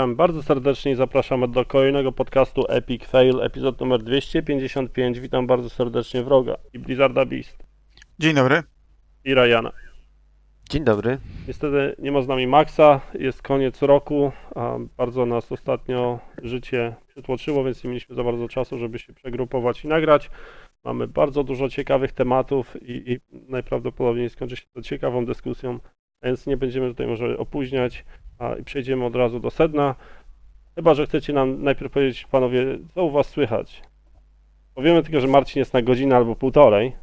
[0.00, 5.20] witam bardzo serdecznie i zapraszamy do kolejnego podcastu Epic Fail, epizod numer 255.
[5.20, 7.58] Witam bardzo serdecznie Wroga i Blizzarda Beast
[8.18, 8.62] Dzień dobry.
[9.24, 9.72] i Ryana.
[10.70, 11.18] Dzień dobry.
[11.48, 17.64] Niestety nie ma z nami Maxa, jest koniec roku, a bardzo nas ostatnio życie przytłoczyło,
[17.64, 20.30] więc nie mieliśmy za bardzo czasu, żeby się przegrupować i nagrać.
[20.84, 25.78] Mamy bardzo dużo ciekawych tematów i, i najprawdopodobniej skończy się to ciekawą dyskusją,
[26.22, 28.04] więc nie będziemy tutaj może opóźniać
[28.40, 29.94] a, i przejdziemy od razu do sedna.
[30.74, 33.82] Chyba, że chcecie nam najpierw powiedzieć, panowie, co u was słychać.
[34.74, 36.96] Powiemy tylko, że Marcin jest na godzinę albo półtorej.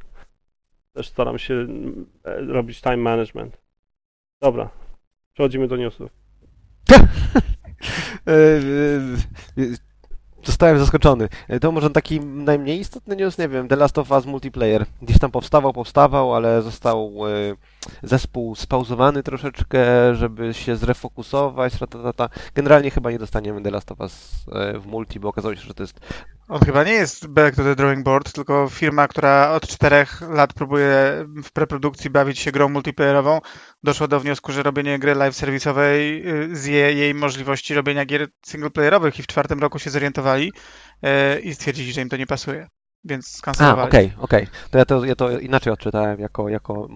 [0.94, 3.57] Też staram się mm, e, robić time management.
[4.41, 4.69] Dobra,
[5.33, 6.11] przechodzimy do newsów.
[10.48, 11.30] Zostałem zaskoczony.
[11.48, 14.86] E, To może taki najmniej istotny news, nie wiem, The Last of Us multiplayer.
[15.02, 17.56] Gdzieś tam powstawał, powstawał, ale został e,
[18.03, 19.80] zespół spauzowany troszeczkę,
[20.16, 21.73] żeby się zrefokusować.
[22.56, 25.73] Generalnie chyba nie dostaniemy The Last of Us e, w multi, bo okazało się, że
[25.73, 26.00] to jest
[26.50, 30.53] On chyba nie jest back to the drawing board, tylko firma, która od czterech lat
[30.53, 33.40] próbuje w preprodukcji bawić się grą multiplayerową,
[33.84, 39.20] doszła do wniosku, że robienie gry live serwisowej y, zje jej możliwości robienia gier singleplayerowych
[39.20, 40.52] i w czwartym roku się zorientowali
[41.38, 42.68] y, i stwierdzili, że im to nie pasuje.
[43.03, 43.90] Więc skancelowali.
[43.90, 44.48] okej, okej.
[44.72, 46.88] To ja to, ja to inaczej odczytałem, jako, jako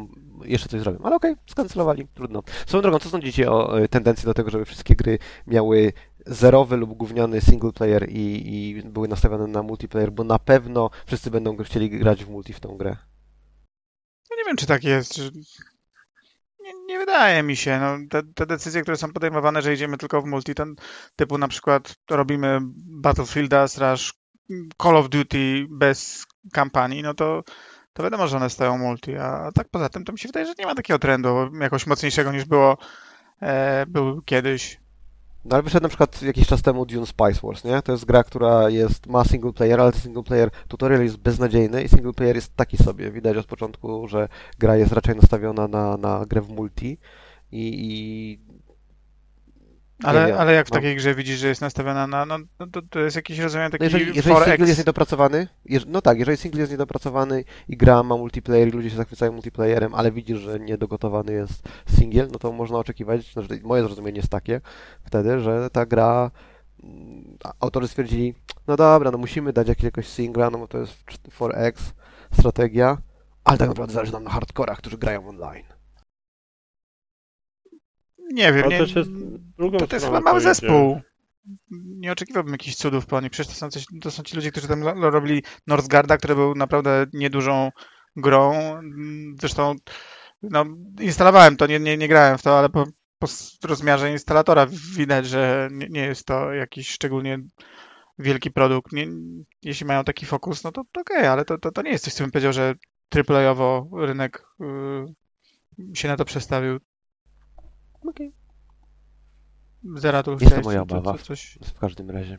[0.45, 0.99] jeszcze coś zrobię.
[1.03, 2.43] Ale okej, skancelowali, trudno.
[2.65, 5.93] Swoją drogą, co sądzicie o e, tendencji do tego, żeby wszystkie gry miały
[6.25, 11.31] zerowy lub gówniany single player i, i były nastawione na multiplayer, bo na pewno wszyscy
[11.31, 12.97] będą chcieli grać w multi w tą grę.
[14.31, 15.17] Ja nie wiem, czy tak jest.
[16.59, 17.79] Nie, nie wydaje mi się.
[17.79, 20.75] No, te, te decyzje, które są podejmowane, że idziemy tylko w multi, ten
[21.15, 22.59] typu na przykład robimy
[23.01, 24.13] Battlefielda slash
[24.81, 27.43] Call of Duty bez kampanii, no to,
[27.93, 29.15] to wiadomo, że one stoją multi.
[29.15, 32.31] A tak poza tym to mi się wydaje, że nie ma takiego trendu jakoś mocniejszego
[32.31, 32.77] niż było
[33.41, 34.81] e, był kiedyś.
[35.45, 37.81] No ale wyszedł na przykład jakiś czas temu Dune Spice Wars, nie?
[37.81, 41.89] To jest gra, która jest, ma single player, ale single player tutorial jest beznadziejny i
[41.89, 43.11] single player jest taki sobie.
[43.11, 44.27] Widać od początku, że
[44.59, 46.97] gra jest raczej nastawiona na, na grę w multi
[47.51, 47.75] i...
[48.41, 48.50] i...
[50.03, 50.75] Ale, wiem, ale jak w no.
[50.75, 52.25] takiej grze widzisz, że jest nastawiona na.
[52.25, 54.49] No, no to, to jest jakiś rozumiem No taki jeżeli, jeżeli 4X.
[54.49, 58.71] single jest niedopracowany, jeż, no tak, jeżeli single jest niedopracowany i gra ma multiplayer i
[58.71, 63.59] ludzie się zachwycają multiplayerem, ale widzisz, że niedogotowany jest single, no to można oczekiwać, znaczy
[63.63, 64.61] moje zrozumienie jest takie
[65.03, 66.31] wtedy, że ta gra,
[66.83, 68.35] mm, autorzy stwierdzili,
[68.67, 71.73] no dobra, no musimy dać jakiegoś singla, no bo to jest 4X
[72.39, 72.97] strategia,
[73.43, 75.80] ale tak naprawdę zależy nam na hardkorach, którzy grają online.
[78.33, 79.09] Nie wiem, To nie, też jest
[79.57, 80.53] drugą to, to jest chyba mały to idzie.
[80.53, 81.01] zespół.
[81.71, 83.31] Nie oczekiwałbym jakichś cudów po nich.
[83.31, 87.05] Przecież to są, coś, to są ci ludzie, którzy tam robili Northgarda, który był naprawdę
[87.13, 87.71] niedużą
[88.15, 88.53] grą.
[89.39, 89.75] Zresztą
[90.43, 90.65] no,
[90.99, 92.85] instalowałem to, nie, nie, nie grałem w to, ale po,
[93.19, 93.27] po
[93.63, 97.39] rozmiarze instalatora widać, że nie, nie jest to jakiś szczególnie
[98.19, 98.91] wielki produkt.
[98.91, 99.07] Nie,
[99.61, 102.13] jeśli mają taki fokus, no to, to okej, ale to, to, to nie jest coś,
[102.13, 102.75] co bym powiedział, że
[103.15, 104.45] AAA-owo rynek
[105.79, 106.79] y, się na to przestawił.
[108.07, 108.31] Okej.
[109.95, 111.17] Zera tu Jest to chciałeś moja co- co- obawa.
[111.17, 111.57] Coś...
[111.63, 112.37] W każdym razie.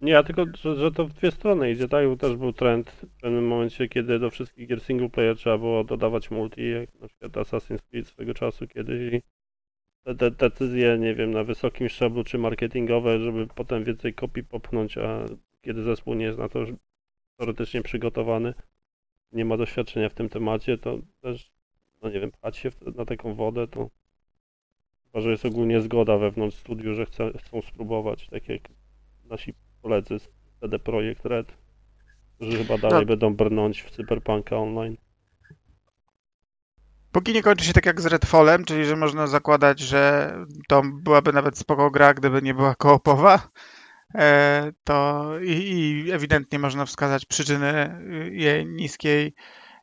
[0.00, 2.08] Nie, ja tylko, że, że to w dwie strony idzie, tak?
[2.08, 5.84] Bo też był trend w pewnym momencie, kiedy do wszystkich gier single player trzeba było
[5.84, 9.22] dodawać multi, jak na przykład Assassin's Creed swego czasu kiedyś i
[10.04, 14.98] te, te decyzje, nie wiem, na wysokim szczeblu czy marketingowe, żeby potem więcej kopii popchnąć,
[14.98, 15.24] a
[15.62, 16.70] kiedy zespół nie jest na to już
[17.36, 18.54] teoretycznie przygotowany,
[19.32, 21.52] nie ma doświadczenia w tym temacie, to też,
[22.02, 23.90] no nie wiem, pchać się w, na taką wodę, to
[25.12, 28.60] chyba, że jest ogólnie zgoda wewnątrz studiu, że chce, chcą spróbować, tak jak
[29.24, 30.28] nasi koledzy z
[30.60, 31.52] CD Projekt Red,
[32.36, 33.06] którzy chyba dalej No.
[33.06, 34.96] będą brnąć w Cyberpunka online.
[37.12, 40.34] Póki nie kończy się tak jak z Redfallem, czyli że można zakładać, że
[40.68, 43.48] to byłaby nawet spoko gra, gdyby nie była koopowa,
[44.14, 49.34] e, to i, i ewidentnie można wskazać przyczyny y, jej niskiej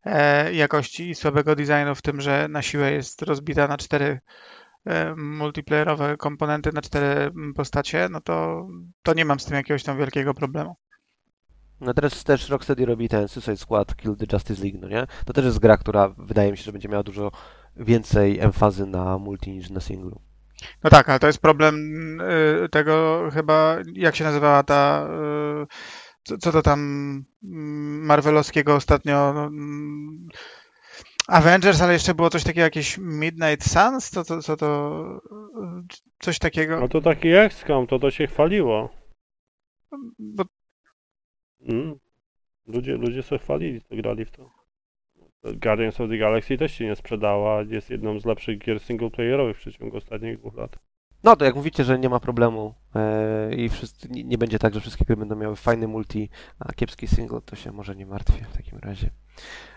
[0.05, 4.19] e, jakości i słabego designu w tym, że na siłę jest rozbita na cztery
[5.17, 8.67] multiplayerowe komponenty, na cztery postacie, no to,
[9.03, 10.75] to nie mam z tym jakiegoś tam wielkiego problemu.
[11.81, 15.07] No teraz też Rocksteady robi ten Suicide Squad Kill the Justice League, no nie?
[15.25, 17.31] To też jest gra, która wydaje mi się, że będzie miała dużo
[17.75, 20.21] więcej emfazy na multi niż na singlu.
[20.83, 21.75] No tak, ale to jest problem
[22.21, 25.07] y, tego chyba, jak się nazywała ta,
[25.63, 25.67] y,
[26.23, 26.79] co, co to tam
[27.43, 30.27] mm, Marvelowskiego ostatnio, no, mm,
[31.27, 35.21] Avengers, ale jeszcze było coś takiego, jakieś Midnight Suns, co to, co to,
[35.83, 38.89] y, coś takiego, No to taki XCOM, to to się chwaliło.
[40.19, 40.43] bo
[41.69, 41.99] Mm.
[42.67, 44.51] Ludzie, ludzie sobie chwalili, to grali w to.
[45.43, 49.59] Guardians of the Galaxy też się nie sprzedała, jest jedną z lepszych gier singleplayerowych w
[49.59, 50.79] przeciągu ostatnich dwóch lat.
[51.23, 54.73] No to jak mówicie, że nie ma problemu e, i wszyscy, nie, nie będzie tak,
[54.73, 56.29] że wszystkie gry będą miały fajny multi,
[56.59, 59.09] a kiepski single, to się może nie martwię w takim razie.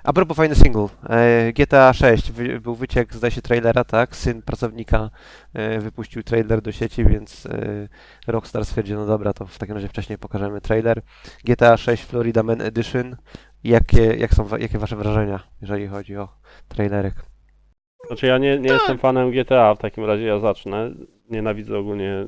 [0.04, 4.16] A propos fajny single, e, GTA 6 wy, był wyciek, zdaje się, trailera, tak?
[4.16, 5.10] Syn pracownika
[5.54, 7.48] e, wypuścił trailer do sieci, więc
[8.26, 11.02] Rockstar stwierdził, no dobra, to w takim razie wcześniej pokażemy trailer.
[11.44, 13.16] GTA 6 Florida Man Edition.
[13.64, 16.28] Jakie, jak są, jakie wasze wrażenia, jeżeli chodzi o
[16.68, 17.14] trailerek?
[18.06, 20.90] Znaczy ja nie, nie jestem fanem GTA, w takim razie ja zacznę.
[21.30, 22.26] Nienawidzę ogólnie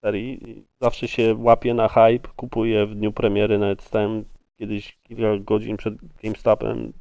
[0.00, 0.64] serii.
[0.80, 4.24] Zawsze się łapię na hype, kupuję w dniu premiery, nawet stałem
[4.56, 6.92] kiedyś kilka godzin przed GameStopem,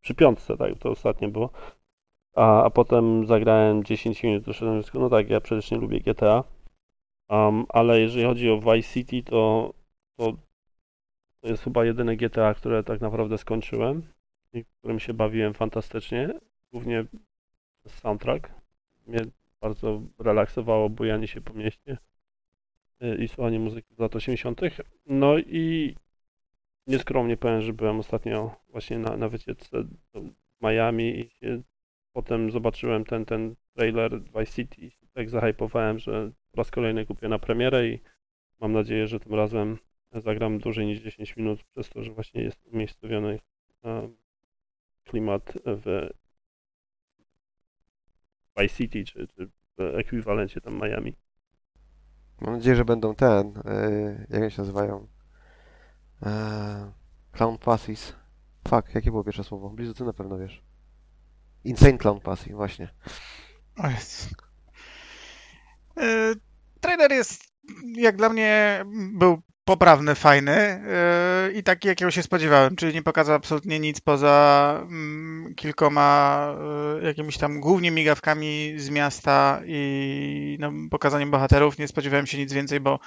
[0.00, 1.50] przy piątce, tak, to ostatnie było.
[2.34, 6.44] A, a potem zagrałem 10 minut, doszedłem do no tak, ja przecież nie lubię GTA.
[7.28, 9.72] Um, ale jeżeli chodzi o Vice City, to,
[10.16, 10.32] to,
[11.40, 14.02] to jest chyba jedyne GTA, które tak naprawdę skończyłem
[14.52, 16.30] i którym się bawiłem fantastycznie
[16.72, 17.04] głównie
[17.86, 18.50] soundtrack.
[19.06, 19.20] Mnie
[19.64, 21.98] bardzo relaksowało bujanie się po mieście
[23.02, 24.60] y, i słuchanie muzyki z lat 80.
[25.06, 25.94] No i
[26.86, 30.22] nieskromnie powiem, że byłem ostatnio właśnie na, na wycieczce do
[30.60, 31.62] Miami i się,
[32.12, 37.28] potem zobaczyłem ten, ten trailer Vice City i tak zahypowałem, że po raz kolejny kupię
[37.28, 37.98] na premierę i
[38.60, 39.78] mam nadzieję, że tym razem
[40.12, 43.38] zagram dłużej niż 10 minut przez to, że właśnie jest umiejscowiony
[45.04, 46.08] klimat w
[48.56, 51.16] Vice City, czy, czy w ekwiwalencie tam Miami.
[52.40, 55.06] Mam nadzieję, że będą ten, e, jak oni się nazywają?
[56.22, 56.92] E,
[57.32, 58.14] clown Passes.
[58.68, 59.70] Fuck, jakie było pierwsze słowo?
[59.70, 60.62] Blizu, ty na pewno wiesz.
[61.64, 62.88] Insane Clown Passes, właśnie.
[65.96, 66.34] E,
[66.80, 67.44] Trailer jest,
[67.96, 73.34] jak dla mnie, był poprawny, fajny e, i taki, jakiego się spodziewałem, czyli nie pokazał
[73.34, 76.48] absolutnie nic poza mm, kilkoma
[77.00, 81.78] e, jakimiś tam głównie migawkami z miasta i no, pokazaniem bohaterów.
[81.78, 82.98] Nie spodziewałem się nic więcej, bo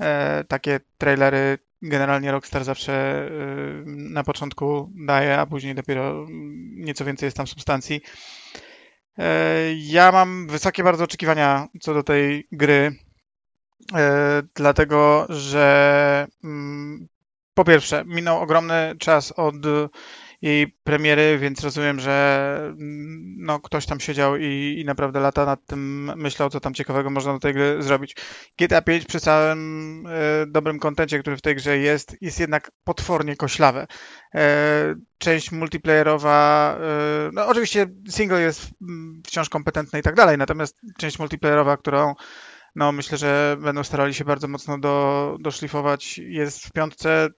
[0.00, 3.28] e, takie trailery generalnie Rockstar zawsze
[3.86, 8.00] na początku daje, a później dopiero mm, nieco więcej jest tam substancji.
[9.76, 12.96] Ja mam wysokie bardzo oczekiwania co do tej gry,
[14.54, 17.08] dlatego że mm,
[17.54, 19.54] po pierwsze minął ogromny czas od
[20.42, 25.66] jej premiery, więc rozumiem, że mm, no, ktoś tam siedział i, i naprawdę lata nad
[25.66, 28.16] tym myślał, co tam ciekawego można do tej gry zrobić.
[28.58, 33.36] GTA 5 przy całym e, dobrym kontencie, który w tej grze jest, jest jednak potwornie
[33.36, 33.86] koślawe.
[34.34, 40.76] E, część multiplayerowa, e, no oczywiście single jest mm, wciąż kompetentny i tak dalej, natomiast
[40.98, 42.14] część multiplayerowa, którą
[42.76, 47.28] no myślę, że będą starali się bardzo mocno do, doszlifować, jest w piątce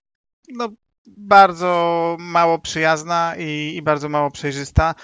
[0.48, 0.68] no
[1.06, 4.94] bardzo mało przyjazna i, i bardzo mało przejrzysta,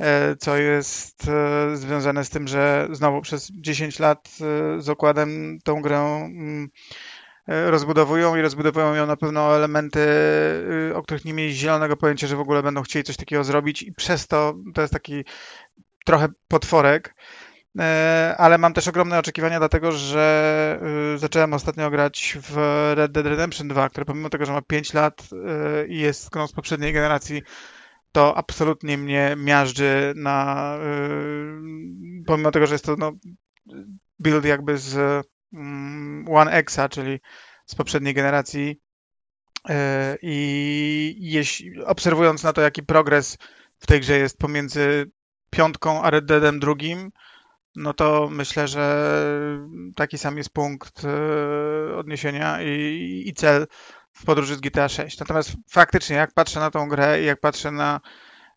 [0.00, 5.58] e, co jest e, związane z tym, że znowu przez 10 lat e, z okładem
[5.64, 6.68] tą grę mm,
[7.46, 10.00] rozbudowują i rozbudowują ją na pewno elementy,
[10.94, 13.92] o których nie mieli zielonego pojęcia, że w ogóle będą chcieli coś takiego zrobić i
[13.92, 15.24] przez to to jest taki
[16.04, 17.14] trochę potworek.
[17.78, 20.80] E, Ale mam też ogromne oczekiwania, dlatego że
[21.14, 22.56] y, zacząłem ostatnio grać w
[22.94, 26.46] Red Dead Redemption 2, które pomimo tego, że ma 5 lat y, i jest grą
[26.46, 27.42] z poprzedniej generacji,
[28.12, 30.76] to absolutnie mnie miażdży na.
[30.78, 33.12] y, Pomimo tego, że jest to no,
[34.18, 37.20] build jakby z mm, One Xa, czyli
[37.66, 38.80] z poprzedniej generacji.
[39.68, 43.38] E, I jeśli, obserwując na to, jaki progres
[43.78, 45.10] w tej grze jest pomiędzy
[45.50, 47.10] piątką a Red Deadem drugim,
[47.76, 49.14] no to myślę, że
[49.96, 53.66] taki sam jest punkt e, odniesienia i, i cel
[54.12, 55.20] w podróży z GTA 6.
[55.20, 58.00] Natomiast faktycznie, jak patrzę na tą grę i jak patrzę na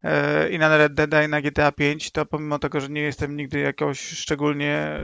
[0.04, 3.36] e, i na Red Dead i na GTA 5, to pomimo tego, że nie jestem
[3.36, 5.02] nigdy jakoś szczególnie e,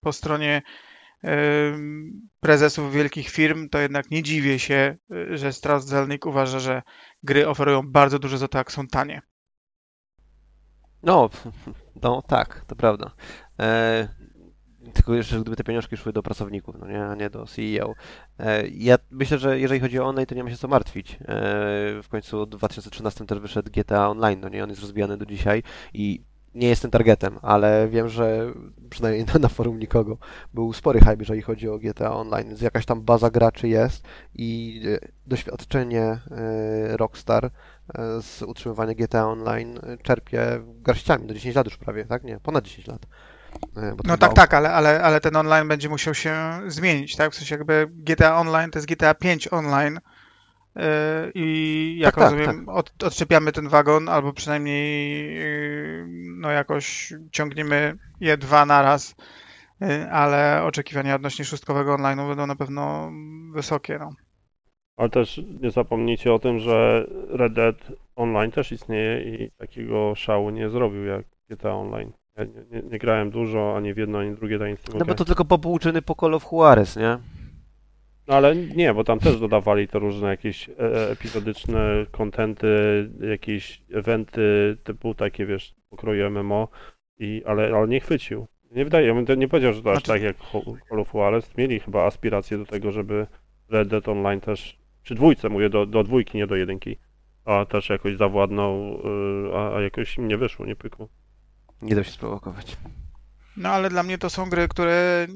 [0.00, 0.62] po stronie
[2.40, 4.96] prezesów wielkich firm, to jednak nie dziwię się,
[5.30, 6.82] że Strauss Zelnick uważa, że
[7.22, 9.22] gry oferują bardzo dużo za to, jak są tanie.
[11.02, 11.30] No,
[12.02, 13.10] no tak, to prawda.
[13.60, 14.08] E,
[14.94, 17.94] tylko jeszcze, gdyby te pieniążki szły do pracowników, no nie, a nie do CEO.
[18.38, 21.12] E, ja myślę, że jeżeli chodzi o online, to nie ma się co martwić.
[21.12, 21.16] E,
[22.02, 25.62] w końcu w 2013 też wyszedł GTA Online, no nie, on jest rozwijany do dzisiaj
[25.94, 26.22] i
[26.54, 28.52] nie jestem targetem, ale wiem, że
[28.90, 30.18] przynajmniej na, na forum nikogo
[30.54, 34.82] był spory hype, jeżeli chodzi o GTA Online, więc jakaś tam baza graczy jest i
[34.86, 37.50] e, doświadczenie e, Rockstar
[38.20, 42.24] z utrzymywania GTA Online e, czerpie garściami, do 10 lat już prawie, tak?
[42.24, 43.06] Nie, ponad 10 lat.
[43.74, 47.32] Bo No tak, tak, ale, ale, ale ten online będzie musiał się zmienić, tak?
[47.32, 50.00] W sensie jakby GTA Online to jest GTA 5 online
[50.76, 50.82] yy,
[51.34, 56.06] i jak Tak, tak, rozumiem Od, odczepiamy ten wagon albo przynajmniej yy,
[56.36, 59.14] no jakoś ciągniemy je dwa naraz
[59.82, 63.12] y, ale oczekiwania odnośnie szóstkowego online'u będą na pewno
[63.52, 63.98] wysokie.
[63.98, 64.10] No.
[65.02, 70.50] Ale też nie zapomnijcie o tym, że Red Dead Online też istnieje i takiego szału
[70.50, 72.12] nie zrobił jak GTA Online.
[72.36, 75.14] Ja nie, nie, nie grałem dużo, ani w jedno, ani w drugie Dying No bo
[75.14, 77.18] to tylko popłuczyny po Call of Juarez, nie?
[78.28, 82.68] No ale nie, bo tam też dodawali te różne jakieś e, epizodyczne kontenty,
[83.30, 86.68] jakieś eventy typu takie, wiesz, pokroju MMO,
[87.18, 88.46] i, ale, ale nie chwycił.
[88.70, 90.36] Nie wydaje, ja bym nie powiedział, że to aż Znaczy- tak jak
[90.88, 91.56] Call of Juarez.
[91.56, 93.26] Mieli chyba aspiracje do tego, żeby
[93.68, 96.96] Red Dead Online też, przy dwójce mówię, do, do dwójki, nie do jedynki,
[97.44, 99.00] a też jakoś zawładnął,
[99.48, 101.08] y, a, a jakoś im nie wyszło, nie pykło.
[101.82, 102.76] Nie da się sprowokować.
[103.56, 105.26] no ale dla mnie to są gry, które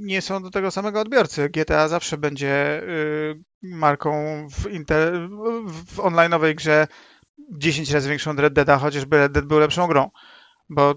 [0.00, 1.48] nie są do tego samego odbiorcy.
[1.48, 4.12] GTA zawsze będzie y, marką
[4.50, 5.28] w, inter,
[5.66, 6.86] w online'owej grze
[7.50, 10.10] 10 razy większą od Red Deada, chociażby Red Dead był lepszą grą.
[10.68, 10.94] Bo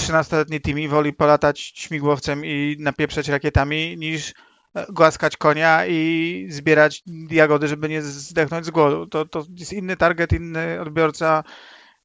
[0.00, 4.34] 13-letni Timmy woli polatać śmigłowcem i napieprzać rakietami niż
[4.88, 9.06] głaskać konia i zbierać jagody, żeby nie zdechnąć z głodu.
[9.06, 11.44] To, to jest inny target, inny odbiorca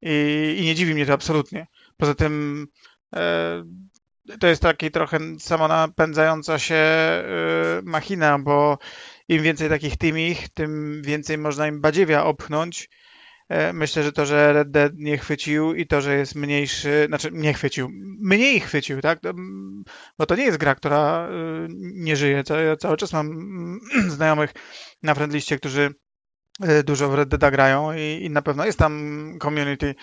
[0.01, 1.67] i, i nie dziwi mnie to absolutnie.
[1.98, 2.67] Poza tym
[3.15, 3.63] e,
[4.39, 7.24] to jest taki trochę samonapędzająca się e,
[7.84, 8.77] machina, bo
[9.29, 12.89] im więcej takich teamich, tym więcej można im badziewia opchnąć.
[13.50, 17.30] E, Myślę, że to, że Red Dead nie chwycił i to, że jest mniejszy, znaczy
[17.34, 19.20] nie chwycił, mniej chwycił, tak?
[20.18, 22.44] Bo to nie jest gra, która y, nie żyje.
[22.66, 23.80] Ja cały czas mam mm,
[24.16, 24.54] znajomych
[25.04, 25.94] na friendliście, którzy
[26.80, 29.96] y, dużo w Red Deada grają i, i na pewno jest tam community,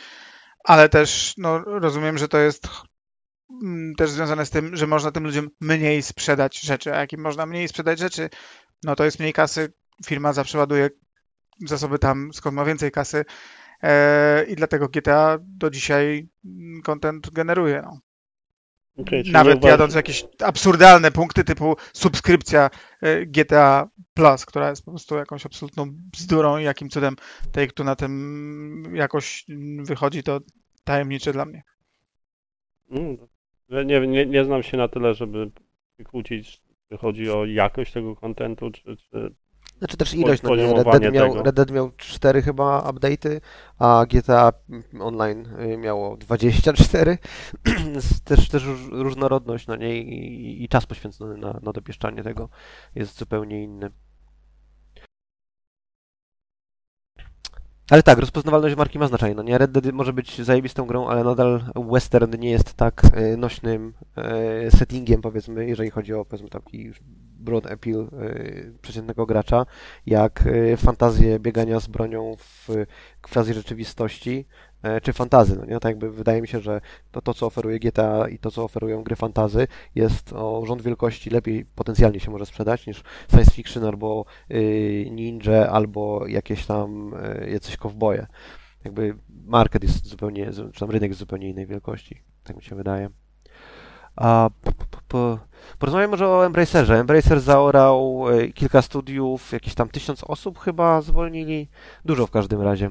[0.65, 2.69] ale też no, rozumiem, że to jest
[3.63, 7.21] mm, też związane z tym, że można tym ludziom mniej sprzedać rzeczy, a jak im
[7.21, 8.31] można mniej sprzedać rzeczy,
[8.85, 9.73] no to jest mniej kasy,
[10.07, 10.91] firma zawsze ładuje
[11.67, 13.25] zasoby tam, skąd ma więcej kasy
[13.83, 17.83] e, i dlatego GTA do dzisiaj mm, content generuje.
[17.83, 18.01] No.
[19.07, 24.91] Czyli Nawet uważasz- jadąc jakieś absurdalne punkty typu subskrypcja e, GTA Plus, która jest po
[24.91, 27.17] prostu jakąś absolutną bzdurą i jakim cudem
[27.53, 30.41] Take Two na tym jakoś mm, wychodzi, to
[30.85, 31.63] tajemnicze dla mnie.
[32.91, 33.17] Mm,
[33.87, 35.51] nie, nie, nie znam się na tyle, żeby
[36.05, 39.35] kłócić, czy chodzi o jakość tego kontentu, czy, czy
[39.83, 40.75] Znaczy też ilość, no nie?
[40.75, 41.43] Red Dead, miał, tego.
[41.43, 43.41] Red Dead miał 4 chyba update'y,
[43.79, 44.53] a GTA
[45.01, 47.19] Online y, miało 24.
[47.95, 50.03] Jest też, też róż- różnorodność, no nie?
[50.03, 52.49] I, i czas poświęcony na, na dopieszczanie tego
[52.95, 53.91] jest zupełnie inny.
[57.91, 59.59] Ale tak, rozpoznawalność marki ma znaczenie, no nie?
[59.59, 63.95] Red Dead może być zajebistą grą, ale nadal western nie jest tak y, nośnym
[64.67, 66.93] y, settingiem, powiedzmy, jeżeli chodzi o, powiedzmy, taki
[67.43, 69.67] broad appeal y, przeciętnego gracza,
[70.07, 72.69] jak y, fantazje biegania z bronią w
[73.23, 74.47] quasi rzeczywistości,
[74.83, 75.81] e, czy fantazy, no nie?
[75.81, 76.81] Tak jakby wydaje mi się, że
[77.11, 81.31] to, to, co oferuje GTA i to, co oferują gry fantazy, jest o rząd wielkości
[81.31, 87.51] lepiej potencjalnie się może sprzedać niż science fiction albo y, ninja, albo jakieś tam y,
[87.51, 88.27] jacyś kowboje.
[88.85, 93.11] Jakby market jest zupełnie, czy tam rynek jest zupełnie innej wielkości, tak mi się wydaje.
[94.17, 95.39] A p, p, p,
[95.79, 97.01] porozmawiamy może o Embracerze.
[97.01, 101.69] Embracer zaorał y, kilka studiów, jakieś tam tysiąc osób chyba zwolnili,
[102.05, 102.91] dużo w każdym razie.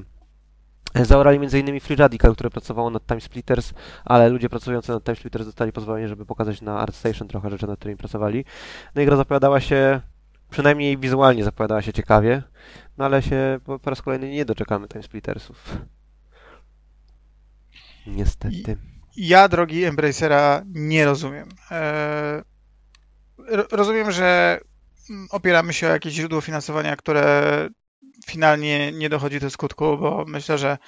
[0.94, 1.80] Zaorali m.in.
[1.80, 3.72] Free Radical, które pracowało nad Time Splitters,
[4.04, 7.78] ale ludzie pracujący nad Time Splitters dostali pozwolenie, żeby pokazać na ArtStation trochę rzeczy, nad
[7.78, 8.44] którymi pracowali.
[8.94, 10.00] No i gra zapowiadała się,
[10.50, 12.42] przynajmniej wizualnie zapowiadała się ciekawie,
[12.98, 15.78] no ale się po, po raz kolejny nie doczekamy Time Splittersów.
[18.06, 18.91] Niestety.
[19.16, 21.48] Ja drogi Embracera nie rozumiem.
[21.70, 22.42] E,
[23.38, 24.60] ro- rozumiem, że
[25.10, 27.68] mm, opieramy się o jakieś źródło finansowania, które
[28.26, 30.78] finalnie nie dochodzi do skutku, bo myślę, że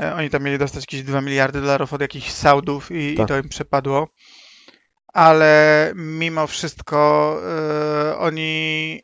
[0.00, 3.28] e, oni tam mieli dostać jakieś 2 miliardy dolarów od jakichś Saudów i, i Tak.
[3.28, 4.08] to im przepadło.
[5.12, 7.40] Ale mimo wszystko
[8.10, 9.02] e, oni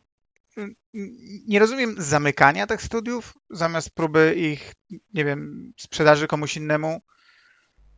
[1.47, 4.75] nie rozumiem zamykania tych studiów zamiast próby ich,
[5.15, 7.01] nie wiem, sprzedaży komuś innemu.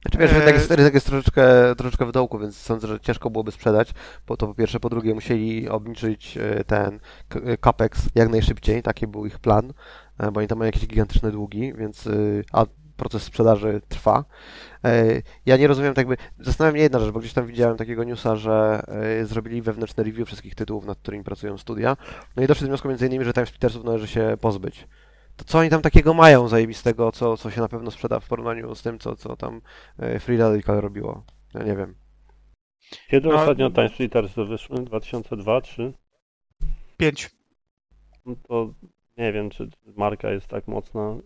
[0.02, 3.30] Znaczy wiesz, rynek E, jest, rynek jest troszeczkę, troszeczkę w dołku, więc sądzę, że ciężko
[3.30, 3.95] byłoby sprzedać,
[4.26, 9.07] bo to po pierwsze, po drugie musieli obniżyć e, ten e, capex jak najszybciej, taki
[9.07, 9.73] był ich plan,
[10.19, 12.09] e, bo oni tam mają jakieś gigantyczne długi, więc
[12.52, 12.66] a
[13.00, 14.25] proces sprzedaży trwa.
[14.85, 18.04] E, Ja nie rozumiem, tak jakby, zastanawiam mnie jedna rzecz, bo gdzieś tam widziałem takiego
[18.04, 21.97] newsa, że e, zrobili wewnętrzne review wszystkich tytułów, nad którymi pracują studia,
[22.37, 24.87] no i doszli do wniosku między innymi, że Time Splittersów należy się pozbyć.
[25.40, 28.75] To co oni tam takiego mają zajebistego, co, co się na pewno sprzeda w porównaniu
[28.75, 29.61] z tym, co, co tam
[29.99, 31.25] e, Free Radical robiło?
[31.54, 31.94] Ja nie wiem.
[33.11, 34.76] Kiedy No, ostatnio Time Splitters wyszły?
[34.85, 35.92] 2002, 3?
[36.97, 37.30] Pięć.
[38.26, 38.75] No to
[39.20, 41.16] nie wiem, czy marka jest tak mocna.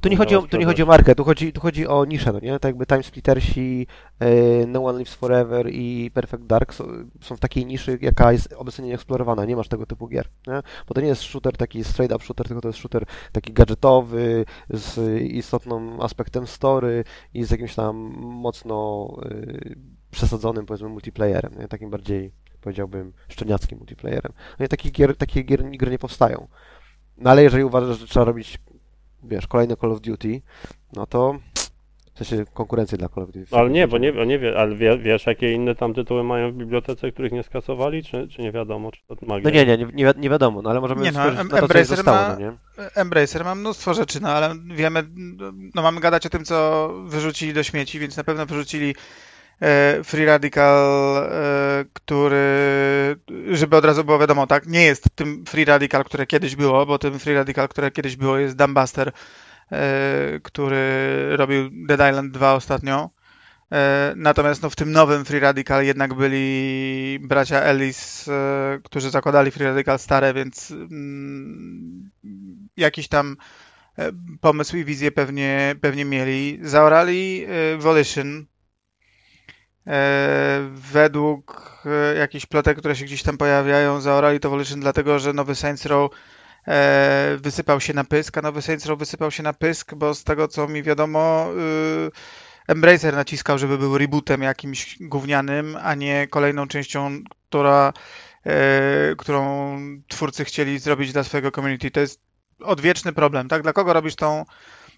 [0.00, 2.32] Tu nie, chodzi o, tu nie chodzi o markę, tu chodzi, tu chodzi o niszę,
[2.32, 2.52] no nie?
[2.52, 3.86] Tak jakby Time Splittersi,
[4.20, 6.84] e, No One Lives Forever i Perfect Dark są,
[7.20, 10.60] są w takiej niszy, jaka jest obecnie nieeksplorowana, nie masz tego typu gier, nie?
[10.88, 14.44] Bo to nie jest shooter taki straight up shooter, tylko to jest shooter taki gadżetowy,
[14.70, 19.74] z istotnym aspektem story i z jakimś tam mocno e,
[20.10, 21.68] przesadzonym, powiedzmy, multiplayerem, nie?
[21.68, 24.32] Takim bardziej, powiedziałbym, szczeniackim multiplayerem.
[24.58, 26.48] No i takich gier, takie gier, gry nie powstają.
[27.18, 28.58] No ale jeżeli uważasz, że trzeba robić
[29.22, 30.40] wiesz, kolejne Call of Duty,
[30.92, 31.38] no to
[32.14, 33.46] w sensie konkurencję dla Call of Duty.
[33.52, 36.50] No, ale nie, bo nie, nie wie, ale wie, wiesz, jakie inne tam tytuły mają
[36.52, 39.44] w bibliotece, których nie skasowali, czy, czy nie wiadomo, czy to magia?
[39.44, 41.68] No nie, nie, nie, wi- nie wiadomo, no ale możemy Nie no, Em- na to,
[41.68, 42.52] co zostało, ma- no nie?
[42.94, 45.02] Embracer ma mnóstwo rzeczy, no ale wiemy,
[45.74, 48.94] no mamy gadać o tym, co wyrzucili do śmieci, więc na pewno wyrzucili
[50.04, 52.46] Free Radical, e, który,
[53.50, 56.98] żeby od razu było wiadomo, tak, nie jest tym Free Radical, które kiedyś było, bo
[56.98, 59.12] tym Free Radical, które kiedyś było jest Dumbbuster,
[59.72, 60.86] e, który
[61.36, 63.10] robił Dead Island 2 ostatnio.
[63.72, 69.50] E, Natomiast no, w tym nowym Free Radical jednak byli bracia Ellis, e, którzy zakładali
[69.50, 72.10] Free Radical stare, więc mm,
[72.76, 73.36] jakiś tam
[73.98, 76.58] e, pomysł i wizję pewnie, pewnie mieli.
[76.62, 78.46] Zaorali e, Volition.
[79.88, 85.32] E, Według e, jakichś plotek, które się gdzieś tam pojawiają, zaorali to Volition dlatego, że
[85.32, 86.12] nowy Saints Row
[86.66, 90.24] e, wysypał się na pysk, a nowy Saints Row wysypał się na pysk, bo z
[90.24, 91.46] tego co mi wiadomo,
[92.68, 97.92] Embracer naciskał, żeby był rebootem jakimś gównianym, a nie kolejną częścią, która,
[99.18, 101.90] którą twórcy chcieli zrobić dla swojego community.
[101.90, 102.20] To jest
[102.60, 103.62] odwieczny problem, tak?
[103.62, 104.44] Dla kogo robisz tą,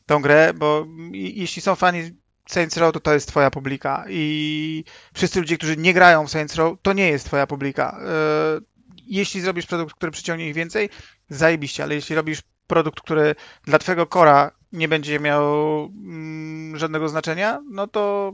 [0.06, 0.52] tą grę?
[0.54, 2.10] Bo jeśli są fani
[2.50, 4.84] Saints Row, to to jest twoja publika i
[5.14, 8.00] wszyscy ludzie, którzy nie grają w Saints Row, to nie jest twoja publika.
[8.06, 8.60] E,
[9.06, 10.88] Jeśli zrobisz produkt, który przyciągnie ich więcej,
[11.28, 13.34] zajebiście, ale jeśli robisz produkt, który
[13.64, 15.44] dla twojego kora nie będzie miał
[15.84, 18.32] mm, żadnego znaczenia, no to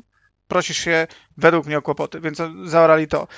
[0.49, 3.29] prosisz się według mnie o kłopoty, więc zaorali to.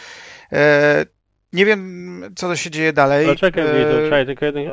[0.52, 1.06] E,
[1.52, 3.26] nie wiem, co to się dzieje dalej.
[3.26, 4.64] Ale czekaj, E, czekaj, tylko jeden,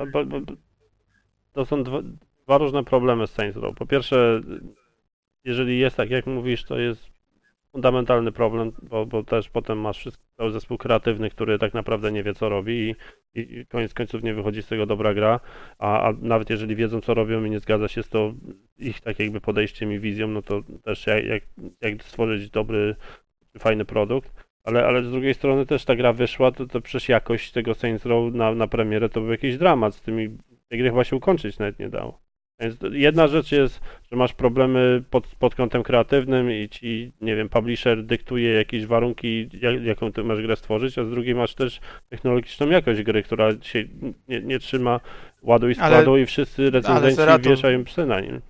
[1.54, 2.00] to są dwa,
[2.46, 3.76] dwa różne problemy z Saints Row.
[3.76, 4.42] Po pierwsze,
[5.46, 7.16] jeżeli jest tak, jak mówisz, to jest
[7.72, 12.34] fundamentalny problem, bo, bo też potem masz cały zespół kreatywny, który tak naprawdę nie wie,
[12.34, 12.96] co robi i,
[13.40, 15.40] i, i koniec końców nie wychodzi z tego dobra gra,
[15.80, 18.34] a, a nawet jeżeli wiedzą, co robią i nie zgadza się z to
[18.78, 21.44] ich tak jakby podejściem i wizją, no to też jak, jak,
[21.82, 22.96] jak stworzyć dobry,
[23.60, 24.46] fajny produkt.
[24.64, 28.06] Ale, ale z drugiej strony też ta gra wyszła, to, to przecież jakość tego Saints
[28.06, 29.96] Row na, na premierę to był jakiś dramat.
[29.96, 30.38] Z tymi
[30.70, 32.25] tej gry chyba się ukończyć nawet nie dało.
[32.60, 33.80] Więc jedna rzecz jest,
[34.12, 39.50] że masz problemy pod, pod kątem kreatywnym i ci, nie wiem, publisher dyktuje jakieś warunki,
[39.62, 43.50] jak, jaką ty masz grę stworzyć, a z drugiej masz też technologiczną jakość gry, która
[43.62, 43.84] się
[44.28, 45.00] nie, nie trzyma
[45.42, 48.42] ładu i Ale- składu i wszyscy recenzenci wieszają psy na nim.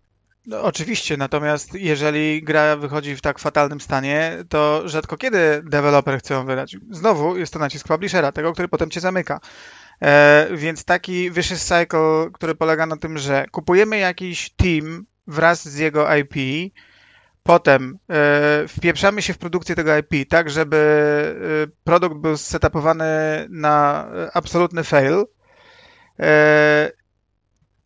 [0.47, 6.33] No, oczywiście, natomiast jeżeli gra wychodzi w tak fatalnym stanie, to rzadko kiedy deweloper chce
[6.33, 6.77] ją wydać.
[6.91, 9.39] Znowu jest to nacisk publishera, tego, który potem cię zamyka.
[10.01, 15.77] E, więc taki vicious cycle, który polega na tym, że kupujemy jakiś team wraz z
[15.77, 16.35] jego IP,
[17.43, 20.77] potem e, wpieprzamy się w produkcję tego IP, tak żeby
[21.63, 23.05] e, produkt był setupowany
[23.49, 25.25] na absolutny fail.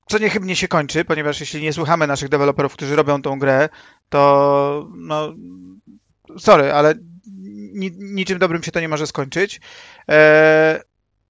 [0.08, 3.70] Co niechybnie się kończy, ponieważ jeśli nie słuchamy naszych deweloperów, którzy robią tą grę,
[4.10, 5.34] to no
[6.38, 6.94] sorry, ale
[7.74, 9.62] ni, niczym dobrym się to nie może skończyć,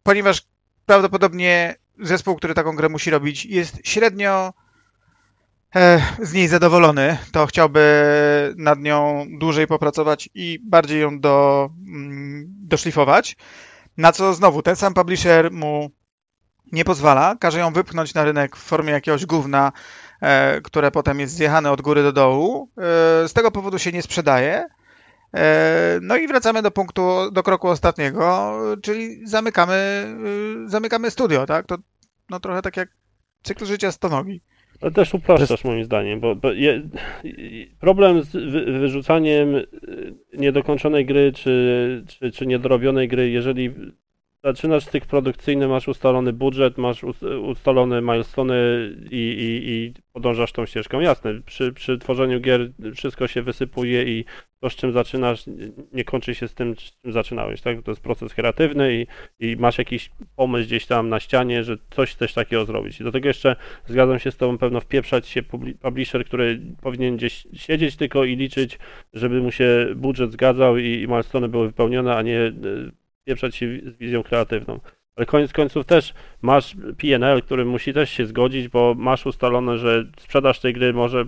[0.03, 0.41] ponieważ
[0.89, 4.53] prawdopodobnie zespół, który taką grę musi robić, jest średnio
[5.75, 7.83] e, z niej zadowolony, to chciałby
[8.57, 13.37] nad nią dłużej popracować i bardziej ją do, mm, doszlifować,
[13.97, 15.91] na co znowu ten sam publisher mu
[16.71, 19.71] nie pozwala, każe ją wypchnąć na rynek w formie jakiegoś gówna,
[20.21, 22.69] e, które potem jest zjechane od góry do dołu.
[22.77, 22.81] E,
[23.27, 24.67] z tego powodu się nie sprzedaje.
[25.33, 30.05] E, no i wracamy do punktu, do kroku ostatniego, czyli zamykamy,
[30.65, 31.65] y, zamykamy studio, tak?
[31.65, 31.77] To
[32.29, 32.89] no trochę tak jak
[33.43, 34.41] cykl życia stonogi.
[34.81, 36.89] Ale też upraszczasz moim zdaniem, bo, bo je,
[37.79, 39.65] problem z wy, wyrzucaniem y,
[40.33, 43.73] niedokończonej gry czy, czy, czy niedorobionej gry, jeżeli
[44.43, 48.55] zaczynasz cykl produkcyjny, masz ustalony budżet, masz us- ustalone milestone
[49.11, 50.99] i, i, i podążasz tą ścieżką.
[50.99, 54.25] Jasne, przy, przy tworzeniu gier wszystko się wysypuje i
[54.59, 55.43] to, z czym zaczynasz,
[55.93, 57.81] nie kończy się z tym, z czym zaczynałeś, tak?
[57.81, 59.07] To jest proces kreatywny i,
[59.51, 63.01] i masz jakiś pomysł gdzieś tam na ścianie, że coś chcesz takiego zrobić.
[63.01, 67.17] I do tego jeszcze zgadzam się z Tobą, pewno wpieprzać się publi- publisher, który powinien
[67.17, 68.79] gdzieś siedzieć tylko i liczyć,
[69.13, 72.51] żeby mu się budżet zgadzał i, i milestone były wypełnione, a nie
[73.29, 74.79] wpieprzać się z wizją kreatywną.
[75.15, 80.05] Ale koniec końców też masz PNL, który musi też się zgodzić, bo masz ustalone, że
[80.19, 81.25] sprzedaż tej gry może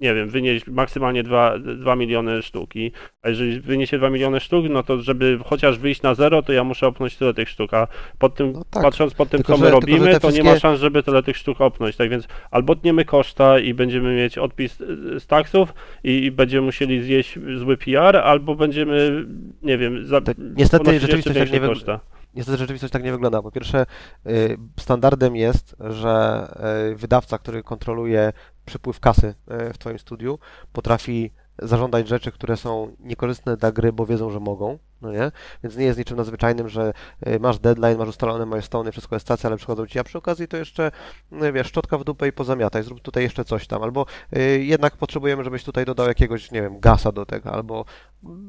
[0.00, 4.82] nie wiem, wynieść maksymalnie 2, 2 miliony sztuki, a jeżeli wyniesie 2 miliony sztuk, no
[4.82, 8.34] to żeby chociaż wyjść na zero, to ja muszę opnąć tyle tych sztuk, a pod
[8.34, 8.82] tym, No tak.
[8.82, 10.80] patrząc po tym, Tylko, co my że- tylko, robimy, te to nie wszystkie- ma szans,
[10.80, 15.20] żeby tyle tych sztuk opnąć, tak więc albo tniemy koszta i będziemy mieć odpis y,
[15.20, 19.26] z taksów i, będziemy musieli zjeść zły PR, albo będziemy,
[19.62, 22.00] nie wiem, za, To niestety rzeczywistość tak nie większe wyg- koszta.
[22.34, 23.42] Niestety rzeczywistość tak nie wygląda.
[23.42, 23.86] Po pierwsze,
[24.26, 26.46] y, standardem jest, że
[26.92, 28.32] y, wydawca, który kontroluje
[28.66, 29.34] przepływ kasy
[29.70, 30.38] y, w Twoim studiu,
[30.72, 35.32] potrafi zażądać rzeczy, które są niekorzystne dla gry, bo wiedzą, że mogą, no nie?
[35.62, 36.92] Więc nie jest niczym nadzwyczajnym, że
[37.26, 40.48] y, masz deadline, masz ustalone milestone, wszystko jest stacja, ale przychodzą ci, a przy okazji
[40.48, 40.90] to jeszcze,
[41.30, 44.96] no wiesz, szczotka w dupę i pozamiataj, zrób tutaj jeszcze coś tam, albo y, jednak
[44.96, 47.84] potrzebujemy, żebyś tutaj dodał jakiegoś, nie wiem, gasa do tego, albo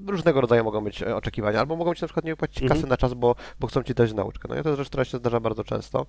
[0.08, 2.80] różnego rodzaju mogą być e, oczekiwania, albo mogą ci na przykład nie wypłacić Mhm.
[2.82, 4.48] kasy na czas, bo, bo chcą ci dać nauczkę.
[4.50, 6.06] No i to jest rzecz, która się zdarza bardzo często.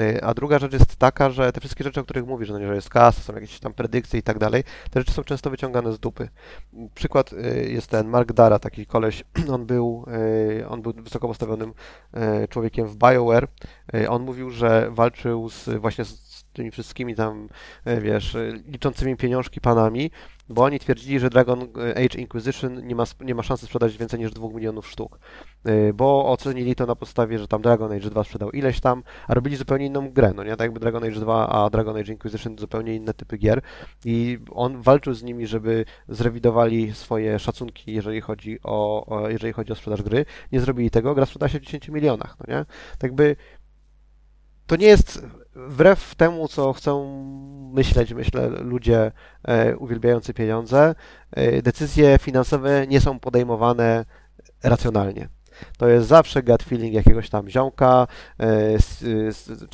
[0.00, 2.66] Y, A druga rzecz jest taka, że te wszystkie rzeczy, o których mówisz, no nie,
[2.66, 5.92] że jest kasa, są jakieś tam predykcje i tak dalej, te rzeczy są często wyciągane
[5.92, 6.28] z dupy.
[6.94, 10.04] Przykład y, jest ten Mark Dara, taki koleś, on był,
[10.68, 11.72] on był wysoko postawionym
[12.48, 13.48] człowiekiem w BioWare.
[14.08, 17.48] On mówił, że walczył z, właśnie z tymi wszystkimi tam,
[17.86, 20.10] y, wiesz, y, liczącymi pieniążki panami,
[20.48, 24.30] bo oni twierdzili, że Dragon Age Inquisition nie ma, nie ma szansy sprzedać więcej niż
[24.32, 25.18] 2 milionów sztuk,
[25.94, 29.56] bo ocenili to na podstawie, że tam Dragon Age 2 sprzedał ileś tam, a robili
[29.56, 30.50] zupełnie inną grę, no nie?
[30.50, 33.62] Tak jakby Dragon Age 2, a Dragon Age Inquisition zupełnie inne typy gier
[34.04, 39.72] i on walczył z nimi, żeby zrewidowali swoje szacunki, jeżeli chodzi o, o jeżeli chodzi
[39.72, 40.24] o sprzedaż gry.
[40.52, 42.64] Nie zrobili tego, gra sprzeda się w 10 milionach, no nie?
[42.98, 43.36] Tak by
[44.66, 47.24] to nie jest wbrew temu, co chcą
[47.74, 49.12] myśleć, myślę, ludzie
[49.44, 50.94] e, uwielbiający pieniądze,
[51.30, 54.04] e, decyzje finansowe nie są podejmowane
[54.62, 55.28] racjonalnie.
[55.78, 58.06] To jest zawsze gut feeling jakiegoś tam ziomka.
[58.40, 59.04] e, s-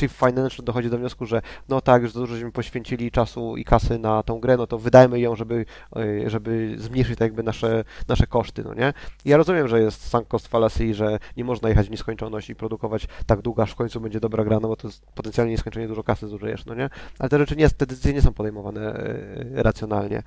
[0.01, 3.65] Chief Financial dochodzi do wniosku, że no tak, już za dużo żeśmy poświęcili czasu i
[3.65, 5.65] kasy na tą grę, no to wydajmy ją, żeby,
[5.97, 8.93] e, żeby zmniejszyć tak jakby nasze, nasze koszty, no nie?
[9.25, 13.07] Ja rozumiem, że jest sunk cost fallacy że nie można jechać w nieskończoność i produkować
[13.27, 16.03] tak długo, aż w końcu będzie dobra gra, no bo to jest potencjalnie nieskończenie dużo
[16.03, 16.91] kasy zużyjesz, no nie?
[17.19, 20.23] Ale te rzeczy nie, te decyzje nie są podejmowane e, racjonalnie.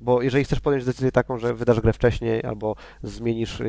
[0.00, 3.62] Bo jeżeli chcesz podjąć decyzję taką, że wydasz grę wcześniej albo zmienisz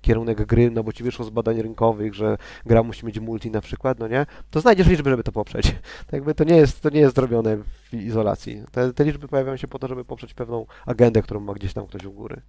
[0.00, 3.60] kierunek gry, no bo ci wyszło z badań rynkowych, że gra musi mieć multi na
[3.60, 5.74] przykład, no nie, to znajdziesz liczby, żeby to poprzeć.
[6.06, 8.62] Tak jakby to nie jest, to nie jest zrobione w izolacji.
[8.72, 11.86] Te, te liczby pojawiają się po to, żeby poprzeć pewną agendę, którą ma gdzieś tam
[11.86, 12.42] ktoś u góry.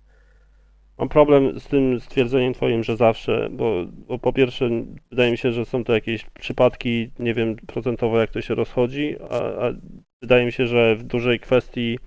[0.98, 4.70] Mam problem z tym stwierdzeniem twoim, że zawsze, bo, bo po pierwsze
[5.10, 9.16] wydaje mi się, że są to jakieś przypadki, nie wiem procentowo jak to się rozchodzi,
[9.30, 9.74] a, a
[10.22, 12.00] wydaje mi się, że w dużej kwestii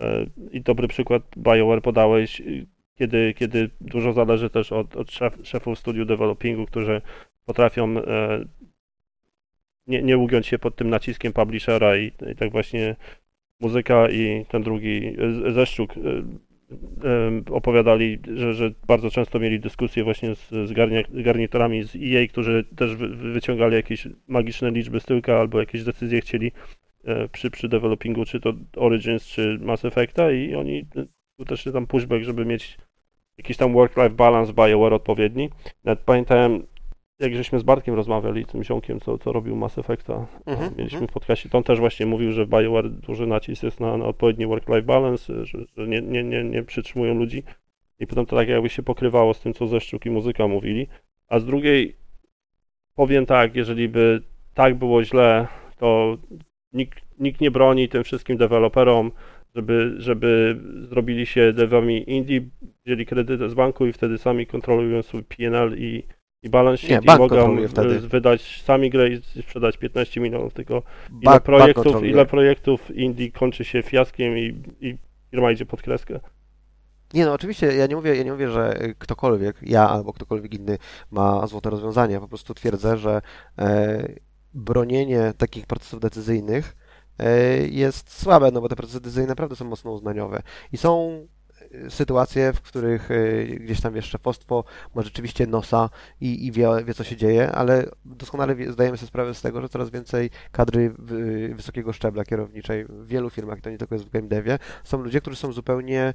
[0.00, 2.42] e, i dobry przykład BioWare podałeś,
[2.98, 7.02] kiedy, kiedy dużo zależy też od, od szef, szefów studiu developingu, którzy
[7.46, 8.44] potrafią e,
[9.86, 12.96] nie, nie ugiąć się pod tym naciskiem publishera i, i tak właśnie
[13.60, 16.00] muzyka i ten drugi Z- Zeszczuk e,
[17.08, 20.72] em, opowiadali, że, że bardzo często mieli dyskusje właśnie z, z
[21.22, 25.84] garniturami z EA, którzy też wy, wy- wyciągali jakieś magiczne liczby z tyłka albo jakieś
[25.84, 26.52] decyzje chcieli
[27.04, 30.86] e, przy, przy developingu, czy to Origins, czy Mass Effecta i oni
[31.40, 32.78] e, też tam pushback, żeby mieć
[33.38, 35.50] jakiś tam work-life balance BioWare odpowiedni.
[35.84, 36.66] Nawet pamiętałem,
[37.18, 41.08] jak żeśmy z Bartkiem rozmawiali, tym ziomkiem, co, co robił Mass Effecta, Mhm, mieliśmy mhm.
[41.08, 44.04] w podcaście, to on też właśnie mówił, że w BioWare duży nacisk jest na, na
[44.04, 47.42] odpowiedni work-life balance, że, że nie, nie, nie, nie przytrzymują ludzi
[48.00, 50.86] i potem to tak jakby się pokrywało z tym, co Zeszczuk i muzyka mówili,
[51.28, 51.96] a z drugiej
[52.94, 54.22] powiem tak, jeżeli by
[54.54, 55.46] tak było źle,
[55.78, 56.16] to
[56.72, 59.12] nikt, nikt nie broni tym wszystkim deweloperom,
[59.54, 62.40] żeby, żeby zrobili się devami indie,
[62.86, 66.06] wzięli kredyty z banku i wtedy sami kontrolują swój PNL i,
[66.42, 70.54] i balance Nie, sheet i bank mogą y, wydać sami grę i sprzedać 15 milionów,
[70.54, 72.10] tylko ile Bank- bank projektów, kontroluje.
[72.12, 74.96] ile projektów indie kończy się fiaskiem i, i
[75.30, 76.20] firma idzie pod kreskę.
[77.14, 80.54] Nie no, oczywiście ja nie mówię, ja nie mówię, że y, ktokolwiek, ja albo ktokolwiek
[80.54, 80.78] inny
[81.10, 82.20] ma złote rozwiązanie.
[82.20, 83.20] Po prostu twierdzę, że
[83.58, 84.08] e,
[84.54, 86.76] bronienie takich procesów decyzyjnych
[87.70, 90.42] jest słabe, no bo te procesy decyzyjne naprawdę są mocno uznaniowe.
[90.72, 91.26] I są
[91.74, 96.68] y, sytuacje, w których y, gdzieś tam wiesz, szefostwo ma rzeczywiście nosa i, i wie,
[96.84, 100.94] wie, co się dzieje, ale doskonale zdajemy sobie sprawę z tego, że coraz więcej kadry
[100.98, 105.02] wy- wysokiego szczebla kierowniczej w wielu firmach, to nie tylko jest w game devie, są
[105.02, 106.14] ludzie, którzy są zupełnie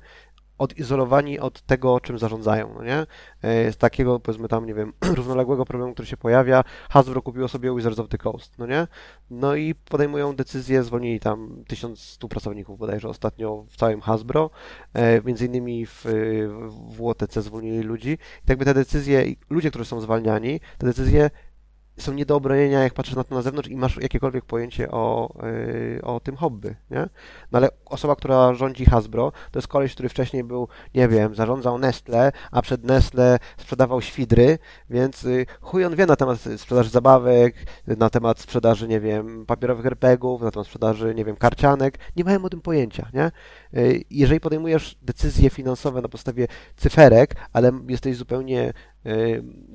[0.59, 3.05] odizolowani od tego, czym zarządzają, no nie?
[3.41, 7.75] E, Z takiego, powiedzmy tam, nie wiem, równoległego problemu, który się pojawia, Hasbro kupiło sobie
[7.75, 8.87] Wizards of the Coast, no nie?
[9.29, 14.49] No i podejmują decyzję, zwolnili tam 1100 pracowników bodajże ostatnio w całym Hasbro,
[14.93, 16.05] e, między innymi w,
[16.89, 21.29] w zwolnili ludzi i tak jakby te decyzje, ludzie, którzy są zwalniani, te decyzje
[21.99, 25.33] są nie do obronienia, jak patrzysz na to na zewnątrz i masz jakiekolwiek pojęcie o,
[25.43, 27.09] yy, o tym hobby, nie?
[27.51, 31.77] No ale osoba, która rządzi Hasbro, to jest koleś, który wcześniej był, nie wiem, zarządzał
[31.77, 34.57] Nestle, a przed Nestle sprzedawał świdry,
[34.89, 37.55] więc yy, chuj on wie na temat sprzedaży zabawek,
[37.87, 41.97] na temat sprzedaży, nie wiem, papierowych RPGów, na temat sprzedaży, nie wiem, karcianek.
[42.15, 43.31] Nie mają o tym pojęcia, nie?
[43.73, 48.73] Yy, jeżeli podejmujesz decyzje finansowe na podstawie cyferek, ale jesteś zupełnie,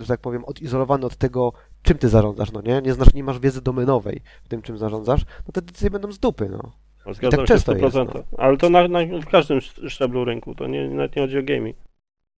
[0.01, 1.53] że tak powiem, odizolowany od tego,
[1.85, 2.83] czym ty zarządzasz, no nie?
[2.83, 6.19] Nie, znasz, nie masz wiedzy domenowej w tym, czym zarządzasz, no te decyzje będą z
[6.19, 6.73] dupy, no.
[7.07, 7.85] No, Zgadzam tak się często 100%.
[7.85, 8.23] jest, no.
[8.39, 11.43] Ale to na, na, w każdym sz- szczeblu rynku, to nie, nawet nie chodzi o
[11.43, 11.77] gaming.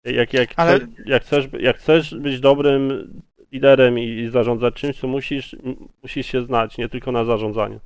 [0.05, 3.11] Jak, jak, Ale- chce, jak, chcesz, jak chcesz być dobrym
[3.51, 5.55] liderem i, i zarządzać czymś, to musisz,
[6.03, 7.79] musisz się znać, nie tylko na zarządzaniu.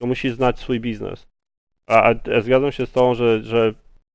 [0.00, 1.26] To musisz znać swój biznes.
[1.86, 3.74] A, a zgadzam się z tą, że, że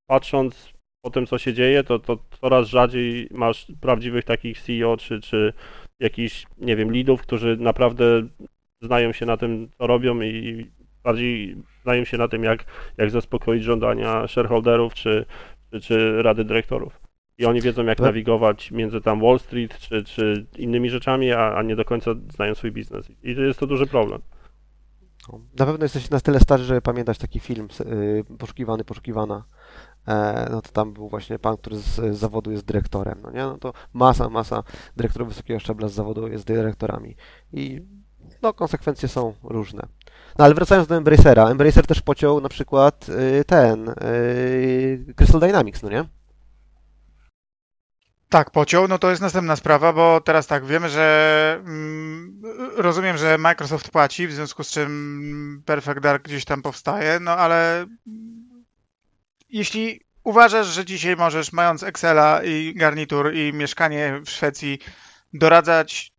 [0.09, 0.69] patrząc
[1.05, 5.53] po tym, co się dzieje, to, to coraz rzadziej masz prawdziwych takich CEO, czy, czy
[6.01, 8.27] jakichś, nie wiem, lidów, którzy naprawdę
[8.81, 10.71] znają się na tym, co robią i
[11.03, 12.65] bardziej znają się na tym, jak,
[12.97, 15.25] jak zaspokoić żądania shareholderów czy,
[15.71, 17.01] czy, czy rady dyrektorów.
[17.37, 21.63] I oni wiedzą, jak nawigować między tam Wall Street czy, czy innymi rzeczami, a, a
[21.63, 23.11] nie do końca znają swój biznes.
[23.23, 24.21] I jest to duży problem.
[25.59, 29.43] Na pewno jesteś na tyle stary, żeby pamiętać taki film y, Poszukiwany, Poszukiwana.
[30.07, 33.41] E, no to tam był właśnie pan, który z, zawodu jest dyrektorem, no nie?
[33.41, 34.63] No to masa, masa
[34.95, 37.15] dyrektorów wysokiego szczebla z zawodu jest dyrektorami.
[37.53, 37.81] I
[38.41, 39.87] no konsekwencje są różne.
[40.37, 45.83] No ale wracając do Embracera, Embracer też pociął na przykład y, ten y, Crystal Dynamics,
[45.83, 46.05] no nie?
[48.29, 52.41] Tak, pociął, no to jest następna sprawa, bo teraz tak, wiemy, że mm,
[52.77, 57.85] rozumiem, że Microsoft płaci, w związku z czym Perfect Dark gdzieś tam powstaje, no ale
[59.51, 64.79] jeśli uważasz, że dzisiaj możesz, mając Excela i garnitur i mieszkanie w Szwecji,
[65.33, 66.11] doradzać,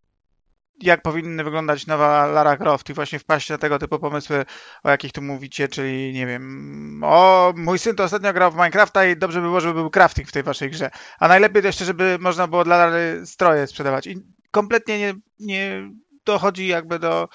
[0.83, 4.45] jak powinny wyglądać nowa Lara Croft i właśnie wpaść na tego typu pomysły,
[4.83, 9.07] o jakich tu mówicie, czyli nie wiem, o mój syn to ostatnio grał w Minecrafta
[9.07, 10.91] i dobrze by było, żeby był crafting w tej waszej grze.
[11.19, 14.07] A najlepiej to jeszcze, żeby można było dla Lary stroje sprzedawać.
[14.07, 14.17] I
[14.51, 15.91] kompletnie nie, nie
[16.25, 17.29] dochodzi jakby do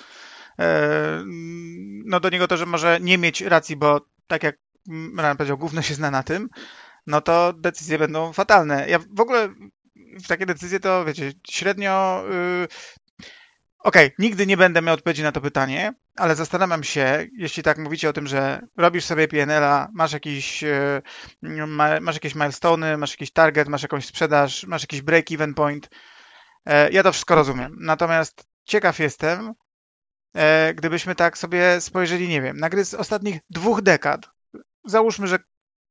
[0.60, 1.24] e,
[2.06, 4.56] no do niego to, że może nie mieć racji, bo tak jak
[5.18, 6.50] Ran powiedział, się zna na tym,
[7.08, 8.90] no to decyzje będą fatalne.
[8.90, 9.50] Ja w ogóle
[10.24, 12.24] w takie decyzje to, wiecie, średnio...
[12.64, 12.68] y,
[13.80, 18.10] Okej, nigdy nie będę miał odpowiedzi na to pytanie, ale zastanawiam się, jeśli tak mówicie
[18.10, 21.02] o tym, że robisz sobie PNL-a, masz jakiś, y,
[21.68, 25.90] ma, masz jakieś milestone'y, masz jakiś target, masz jakąś sprzedaż, masz jakiś break-even point.
[26.66, 27.76] E, Ja to wszystko rozumiem.
[27.80, 29.54] Natomiast ciekaw jestem,
[30.36, 34.37] e, gdybyśmy tak sobie spojrzeli, nie wiem, na gry z ostatnich dwóch dekad.
[34.88, 35.40] Załóżmy, że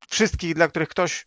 [0.09, 1.26] wszystkich, dla których ktoś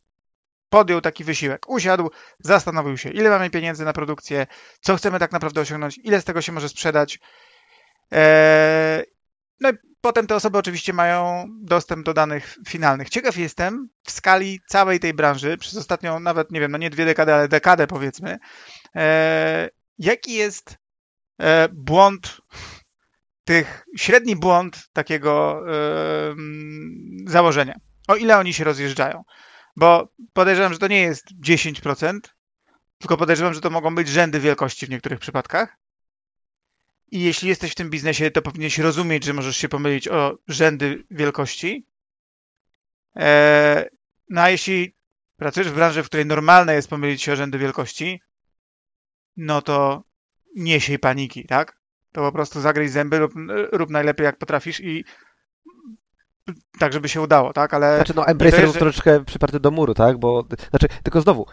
[0.69, 4.47] podjął taki wysiłek, usiadł, zastanowił się, ile mamy pieniędzy na produkcję,
[4.81, 7.19] co chcemy tak naprawdę osiągnąć, ile z tego się może sprzedać.
[8.11, 9.03] Eee,
[9.59, 13.09] no i potem te osoby oczywiście mają dostęp do danych finalnych.
[13.09, 17.05] Ciekaw jestem w skali całej tej branży, przez ostatnią nawet, nie wiem, no nie dwie
[17.05, 18.39] dekady, ale dekadę powiedzmy,
[18.95, 20.77] eee, jaki jest
[21.41, 22.41] e, błąd
[23.49, 25.63] tych, średni błąd takiego
[26.29, 27.75] em, założenia.
[28.07, 29.23] O ile oni się rozjeżdżają.
[29.75, 32.19] Bo podejrzewam, że to nie jest 10%,
[32.97, 35.77] tylko podejrzewam, że to mogą być rzędy wielkości w niektórych przypadkach.
[37.11, 41.03] I jeśli jesteś w tym biznesie, to powinieneś rozumieć, że możesz się pomylić o rzędy
[41.11, 41.87] wielkości.
[43.15, 43.85] Eee,
[44.29, 44.95] no a jeśli
[45.37, 48.21] pracujesz w branży, w której normalne jest pomylić się o rzędy wielkości,
[49.37, 50.03] no to
[50.55, 51.78] nie siej paniki, tak?
[52.11, 53.33] To po prostu zagryź zęby, rób,
[53.71, 55.05] rób najlepiej jak potrafisz i
[56.79, 57.73] tak, żeby się udało, tak?
[57.73, 60.17] Ale Znaczy, no, Embracer jest, był troszeczkę przyparty do muru, tak?
[60.17, 61.45] Bo, znaczy, tylko znowu,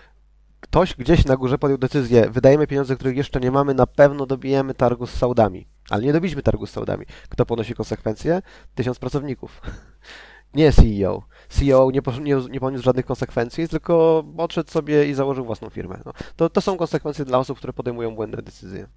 [0.60, 4.74] ktoś gdzieś na górze podjął decyzję, wydajemy pieniądze, których jeszcze nie mamy, na pewno dobijemy
[4.74, 5.66] targu z saudami.
[5.90, 7.06] Ale nie dobiliśmy targu z saudami.
[7.28, 8.42] Kto ponosi konsekwencje?
[8.74, 9.60] Tysiąc pracowników.
[10.54, 11.22] Nie CEO.
[11.48, 16.00] CEO nie, nie, nie poniósł żadnych konsekwencji, tylko odszedł sobie i założył własną firmę.
[16.06, 18.88] No, to, to są konsekwencje dla osób, które podejmują błędne decyzje.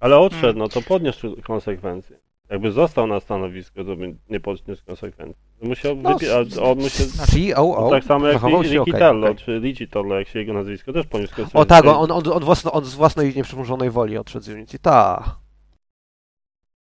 [0.00, 0.58] Ale odszedł, Mm.
[0.58, 2.16] no to podniósł konsekwencje.
[2.50, 5.42] Jakby został na stanowisku, to by nie podniósł konsekwencji.
[5.62, 7.06] Musiał No, wybi- a on musiał...
[7.54, 9.36] COO tak samo jak zachował się okej, Tello, okej.
[9.44, 11.60] czy Lici Tello, jak się jego nazwisko też poniósł konsekwencje.
[11.60, 14.78] O tak, on, on, on, własno, on z własnej nieprzymurzonej woli odszedł z Unity.
[14.78, 15.24] Ta.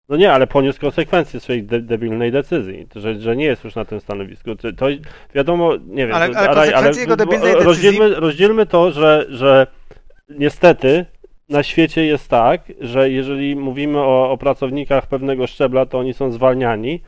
[0.09, 3.85] No nie, ale poniósł konsekwencje swojej de- debilnej decyzji, że, że nie jest już na
[3.85, 4.57] tym stanowisku.
[4.57, 4.87] To, to
[5.35, 9.67] wiadomo, nie wiem, Ale- to, ale konsekwencje jego debilnej decyzji- rozdzielmy, rozdzielmy to, że, że
[10.29, 11.07] niestety
[11.49, 16.33] na świecie jest tak, że jeżeli mówimy o, o pracownikach pewnego szczebla, to oni są
[16.33, 17.01] zwalniani,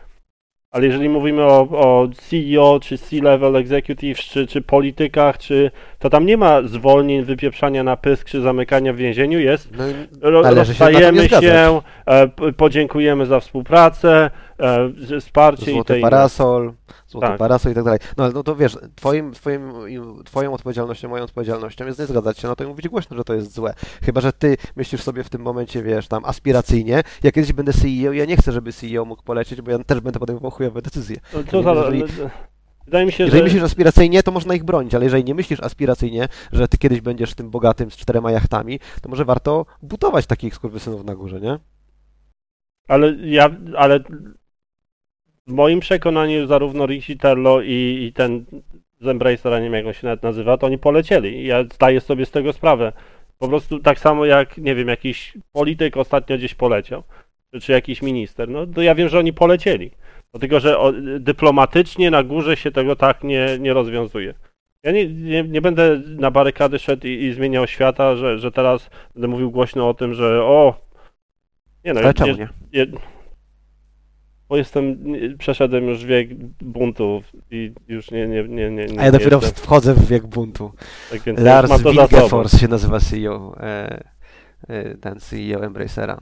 [0.70, 6.26] Ale jeżeli mówimy o, o CEO, czy C-level executives, czy, czy politykach, czy to tam
[6.26, 9.84] nie ma zwolnień, wypieprzania na pysk, czy zamykania w więzieniu, jest No,
[10.30, 11.44] ro, się rozstajemy zgadzać.
[11.44, 16.10] się, e, podziękujemy za współpracę, e, wsparcie i Złoty inne.
[16.10, 16.72] parasol,
[17.08, 17.38] złoty Tak.
[17.38, 17.98] parasol i tak dalej.
[18.16, 19.72] No ale no to wiesz, twoim, twoim,
[20.24, 23.34] twoją odpowiedzialnością, moją odpowiedzialnością jest nie zgadzać się na to i mówić głośno, że to
[23.34, 23.74] jest złe.
[24.02, 28.12] Chyba, że ty myślisz sobie w tym momencie, wiesz, tam aspiracyjnie, ja kiedyś będę CEO,
[28.12, 31.16] ja nie chcę, żeby CEO mógł polecieć, bo ja też będę podejmował chujowe decyzje.
[31.34, 32.04] No, co za, Jeżeli-
[32.84, 33.44] wydaje mi się, Jeżeli że...
[33.44, 37.34] myślisz aspiracyjnie, to można ich bronić, ale jeżeli nie myślisz aspiracyjnie, że ty kiedyś będziesz
[37.34, 41.58] tym bogatym z czterema jachtami, to może warto budować takich skurwysynów na górze, nie?
[42.88, 44.00] Ale ja, ale
[45.50, 48.44] w moim przekonaniu zarówno Richie Terlo i, i ten
[49.00, 51.46] z Embracera, nie wiem jak on się nawet nazywa, to oni polecieli.
[51.46, 52.92] Ja zdaję sobie z tego sprawę.
[53.38, 57.02] Po prostu tak samo jak, nie wiem, jakiś polityk ostatnio gdzieś poleciał,
[57.50, 59.90] czy, czy jakiś minister, no to ja wiem, że oni polecieli.
[60.32, 64.34] Dlatego, że o, dyplomatycznie na górze się tego tak nie, nie rozwiązuje.
[64.82, 68.90] Ja nie, nie, nie będę na barykady szedł i, i zmieniał świata, że, że teraz
[69.14, 70.74] będę mówił głośno o tym, że o...
[71.84, 72.48] Nie no, Ale nie- czemu nie?
[72.72, 72.84] ja,
[74.50, 75.04] bo jestem,
[75.38, 79.64] przeszedłem już wiek buntów i już nie, nie, nie, nie, nie A ja dopiero jestem,
[79.64, 80.72] wchodzę w wiek buntu.
[81.10, 81.82] tak więc Lars.
[81.82, 84.02] Wingefors się nazywa CEO, e,
[84.68, 86.20] e, ten CEO Embracera.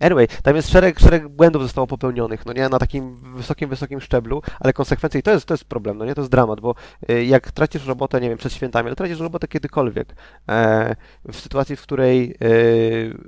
[0.00, 4.42] Anyway, tam jest szereg, szereg błędów zostało popełnionych, no nie, na takim wysokim, wysokim szczeblu,
[4.60, 6.74] ale konsekwencje, i to jest, to jest problem, no nie, to jest dramat, bo
[7.08, 10.14] e, jak tracisz robotę, nie wiem, przed świętami, ale tracisz robotę kiedykolwiek,
[10.48, 10.96] e,
[11.32, 12.36] w sytuacji, w której e,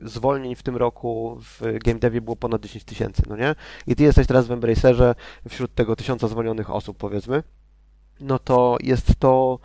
[0.02, 3.54] zwolnień w tym roku w game devie było ponad 10 tysięcy, no nie,
[3.86, 5.14] i ty jesteś teraz w Embracerze
[5.48, 7.42] wśród tego tysiąca zwolnionych osób, powiedzmy,
[8.20, 9.58] no to jest to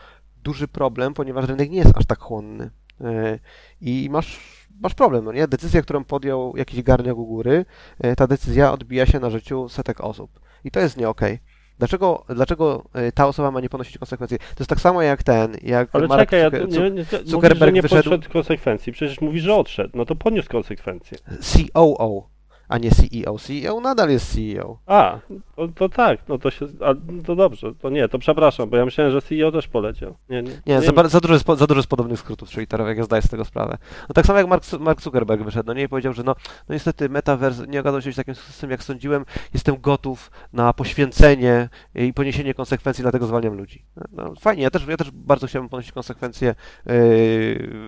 [0.43, 2.71] duży problem, ponieważ rynek nie jest aż tak chłonny.
[3.01, 3.39] E,
[3.81, 4.39] I masz,
[4.81, 5.47] masz problem, no nie?
[5.47, 7.65] Decyzja, którą podjął jakiś garniak u góry,
[7.99, 10.39] e, ta decyzja odbija się na życiu setek osób.
[10.63, 11.39] I to jest nie okej.
[11.79, 14.37] Dlaczego, dlaczego e, ta osoba ma nie ponosić konsekwencji?
[14.37, 16.89] To jest tak samo jak ten, jak Ale Mark czekaj, ja Zucker- tu nie, nie,
[16.89, 18.93] mówisz, że Zuckerberg nie wyszedł- konsekwencji.
[18.93, 19.89] Przecież mówi, że odszedł.
[19.97, 21.17] No to poniósł konsekwencje.
[21.41, 22.29] COO,
[22.67, 23.37] a nie CEO.
[23.39, 24.79] CEO nadal jest CEO.
[24.85, 25.19] A,
[25.55, 26.93] to, to tak, no to się, a,
[27.25, 30.15] to dobrze, to nie, to przepraszam, bo ja myślałem, że CEO też poleciał.
[30.29, 33.03] Nie, nie, Nie, za, bar- za, dużo jest, za dużo jest podobnych skrótów twitterowych, ja
[33.03, 33.77] zdaję z tego sprawę.
[34.09, 36.35] No tak samo jak Mark, Mark Zuckerberg wyszedł, no nie, i powiedział, że no,
[36.69, 42.13] no niestety Metaverse nie okazał się takim sukcesem, jak sądziłem, jestem gotów na poświęcenie i
[42.13, 43.85] poniesienie konsekwencji, dlatego zwalniam ludzi.
[44.11, 46.55] No fajnie, ja też, ja też bardzo chciałbym ponosić konsekwencje yy,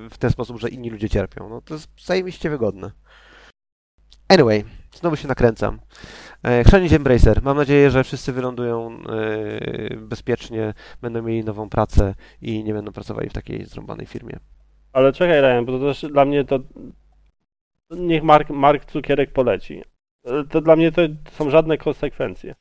[0.09, 1.49] w ten sposób, że inni ludzie cierpią.
[1.49, 2.91] No to jest zajebiście wygodne.
[4.29, 4.63] Anyway,
[4.93, 5.79] znowu się nakręcam.
[6.43, 7.43] E, Chrzanić Embracer.
[7.43, 13.29] Mam nadzieję, że wszyscy wylądują e, bezpiecznie, będą mieli nową pracę i nie będą pracowali
[13.29, 14.39] w takiej zrąbanej firmie.
[14.93, 16.59] Ale czekaj, Ryan, bo to też dla mnie to.
[17.91, 19.81] Niech Mark, Mark Cukierek poleci.
[20.25, 22.55] E, To dla mnie to są żadne konsekwencje.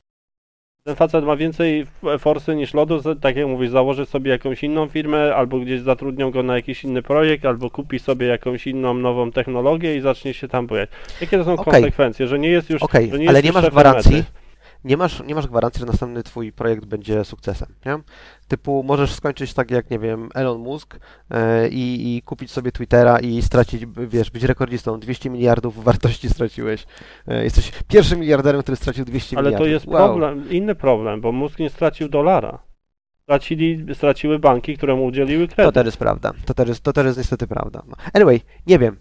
[0.88, 1.86] Ten facet ma więcej
[2.18, 6.42] forsy niż lodu, tak jak mówisz, założy sobie jakąś inną firmę, albo gdzieś zatrudnią go
[6.42, 10.66] na jakiś inny projekt, albo kupi sobie jakąś inną nową technologię i zacznie się tam
[10.66, 10.90] bujać.
[11.20, 11.64] Jakie to są Okej.
[11.64, 12.82] konsekwencje, że nie jest już.
[12.82, 14.24] Okej, nie ale nie masz gwarancji, mety.
[14.84, 17.98] Nie masz, nie masz gwarancji, że następny twój projekt będzie sukcesem, nie?
[18.48, 20.98] Typu możesz skończyć tak jak, nie wiem, Elon Musk
[21.30, 25.00] e, i, i kupić sobie Twittera i stracić, wiesz, być rekordzistą.
[25.00, 26.86] 200 miliardów wartości straciłeś.
[27.28, 29.66] E, jesteś pierwszym miliarderem, który stracił 200 Ale miliardów.
[29.66, 29.96] to jest Wow.
[30.08, 32.58] problem, inny problem, bo mózg nie stracił dolara.
[33.22, 35.74] Stracili, straciły banki, które mu udzieliły To kredyt.
[35.74, 36.32] też jest prawda.
[36.46, 37.82] To też jest, to też jest niestety prawda.
[37.88, 37.96] No.
[38.12, 38.96] Anyway, nie wiem.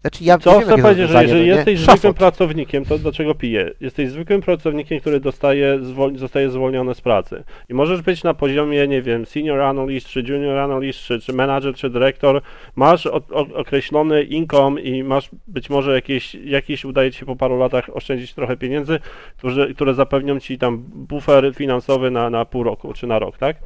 [0.00, 1.46] Znaczy ja Co chcę powiedzieć, że jeżeli nie?
[1.46, 1.92] jesteś Szafot.
[1.94, 3.70] zwykłym pracownikiem, to do czego piję?
[3.80, 7.44] Jesteś zwykłym pracownikiem, który dostaje, zwol- zostaje zwolniony z pracy.
[7.68, 11.74] I możesz być na poziomie, nie wiem, senior analyst, czy junior analyst, czy, czy manager,
[11.74, 12.42] czy dyrektor.
[12.76, 17.36] Masz o, o, określony income i masz być może jakieś, jakieś, udaje ci się po
[17.36, 18.98] paru latach oszczędzić trochę pieniędzy,
[19.38, 23.56] którzy, które zapewnią ci tam bufer finansowy na, na pół roku, czy na rok, tak?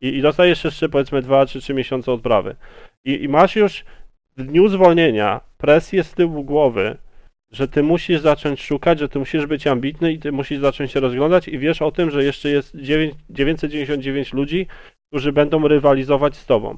[0.00, 2.56] I, i dostajesz jeszcze powiedzmy dwa czy trzy miesiące odprawy.
[3.04, 3.84] I, I masz już
[4.38, 6.98] w dniu zwolnienia presję z tyłu głowy,
[7.50, 11.00] że ty musisz zacząć szukać, że ty musisz być ambitny i ty musisz zacząć się
[11.00, 14.66] rozglądać i wiesz o tym, że jeszcze jest 9, 999 ludzi,
[15.08, 16.76] którzy będą rywalizować z tobą.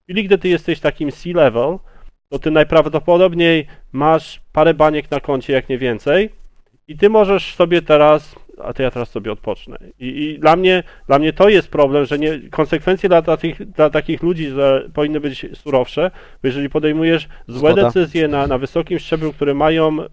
[0.00, 1.78] W chwili, gdy ty jesteś takim C-level,
[2.28, 6.30] to ty najprawdopodobniej masz parę baniek na koncie, jak nie więcej
[6.88, 8.34] i ty możesz sobie teraz,
[8.64, 9.78] a to ja teraz sobie odpocznę.
[9.98, 13.90] I, i dla, mnie, dla mnie to jest problem, że nie, konsekwencje dla, takich, dla
[13.90, 16.10] takich ludzi że powinny być surowsze,
[16.42, 17.86] bo jeżeli podejmujesz złe Zgoda.
[17.86, 20.06] decyzje na, na wysokim szczeblu, które mają e,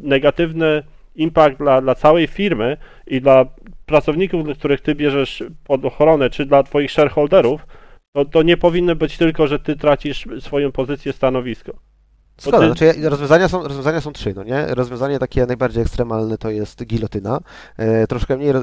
[0.00, 0.82] negatywny
[1.16, 2.76] impact dla, dla całej firmy
[3.06, 3.44] i dla
[3.86, 7.66] pracowników, dla których ty bierzesz pod ochronę, czy dla twoich shareholderów,
[8.12, 11.72] to, to nie powinno być tylko, że ty tracisz swoją pozycję, stanowisko.
[12.38, 14.66] Zgoda, ty- znaczy rozwiązania są, rozwiązania są trzy, no nie?
[14.66, 17.40] Rozwiązanie takie najbardziej ekstremalne to jest gilotyna.
[17.76, 18.62] E, troszkę mniej e,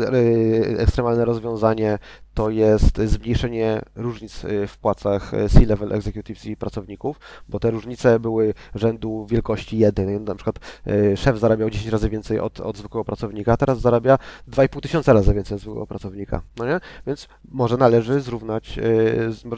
[0.79, 1.99] ekstremalne rozwiązanie
[2.33, 7.19] to jest zmniejszenie różnic e, w płacach e, C-level executives i pracowników,
[7.49, 10.23] bo te różnice były rzędu wielkości 1.
[10.23, 14.17] Na przykład e, szef zarabiał 10 razy więcej od, od zwykłego pracownika, a teraz zarabia
[14.51, 16.79] 2,5 tysiąca razy więcej od zwykłego pracownika, no nie?
[17.07, 18.79] Więc może należy zrównać,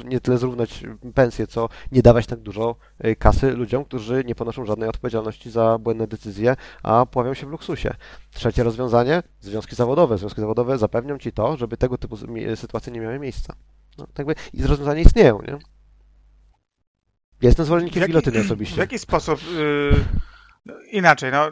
[0.05, 2.75] nie tyle zrównać pensję, co nie dawać tak dużo
[3.19, 7.93] kasy ludziom, którzy nie ponoszą żadnej odpowiedzialności za błędne decyzje, a pławią się w luksusie.
[8.33, 10.17] Trzecie rozwiązanie, związki zawodowe.
[10.17, 12.17] Związki zawodowe zapewnią ci to, żeby tego typu
[12.61, 13.55] sytuacje nie miały miejsca.
[13.97, 15.53] No, tak by, I rozwiązania istnieją, nie?
[17.41, 18.81] Ja jestem zwolennikiem gilotyny W osobiście.
[18.81, 19.91] jaki sposób y,
[20.65, 21.51] no, inaczej, no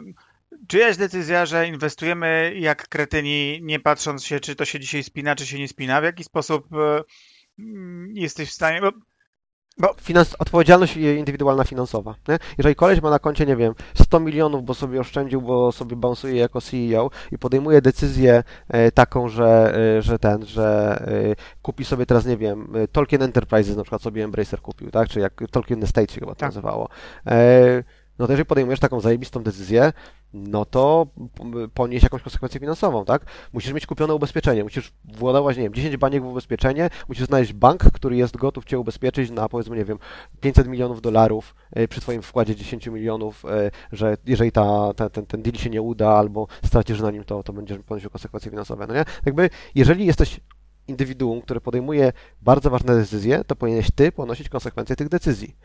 [0.68, 5.46] czyjaś decyzja, że inwestujemy jak kretyni, nie patrząc się, czy to się dzisiaj spina, czy
[5.46, 7.02] się nie spina, w jaki sposób y,
[7.58, 8.80] mm, jesteś w stanie,
[9.80, 12.14] bo Finans, odpowiedzialność indywidualna finansowa.
[12.28, 12.38] Nie?
[12.58, 16.36] Jeżeli koleś ma na koncie, nie wiem, 100 milionów, bo sobie oszczędził, bo sobie bounsuje
[16.36, 20.96] jako CEO i podejmuje decyzję e, taką, że, e, że ten, że
[21.32, 25.08] e, kupi sobie teraz, nie wiem, Tolkien Enterprises na przykład sobie Embracer kupił, tak?
[25.08, 26.48] Czy jak Tolkien Estate się chyba to Tak.
[26.48, 26.88] nazywało.
[27.26, 27.82] E,
[28.20, 29.92] no to jeżeli podejmujesz taką zajebistą decyzję,
[30.32, 33.24] no to p- ponieś jakąś konsekwencję finansową, tak?
[33.52, 37.84] Musisz mieć kupione ubezpieczenie, musisz władować, nie wiem, 10 baniek w ubezpieczenie, musisz znaleźć bank,
[37.92, 39.98] który jest gotów Cię ubezpieczyć na powiedzmy, nie wiem,
[40.40, 45.26] 500 milionów dolarów e, przy Twoim wkładzie 10 milionów, e, że jeżeli ta, ta, ten,
[45.26, 48.86] ten deal się nie uda albo stracisz na nim, to, to będziesz ponosił konsekwencje finansowe,
[48.86, 49.04] no nie?
[49.26, 50.40] Jakby, jeżeli jesteś
[50.88, 52.12] indywiduum, które podejmuje
[52.42, 55.56] bardzo ważne decyzje, to powinieneś Ty ponosić konsekwencje tych decyzji.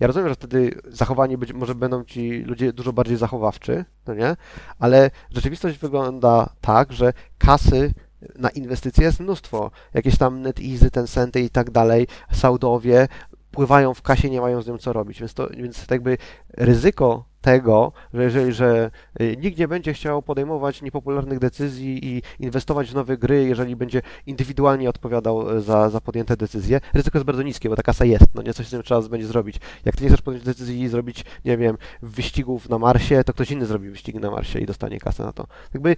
[0.00, 4.36] Ja rozumiem, że wtedy zachowani być, może będą ci ludzie dużo bardziej zachowawczy, no nie?
[4.78, 7.94] Ale rzeczywistość wygląda tak, że kasy
[8.36, 9.70] na inwestycje jest mnóstwo.
[9.94, 13.08] Jakieś tam NetEasy, Tencenty i tak dalej, Saudowie
[13.54, 15.20] pływają w kasie, nie mają z nią co robić.
[15.20, 16.18] Więc to, więc jakby
[16.56, 18.90] ryzyko tego, że jeżeli, że
[19.20, 24.02] y, nikt nie będzie chciał podejmować niepopularnych decyzji i inwestować w nowe gry, jeżeli będzie
[24.26, 28.26] indywidualnie odpowiadał e, za, za podjęte decyzje, ryzyko jest bardzo niskie, bo ta kasa jest,
[28.34, 29.60] no nie, coś z tym trzeba będzie zrobić.
[29.84, 33.50] Jak ty nie chcesz podjąć decyzji i zrobić, nie wiem, wyścigów na Marsie, to ktoś
[33.50, 35.46] inny zrobi wyścigi na Marsie i dostanie kasę na to.
[35.74, 35.96] Jakby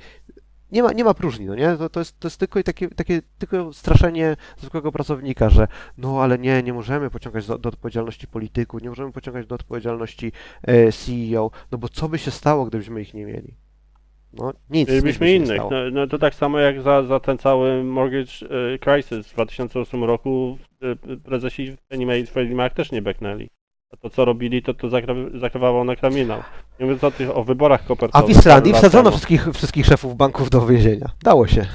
[0.73, 1.77] nie ma, nie ma próżni, no nie?
[1.77, 6.39] To, to, jest, to jest tylko takie, takie tylko straszenie zwykłego pracownika, że no ale
[6.39, 11.51] nie, nie możemy pociągać do, do odpowiedzialności polityków, nie możemy pociągać do odpowiedzialności e, CEO,
[11.73, 13.55] no bo co by się stało, gdybyśmy ich nie mieli?
[14.33, 15.61] No nic, nic by Mielibyśmy innych.
[15.71, 18.33] No, no to tak samo jak za, za ten cały mortgage
[18.75, 23.49] e, crisis w 2008 roku e, prezesi Fannie Mae i Freddie Mac też nie beknęli.
[23.91, 26.43] A to co robili, to to zakry- zakrywało na kryminał.
[26.81, 28.37] Nie mówiąc o tych o wyborach A kopertowych.
[28.37, 31.11] w Islandii wsadzono wszystkich, wszystkich szefów banków do więzienia.
[31.23, 31.67] Dało się.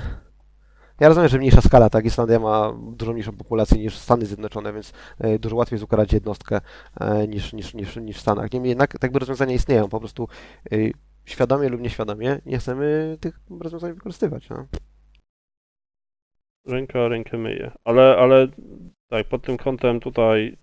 [0.99, 2.06] Ja rozumiem, że mniejsza skala, tak?
[2.06, 6.62] Islandia ma dużo mniejszą populację niż Stany Zjednoczone, więc e, dużo łatwiej jest ukarać jednostkę
[6.99, 8.54] e, niż, niż, niż, niż w Stanach.
[8.54, 9.89] Niemniej jednak tak by rozwiązania istnieją.
[9.89, 10.28] Po prostu
[10.72, 10.76] e,
[11.26, 14.49] świadomie lub nieświadomie nie chcemy tych rozwiązań wykorzystywać.
[14.49, 14.66] No.
[16.66, 17.72] Ręka rękę myje.
[17.84, 18.47] Ale, ale
[19.08, 20.58] tak, pod tym kątem tutaj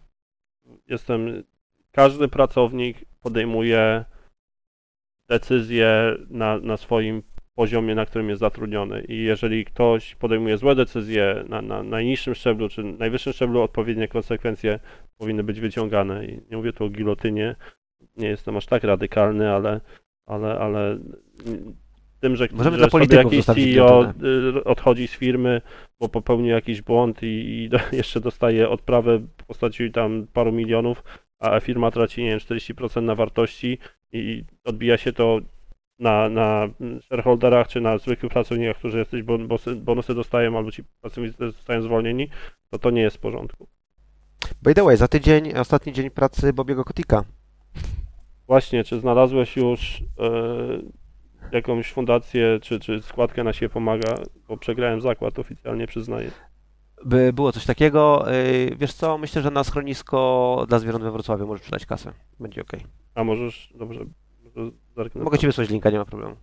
[0.86, 1.42] jestem.
[1.92, 4.04] Każdy pracownik podejmuje
[5.28, 7.22] decyzje na, na swoim
[7.54, 9.04] poziomie, na którym jest zatrudniony.
[9.08, 14.78] I jeżeli ktoś podejmuje złe decyzje na, na najniższym szczeblu czy najwyższym szczeblu, odpowiednie konsekwencje
[15.18, 16.26] powinny być wyciągane.
[16.26, 17.56] I nie mówię tu o gilotynie,
[18.16, 19.80] nie jestem aż tak radykalny, ale,
[20.26, 20.98] ale, ale
[22.20, 24.12] tym, że, Możemy że dla polityków jakiś CEO
[24.58, 25.60] y, odchodzi z firmy,
[26.00, 31.04] bo popełnił jakiś błąd i, i jeszcze dostaje odprawę w postaci tam paru milionów,
[31.38, 33.78] a firma traci, nie wiem, 40% na wartości
[34.12, 35.38] i odbija się to
[35.98, 36.68] na, na
[37.00, 42.28] shareholderach czy na zwykłych pracownikach, którzy jesteś bonusy, bonusy dostają albo ci pracownicy zostają zwolnieni,
[42.70, 43.68] to to nie jest w porządku.
[44.62, 47.24] By the way, za tydzień, ostatni dzień pracy Bobiego Kotika.
[48.46, 50.32] Właśnie, czy znalazłeś już e,
[51.52, 54.14] jakąś fundację, czy, czy składkę na się pomaga,
[54.48, 56.30] bo przegrałem zakład oficjalnie, przyznaję.
[57.04, 58.24] By było coś takiego.
[58.70, 62.12] Yy, Wiesz co, myślę, że na schronisko dla zwierząt we Wrocławiu możesz przydać kasę.
[62.40, 62.72] Będzie ok.
[63.14, 64.00] A możesz, dobrze,
[64.44, 65.24] może zerknę.
[65.24, 66.36] Mogę ci wysłać linka, nie ma problemu.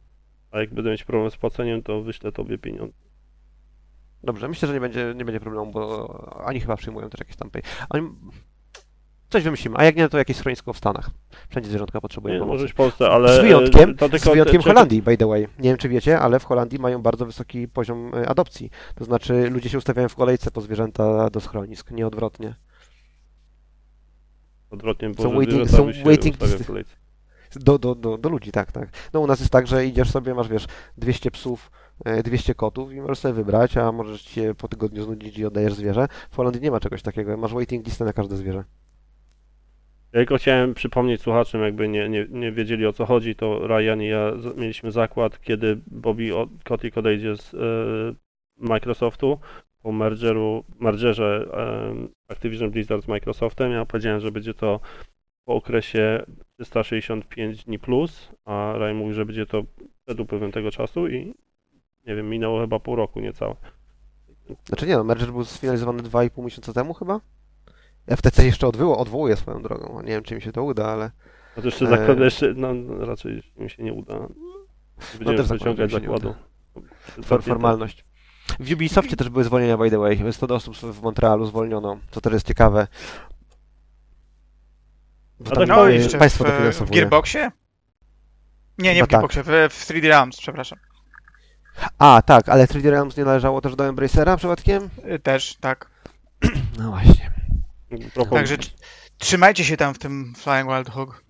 [0.52, 2.94] A jak będę mieć problem z płaceniem, to wyślę tobie pieniądze.
[4.24, 6.08] Dobrze, myślę, że nie będzie, nie będzie problemu, bo
[6.46, 7.62] oni chyba przyjmują też jakieś tam pay.
[7.90, 8.10] Oni...
[9.36, 11.10] Coś wymyślimy, a jak nie, to jakieś schronisko w Stanach.
[11.50, 12.58] Wszędzie zwierzątka potrzebują Nie, pomocy.
[12.62, 13.38] może w Polsce, ale...
[13.38, 15.42] Z wyjątkiem, e, to tylko, z wyjątkiem czy- Holandii, by the way.
[15.60, 18.70] Nie wiem, czy wiecie, ale w Holandii mają bardzo wysoki poziom e, adopcji.
[18.96, 22.56] To znaczy, ludzie się ustawiają w kolejce po zwierzęta do schronisk, nie odwrotnie.
[24.72, 26.96] Odwrotnie, bo Są waiting- są waiting w kolejce.
[27.56, 28.90] Do, do, do, do ludzi, tak, tak.
[29.14, 30.66] No u nas jest tak, że idziesz sobie, masz, wiesz,
[30.98, 31.72] 200 psów,
[32.06, 35.74] e, 200 kotów i możesz sobie wybrać, a możesz się po tygodniu znudzić i oddajesz
[35.74, 36.08] zwierzę.
[36.32, 38.64] W Holandii nie ma czegoś takiego, masz waiting listę na każde zwierzę.
[40.16, 44.02] Ja tylko chciałem przypomnieć słuchaczom, jakby nie, nie, nie wiedzieli o co chodzi, to Ryan
[44.02, 46.32] i ja mieliśmy zakład, kiedy Bobby
[46.64, 47.58] Kotick odejdzie z e,
[48.58, 49.40] Microsoftu
[49.82, 51.46] po mergeru, mergerze
[52.28, 53.72] Activision Blizzard z Microsoftem.
[53.72, 54.80] Ja powiedziałem, że będzie to
[55.46, 59.64] po okresie 365 dni plus, a Ryan mówi, że będzie to
[60.06, 61.34] przed upływem tego czasu i
[62.08, 63.56] nie wiem, minęło chyba pół roku niecałe.
[64.66, 67.20] Znaczy nie no, merger był sfinalizowany 2,5 miesiąca temu chyba?
[68.10, 70.02] FTC jeszcze odwoło, odwołuje swoją drogą.
[70.02, 71.12] Nie wiem, czy mi się to uda, ale
[71.58, 72.74] No to jeszcze E, zakład, jeszcze, no
[73.06, 74.14] raczej mi się nie uda.
[75.18, 76.36] Będziemy też zakładam, wyciągać zakładu.
[77.24, 78.06] for, formalność.
[78.60, 80.34] W Ubisoftie też były zwolnienia, by the way.
[80.34, 82.88] 100 osób w Montrealu zwolniono, co też jest ciekawe.
[85.40, 87.02] Bo A tam, tak No e, i jeszcze w, państwo w dofinansowuje.
[87.02, 87.52] Gearboxie?
[88.78, 90.80] Nie, nie No w Gearboxie, w, w 3D Realms, przepraszam.
[91.98, 94.90] A, tak, ale 3D Realms nie należało też do Embracera przypadkiem?
[95.14, 95.90] Y, Też, tak.
[96.80, 97.32] No właśnie.
[98.14, 98.74] Propos, Także tr-
[99.18, 101.26] trzymajcie się tam w tym Flying Wild Hog.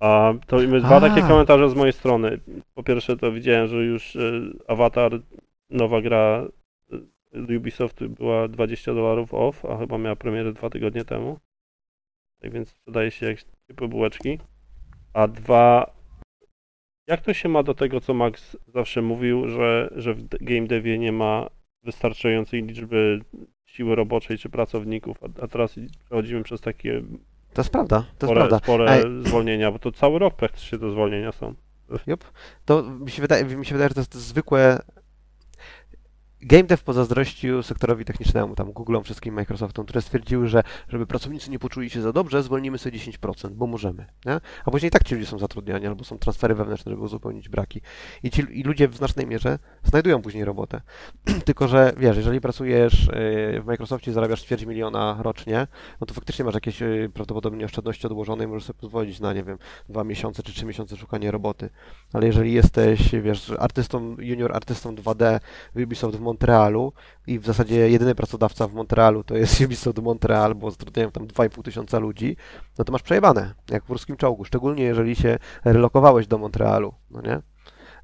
[0.00, 1.00] A to dwa A.
[1.00, 2.40] takie komentarze z mojej strony.
[2.74, 4.20] Po pierwsze to widziałem, że już e,
[4.68, 5.12] Avatar,
[5.70, 6.46] nowa gra
[7.32, 11.38] e, Ubisoft była 20 dolarów off, a chyba miała premierę dwa tygodnie temu.
[12.40, 13.38] Tak więc sprzedaje się jak
[13.68, 14.38] ciepłe bułeczki.
[15.12, 15.94] A dwa,
[17.08, 20.98] jak to się ma do tego, co Max zawsze mówił, że, że w game devie
[20.98, 21.50] nie ma
[21.82, 23.20] wystarczającej liczby
[23.74, 27.02] siły roboczej czy pracowników, a, a teraz przechodzimy przez takie
[27.54, 28.58] To jest prawda, to jest spore, prawda.
[28.58, 29.02] spore Ej.
[29.24, 31.54] zwolnienia, bo to cały rok praktycznie te zwolnienia są.
[32.64, 34.82] To mi się wydaje, mi się wydaje że to jest zwykłe.
[36.46, 41.58] Game dev pozazdrościł sektorowi technicznemu, tam Google'om, wszystkim Microsoftom, które stwierdziły, że żeby pracownicy nie
[41.58, 44.06] poczuli się za dobrze, zwolnimy sobie 10%, bo możemy.
[44.26, 44.40] Nie?
[44.64, 47.80] A później tak ci ludzie są zatrudniani, albo są transfery wewnętrzne, żeby uzupełnić braki.
[48.22, 50.80] I, ci, I ludzie w znacznej mierze znajdują później robotę.
[51.44, 55.66] Tylko, że wiesz, jeżeli pracujesz yy, w Microsoftie i zarabiasz ćwierć miliona rocznie,
[56.00, 59.44] no to faktycznie masz jakieś yy, prawdopodobnie oszczędności odłożone i możesz sobie pozwolić na, nie
[59.44, 61.70] wiem, dwa miesiące czy trzy miesiące szukania roboty.
[62.12, 65.40] Ale jeżeli jesteś, wiesz, artystą, junior artystą 2D
[65.74, 66.92] w Ubisoft w Montrealu
[67.26, 71.62] i w zasadzie jedyny pracodawca w Montrealu to jest Ubisoft Montreal, bo zatrudniają tam 2,5
[71.62, 72.36] tysiąca ludzi,
[72.78, 77.20] no to masz przejebane, jak w ruskim czołgu, szczególnie jeżeli się relokowałeś do Montrealu, no
[77.20, 77.40] nie?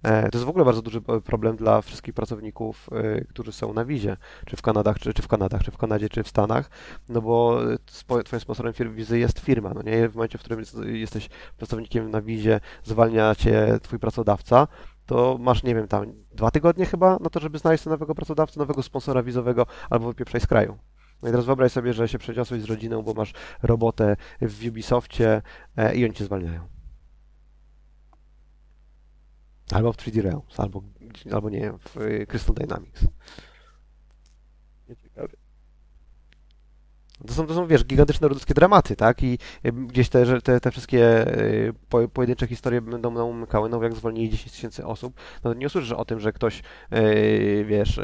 [0.03, 3.85] E, To jest w ogóle bardzo duży problem dla wszystkich pracowników, e, którzy są na
[3.85, 4.17] wizie,
[4.47, 6.71] czy w Kanadach, czy, czy w Kanadach, czy w Kanadzie, czy w Stanach,
[7.09, 7.59] no bo
[8.25, 10.09] twoim sponsorem fir- wizy jest firma, no nie?
[10.09, 11.29] W momencie, w którym jest- jesteś
[11.59, 14.69] pracownikiem na wizie, zwalnia cię twój pracodawca,
[15.11, 18.83] to masz, nie wiem, tam dwa tygodnie chyba na to, żeby znaleźć nowego pracodawcę, nowego
[18.83, 20.79] sponsora wizowego albo wypieprzaj z kraju.
[21.23, 23.33] No i teraz wyobraź sobie, że się przeniosłeś z rodziną, bo masz
[23.63, 25.43] robotę w Ubisoftie
[25.77, 26.69] e, i oni cię zwalniają.
[29.73, 30.83] Albo w 3D Realms, albo,
[31.33, 33.07] albo nie wiem, w y, Crystal Dynamics.
[34.89, 35.37] Nieciekawie.
[37.27, 39.23] To są, to są, wiesz, gigantyczne ludzkie dramaty, tak?
[39.23, 43.83] I y, gdzieś te, te, te wszystkie y, po, pojedyncze historie będą nam umykały, no
[43.83, 45.15] jak zwolnili 10 tysięcy osób,
[45.45, 46.63] no to nie usłyszysz o tym, że ktoś,
[46.93, 48.01] y, wiesz,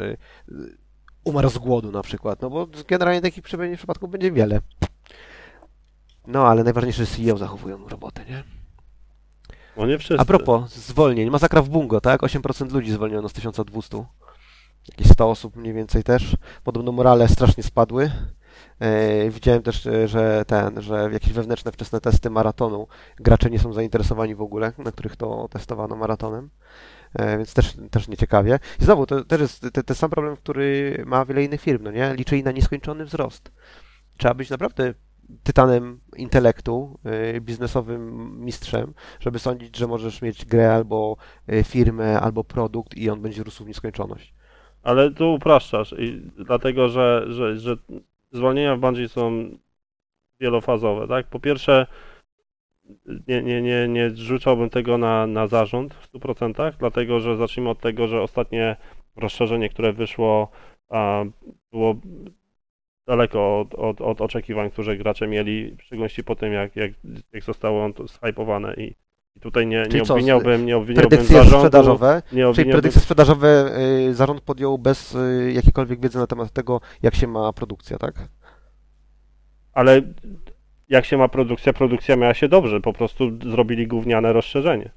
[1.23, 4.61] umarł z głodu na przykład, no bo generalnie takich przypadków będzie wiele.
[6.27, 8.43] No, ale najważniejsze, że CEO zachowują robotę, nie?
[9.77, 10.21] No nie wszyscy.
[10.21, 12.21] A propos zwolnień, masakra w Bungo, tak?
[12.21, 14.05] 8% ludzi zwolniono z 1200.
[14.87, 16.35] Jakieś 100 osób mniej więcej też.
[16.63, 18.11] Podobno morale strasznie spadły.
[18.79, 22.87] E, widziałem też, e, że ten, że jakieś wewnętrzne wczesne testy maratonu
[23.19, 26.49] gracze nie są zainteresowani w ogóle, na których to testowano maratonem.
[27.13, 28.59] E, więc też, też nieciekawie.
[28.81, 31.91] I znowu, to też jest te- ten sam problem, który ma wiele innych firm, no
[31.91, 32.13] nie?
[32.15, 33.51] Liczyli na nieskończony wzrost.
[34.17, 34.93] Trzeba być naprawdę
[35.43, 36.99] tytanem intelektu,
[37.41, 41.17] biznesowym mistrzem, żeby sądzić, że możesz mieć grę albo
[41.63, 44.33] firmę, albo produkt i on będzie rósł w nieskończoność.
[44.83, 47.77] Ale tu upraszczasz i dlatego, że, że, że
[48.31, 49.49] zwolnienia w Bungie są
[50.39, 51.27] wielofazowe, tak?
[51.27, 51.87] Po pierwsze,
[53.27, 57.79] nie, nie, nie, nie rzucałbym tego na, na zarząd w 100%, dlatego że zacznijmy od
[57.79, 58.75] tego, że ostatnie
[59.15, 60.51] rozszerzenie, które wyszło,
[60.89, 61.23] a,
[61.71, 61.95] było
[63.07, 66.91] daleko od, od, od oczekiwań, które gracze mieli, w szczególności po tym, jak, jak,
[67.33, 68.95] jak zostało on zhypowane i
[69.47, 73.71] tutaj nie, nie obwiniałbym, nie obwiniałbym Predykcje zarządu, sprzedażowe, nie czyli predykcje sprzedażowe
[74.09, 78.27] y, zarząd podjął bez y, jakiejkolwiek wiedzy na temat tego, jak się ma produkcja, tak?
[79.73, 80.01] Ale
[80.89, 84.91] jak się ma produkcja, produkcja miała się dobrze, po prostu zrobili gówniane rozszerzenie.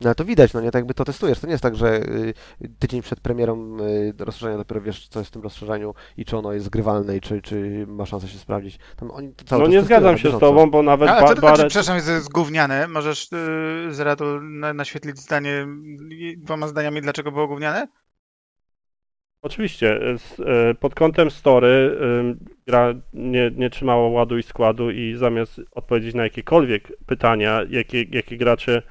[0.00, 1.40] No ale to widać, no nie, tak jakby to testujesz.
[1.40, 2.34] To nie jest tak, że y,
[2.78, 6.52] tydzień przed premierą y, rozszerzenia dopiero wiesz, co jest w tym rozszerzeniu i czy ono
[6.52, 8.78] jest zgrywalne i czy, czy ma szansę się sprawdzić.
[8.96, 10.46] Tam oni to cały No czas nie testują zgadzam się z bieżąco.
[10.46, 12.88] tobą, bo nawet Ale ba- co to znaczy, Barrett- przepraszam, jest gówniane?
[12.88, 13.28] Możesz
[13.86, 15.66] yy, Zeratu na, naświetlić zdanie
[16.12, 17.86] y, dwoma zdaniami, dlaczego było gówniane?
[19.42, 25.14] Oczywiście, z, e, pod kątem story ym, gra nie, nie trzymała ładu i składu i
[25.16, 28.82] zamiast odpowiedzieć na jakiekolwiek pytania, jakie, jakie gracze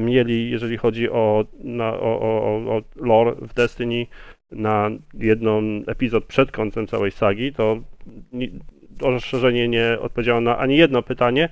[0.00, 4.06] mieli, jeżeli chodzi o, na, o, o, o- lore w Destiny
[4.50, 7.78] na jedną epizod przed końcem całej sagi, to
[8.32, 8.50] ni,
[8.98, 11.48] to rozszerzenie nie odpowiedziało na ani jedno pytanie.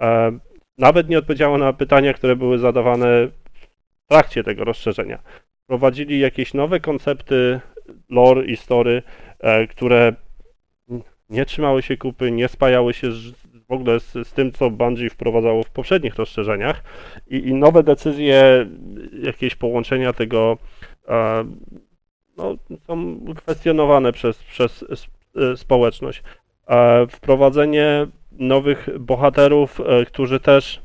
[0.00, 0.38] E,
[0.78, 5.18] nawet nie odpowiedziało na pytania, które były zadawane w trakcie tego rozszerzenia.
[5.64, 7.60] Wprowadzili jakieś nowe koncepty
[8.08, 9.02] lore i story,
[9.40, 10.14] e, które
[11.30, 13.32] nie trzymały się kupy, nie spajały się z,
[13.74, 16.82] ogóle z, z tym, co Bungie wprowadzało w poprzednich rozszerzeniach
[17.30, 18.66] i, i nowe decyzje,
[19.22, 20.58] jakieś połączenia tego
[21.08, 21.44] e,
[22.36, 22.56] no,
[22.86, 24.84] są kwestionowane przez, przez
[25.36, 26.22] e, społeczność.
[26.68, 30.82] E, wprowadzenie nowych bohaterów, e, którzy też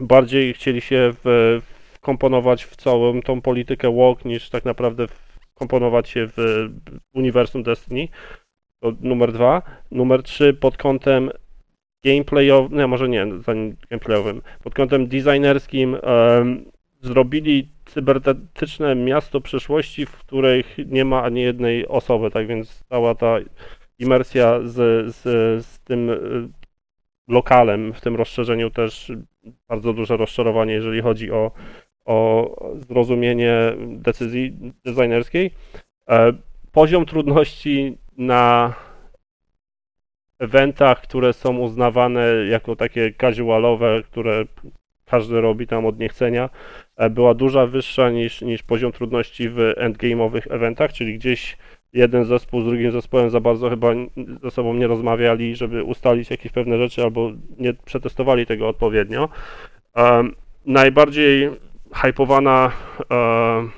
[0.00, 1.60] bardziej chcieli się w,
[1.94, 5.06] wkomponować w całą tą politykę walk, niż tak naprawdę
[5.54, 6.68] wkomponować się w
[7.14, 8.08] uniwersum Destiny.
[8.80, 9.62] To numer dwa.
[9.90, 11.30] Numer trzy pod kątem
[12.06, 15.96] gameplayowym, nie może nie, zanim gameplayowym, pod kątem designerskim
[17.00, 23.36] zrobili cybernetyczne miasto przyszłości, w których nie ma ani jednej osoby, tak więc cała ta
[23.98, 24.74] imersja z,
[25.14, 25.22] z,
[25.66, 26.48] z tym y,
[27.28, 29.12] lokalem w tym rozszerzeniu też
[29.68, 31.50] bardzo duże rozczarowanie, jeżeli chodzi o,
[32.04, 32.50] o
[32.88, 35.50] zrozumienie decyzji designerskiej.
[36.08, 36.32] E,
[36.72, 38.74] Poziom trudności na
[40.38, 44.44] eventach, które są uznawane jako takie casualowe, które
[45.04, 46.50] każdy robi tam od niechcenia,
[46.96, 51.56] e, była duża wyższa niż, niż poziom trudności w endgame'owych eventach, czyli gdzieś
[51.92, 53.88] jeden zespół z drugim zespołem za bardzo chyba
[54.42, 59.28] ze sobą nie rozmawiali, żeby ustalić jakieś pewne rzeczy albo nie przetestowali tego odpowiednio.
[59.94, 60.34] Em,
[60.66, 61.50] najbardziej
[61.94, 62.72] hypowana
[63.10, 63.70] em,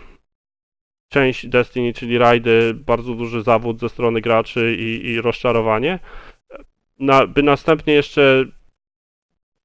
[1.08, 5.98] część Destiny, czyli rajdy, bardzo duży zawód ze strony graczy i, i rozczarowanie.
[6.98, 8.44] Na, by następnie jeszcze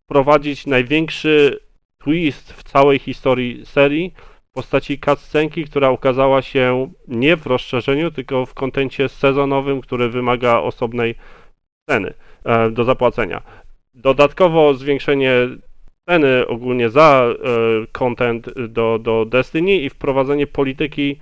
[0.04, 1.60] wprowadzić największy
[1.98, 4.14] twist w całej historii serii
[4.50, 10.58] w postaci cutscenki, która ukazała się nie w rozszerzeniu, tylko w kontencie sezonowym, który wymaga
[10.58, 11.16] osobnej
[11.90, 12.14] ceny
[12.46, 13.42] e, do zapłacenia.
[13.94, 15.34] Dodatkowo zwiększenie
[16.10, 17.36] ceny ogólnie za e,
[17.92, 21.20] content do, do Destiny i wprowadzenie polityki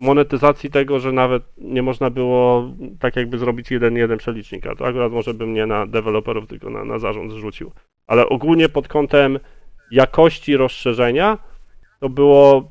[0.00, 2.70] monetyzacji tego, że nawet nie można było
[3.00, 4.74] tak jakby zrobić jeden jeden przelicznika.
[4.74, 7.72] To akurat może bym nie na deweloperów, tylko na, na zarząd zrzucił.
[8.06, 9.38] Ale ogólnie pod kątem
[9.90, 11.38] jakości rozszerzenia
[12.00, 12.70] to było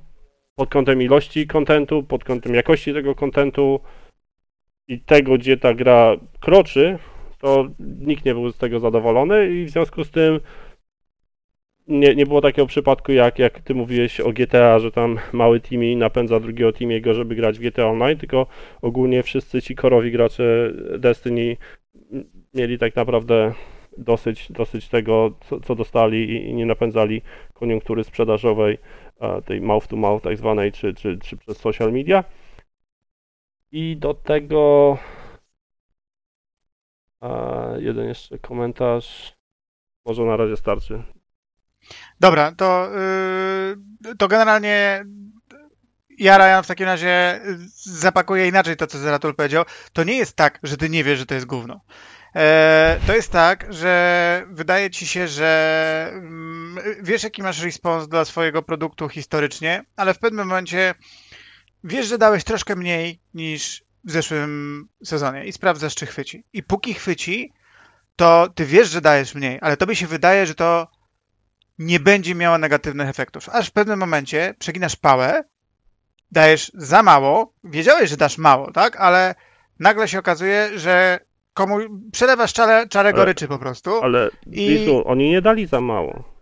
[0.55, 3.79] pod kątem ilości kontentu, pod kątem jakości tego kontentu
[4.87, 6.99] i tego, gdzie ta gra kroczy,
[7.41, 10.39] to nikt nie był z tego zadowolony i w związku z tym
[11.89, 15.95] nie, nie było takiego przypadku, jak, jak ty mówiłeś o GTA, że tam mały teamy
[15.95, 18.47] napędza drugiego teamiego, żeby grać w GTA Online, tylko
[18.81, 21.57] ogólnie wszyscy ci korowi gracze Destiny
[22.53, 23.53] mieli tak naprawdę
[23.97, 27.21] dosyć, dosyć tego, co, co dostali i, i nie napędzali
[27.53, 28.77] koniunktury sprzedażowej,
[29.45, 32.23] tej mouth to mouth tak zwanej, czy, czy, czy przez social media.
[33.71, 34.97] I do tego
[37.77, 39.33] jeden jeszcze komentarz.
[40.05, 41.03] Może na razie starczy.
[42.19, 42.89] Dobra, to,
[44.05, 45.05] yy, to generalnie
[46.19, 47.41] ja, Ryan, w takim razie
[47.83, 49.65] zapakuję inaczej to, co Zeratul powiedział.
[49.93, 51.81] To nie jest tak, że ty nie wiesz, że to jest gówno.
[52.35, 58.25] E, to jest tak, że wydaje ci się, że mm, wiesz, jaki masz respons dla
[58.25, 60.95] swojego produktu historycznie, ale w pewnym momencie
[61.83, 66.43] wiesz, że dałeś troszkę mniej niż w zeszłym sezonie i sprawdzasz, czy chwyci.
[66.53, 67.53] I póki chwyci,
[68.15, 70.87] to ty wiesz, że dajesz mniej, ale tobie się wydaje, że to
[71.79, 73.49] nie będzie miało negatywnych efektów.
[73.49, 75.43] Aż w pewnym momencie przeginasz pałę,
[76.31, 78.95] dajesz za mało, wiedziałeś, że dasz mało, tak?
[78.95, 79.35] Ale
[79.79, 81.19] nagle się okazuje, że
[81.53, 81.77] komu
[82.11, 84.03] przelewasz czarę, czarę goryczy po prostu.
[84.03, 86.38] Ale I- oni nie dali za mało.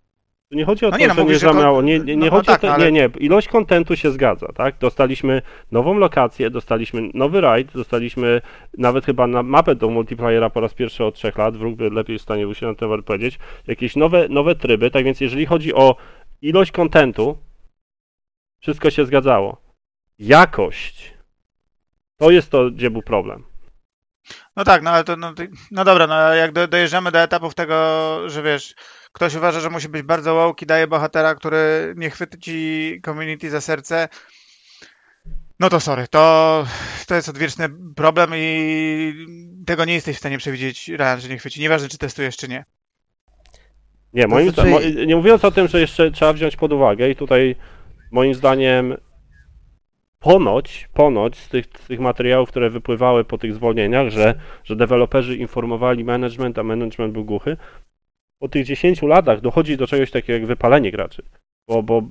[0.52, 1.82] Nie chodzi o No to, nie, no że nie mówisz, za że kon- mało.
[1.82, 3.10] Nie, nie, nie no chodzi tak, o to, ale- nie, nie.
[3.20, 4.78] Ilość kontentu się zgadza, tak?
[4.80, 5.42] Dostaliśmy
[5.72, 8.42] nową lokację, dostaliśmy nowy raid, dostaliśmy
[8.78, 11.58] nawet chyba na mapę do multiplayera po raz pierwszy od trzech lat.
[11.58, 13.40] Wróg by lepiej w stanie był się na ten temat powiedzieć.
[13.68, 15.96] Jakieś nowe, nowe tryby, tak więc jeżeli chodzi o
[16.42, 17.38] ilość kontentu,
[18.60, 19.62] wszystko się zgadzało.
[20.20, 21.14] Jakość.
[22.18, 23.44] To jest to, gdzie był problem.
[24.56, 25.34] No tak, no ale to, no,
[25.72, 27.76] no dobra, no jak do, dojeżdżamy do etapów tego,
[28.30, 28.76] że wiesz,
[29.14, 33.50] ktoś uważa, że musi być bardzo woke i daje bohatera, który nie chwyci ci community
[33.50, 34.08] za serce,
[35.60, 36.66] no to sorry, to,
[37.08, 39.14] to jest odwieczny problem i
[39.66, 42.66] tego nie jesteś w stanie przewidzieć, Ryan, że nie chwyci, nieważne czy testujesz, czy nie.
[44.14, 47.10] Nie, moim znaczy- zda- mo- nie mówiąc o tym, że jeszcze trzeba wziąć pod uwagę
[47.10, 47.56] i tutaj
[48.12, 48.98] moim zdaniem
[50.20, 55.36] ponoć, ponoć z tych, z tych materiałów, które wypływały po tych zwolnieniach, że, że deweloperzy
[55.36, 57.58] informowali management, a management był głuchy,
[58.40, 61.24] po tych 10 latach dochodzi do czegoś takiego jak wypalenie graczy.
[61.68, 62.02] Bo, bo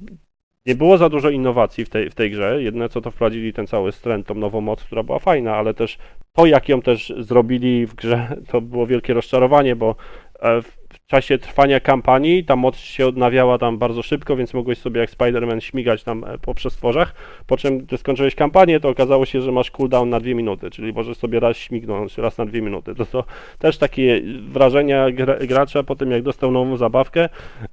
[0.66, 2.62] nie było za dużo innowacji w tej, w tej grze.
[2.62, 5.98] Jedyne co to wprowadzili ten cały stręt, tą nową moc, która była fajna, ale też
[6.32, 9.96] to, jak ją też zrobili w grze, to było wielkie rozczarowanie, bo
[10.40, 10.75] e, w
[11.06, 15.60] czasie trwania kampanii ta moc się odnawiała tam bardzo szybko, więc mogłeś sobie jak Spider-Man
[15.60, 17.14] śmigać tam e, po przestworzach,
[17.46, 20.92] po czym gdy skończyłeś kampanię, to okazało się, że masz cooldown na dwie minuty, czyli
[20.92, 22.94] możesz sobie raz śmignąć, raz na dwie minuty.
[22.94, 23.24] To to
[23.58, 27.28] też takie wrażenia gra, gracza po tym, jak dostał nową zabawkę,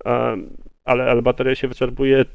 [0.05, 0.37] e,
[0.85, 2.25] ale, ale bateria się wyczerpuje e,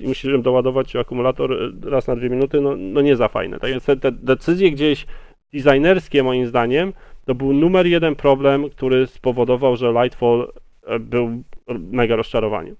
[0.00, 3.58] i musisz doładować, akumulator raz na dwie minuty, no, no nie za fajne.
[3.58, 5.06] Tak więc te, te decyzje gdzieś
[5.52, 6.92] designerskie moim zdaniem
[7.28, 10.52] to był numer jeden problem, który spowodował, że Lightfall
[10.86, 12.76] e, był mega rozczarowaniem.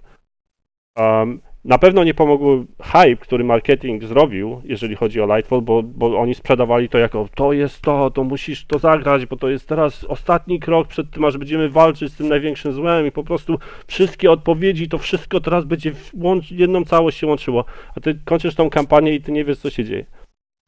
[0.95, 6.19] Um, na pewno nie pomógł hype, który marketing zrobił, jeżeli chodzi o Lightfall, bo, bo
[6.19, 10.03] oni sprzedawali to jako to jest to, to musisz to zagrać, bo to jest teraz
[10.03, 14.31] ostatni krok przed tym, aż będziemy walczyć z tym największym złem i po prostu wszystkie
[14.31, 16.11] odpowiedzi, to wszystko teraz będzie w
[16.51, 17.65] jedną całość się łączyło.
[17.95, 20.05] A ty kończysz tą kampanię i ty nie wiesz, co się dzieje.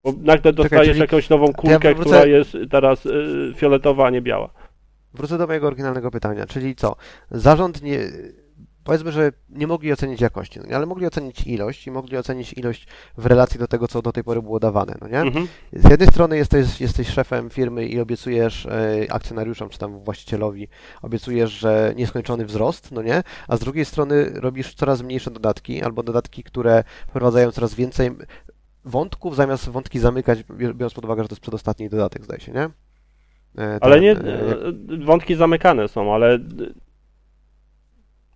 [0.04, 4.22] Bo nagle dostajesz czyli- jakąś nową kulkę, wrócę- która jest teraz y, fioletowa, a nie
[4.22, 4.50] biała.
[5.14, 6.96] Wrócę do mojego oryginalnego pytania, czyli co?
[7.32, 8.00] Zarząd nie.
[8.84, 10.76] Powiedzmy, że nie mogli ocenić jakości, no nie?
[10.76, 12.88] ale mogli ocenić ilość i mogli ocenić ilość
[13.18, 15.20] w relacji do tego, co do tej pory było dawane, no nie?
[15.20, 15.48] Mhm.
[15.74, 20.68] Z jednej strony jesteś, jesteś szefem firmy i obiecujesz e, akcjonariuszom czy tam właścicielowi,
[21.02, 23.24] obiecujesz, że nieskończony wzrost, no nie?
[23.48, 28.12] A z drugiej strony robisz coraz mniejsze dodatki albo dodatki, które wprowadzają coraz więcej
[28.86, 32.52] wątków, zamiast wątki zamykać, bior- biorąc pod uwagę, że to jest przedostatni dodatek, zdaje się,
[32.52, 32.70] nie?
[33.64, 36.40] E, Ale ten, nie, e, y, wątki zamykane są, ale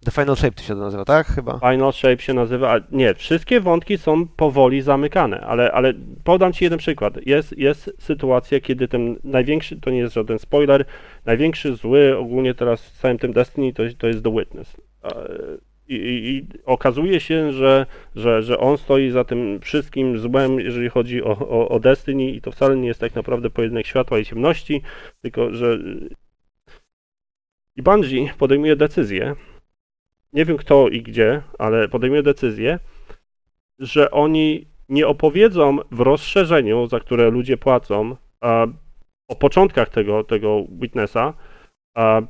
[0.06, 1.28] The Final Shape to się nazywa, tak?
[1.28, 1.60] Chyba.
[1.60, 2.74] Final Shape się nazywa.
[2.76, 5.94] a Nie, wszystkie wątki są powoli zamykane, ale, ale
[6.24, 7.14] podam Ci jeden przykład.
[7.26, 10.86] Jest, jest sytuacja, kiedy ten największy, to nie jest żaden spoiler,
[11.26, 14.78] największy zły ogólnie teraz w całym tym Destiny to, to jest The Witness.
[15.88, 21.24] I, i, okazuje się, że, że, że on stoi za tym wszystkim złem, jeżeli chodzi
[21.24, 24.82] o, o, o Destiny i to wcale nie jest tak naprawdę pojedynek światła i ciemności,
[25.22, 25.80] tylko że
[27.76, 29.36] i Bungie podejmuje decyzję,
[30.34, 32.80] nie wiem kto i gdzie, ale podejmuje decyzję,
[33.80, 38.68] że oni nie opowiedzą w rozszerzeniu, za które ludzie płacą, a,
[39.28, 41.34] o początkach tego, tego Witnessa,
[41.96, 42.22] a,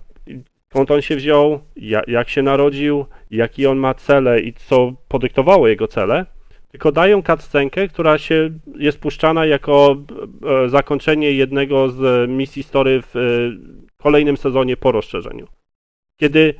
[0.75, 5.67] skąd on się wziął, ja, jak się narodził, jakie on ma cele i co podyktowało
[5.67, 6.25] jego cele,
[6.71, 9.95] tylko dają cutscenkę, która się jest puszczana jako
[10.65, 13.19] e, zakończenie jednego z misji story w e,
[13.97, 15.47] kolejnym sezonie po rozszerzeniu.
[16.17, 16.53] Kiedy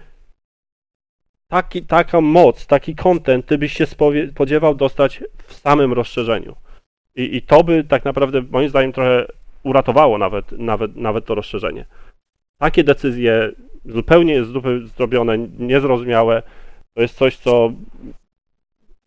[1.47, 3.85] taki, taką moc, taki content ty byś się
[4.31, 6.55] spodziewał dostać w samym rozszerzeniu.
[7.15, 9.25] I, I to by tak naprawdę moim zdaniem trochę
[9.63, 11.85] uratowało nawet, nawet, nawet to rozszerzenie.
[12.57, 13.51] Takie decyzje
[13.85, 16.43] zupełnie z dupy zrobione, niezrozumiałe,
[16.93, 17.71] to jest coś, co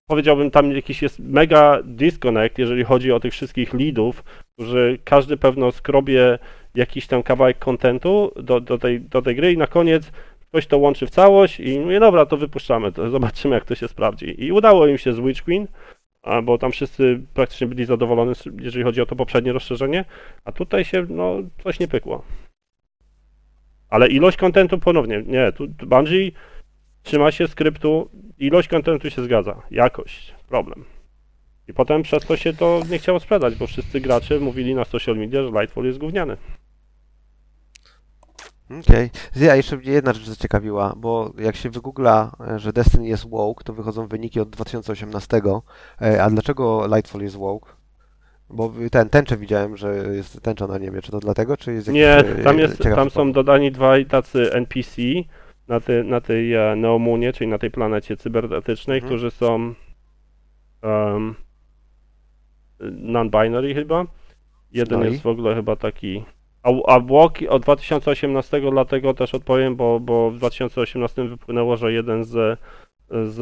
[0.07, 4.25] powiedziałbym tam jakiś jest mega disconnect, jeżeli chodzi o tych wszystkich leadów,
[4.55, 6.39] którzy każdy pewno skrobie
[6.75, 10.13] jakiś tam kawałek kontentu do, do, tej, do tej gry i na koniec
[10.49, 13.89] ktoś to łączy w całość i mówię, dobra, to wypuszczamy, to zobaczymy jak to się
[13.89, 14.45] sprawdzi.
[14.45, 15.67] I udało im się z Witch Queen,
[16.43, 20.05] bo tam wszyscy praktycznie byli zadowoleni, jeżeli chodzi o to poprzednie rozszerzenie,
[20.45, 22.23] a tutaj się, no, coś nie pykło.
[23.89, 26.31] Ale ilość kontentu ponownie, nie, tu Bungie
[27.03, 30.85] trzyma się skryptu, ilość kontentu się zgadza, jakość, problem.
[31.69, 35.17] I potem przez to się to nie chciało sprzedać, bo wszyscy gracze mówili na social
[35.17, 36.37] media, że Lightfall jest gówniany.
[38.71, 39.11] Okej.
[39.37, 39.57] Okay.
[39.57, 44.07] jeszcze mnie jedna rzecz zaciekawiła, bo jak się wygoogla, że Destiny jest woke, to wychodzą
[44.07, 45.41] wyniki od 2018.
[46.01, 47.78] E, A dlaczego Lightfall jest woke?
[48.51, 51.03] Bo ten tęczę widziałem, że jest tęcza na niebie.
[51.03, 55.03] Czy to dlatego, czy jest jakiś Nie, tam, jest, tam są dodani dwaj tacy NPC
[55.69, 59.09] na, ty, na tej e, Neomunie, czyli na tej planecie cybernetycznej, Mhm.
[59.09, 59.75] którzy są
[60.83, 61.35] um,
[62.81, 64.05] non-binary chyba.
[64.73, 66.25] Jeden No jest w ogóle chyba taki...
[66.63, 72.25] A, a Walki od 2018 dlatego też odpowiem, bo, bo w 2018 wypłynęło, że jeden
[72.25, 72.59] z,
[73.11, 73.39] z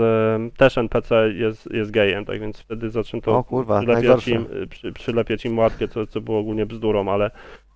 [0.57, 5.45] też NPC jest, jest gejem, tak więc wtedy zaczęto O kurwa, przylepiać im, przy, przylepiać
[5.45, 7.31] im łatkę, co, co było ogólnie bzdurą, ale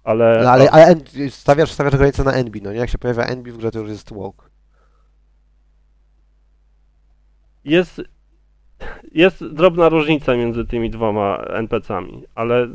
[0.05, 0.95] ale, No, ale ale
[1.30, 2.78] stawiasz, stawiasz granicę na NB, no nie?
[2.78, 4.47] Jak się pojawia NB w grze, to już jest woke.
[7.64, 8.03] jest,
[9.12, 12.68] jest drobna różnica między tymi dwoma NPC-ami, ale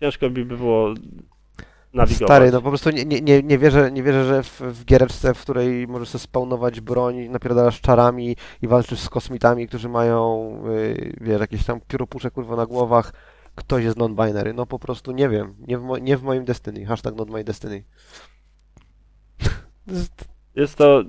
[0.00, 0.94] ciężko by było
[1.92, 2.28] nawigować.
[2.28, 5.40] Stary, no po prostu nie, nie, nie, wierzę, nie wierzę, że w, w giereczce, w
[5.40, 11.40] której możesz sobie spawnować broń, napierdalasz czarami i walczysz z kosmitami, którzy mają, yy, wiesz,
[11.40, 13.12] jakieś tam pióropusze kurwa na głowach,
[13.54, 14.54] ktoś jest non-binary.
[14.54, 15.54] No po prostu nie wiem.
[15.68, 16.84] Nie w, mo- nie w moim Destiny.
[16.84, 17.84] Hashtag not my Destiny.
[20.54, 21.02] Jest to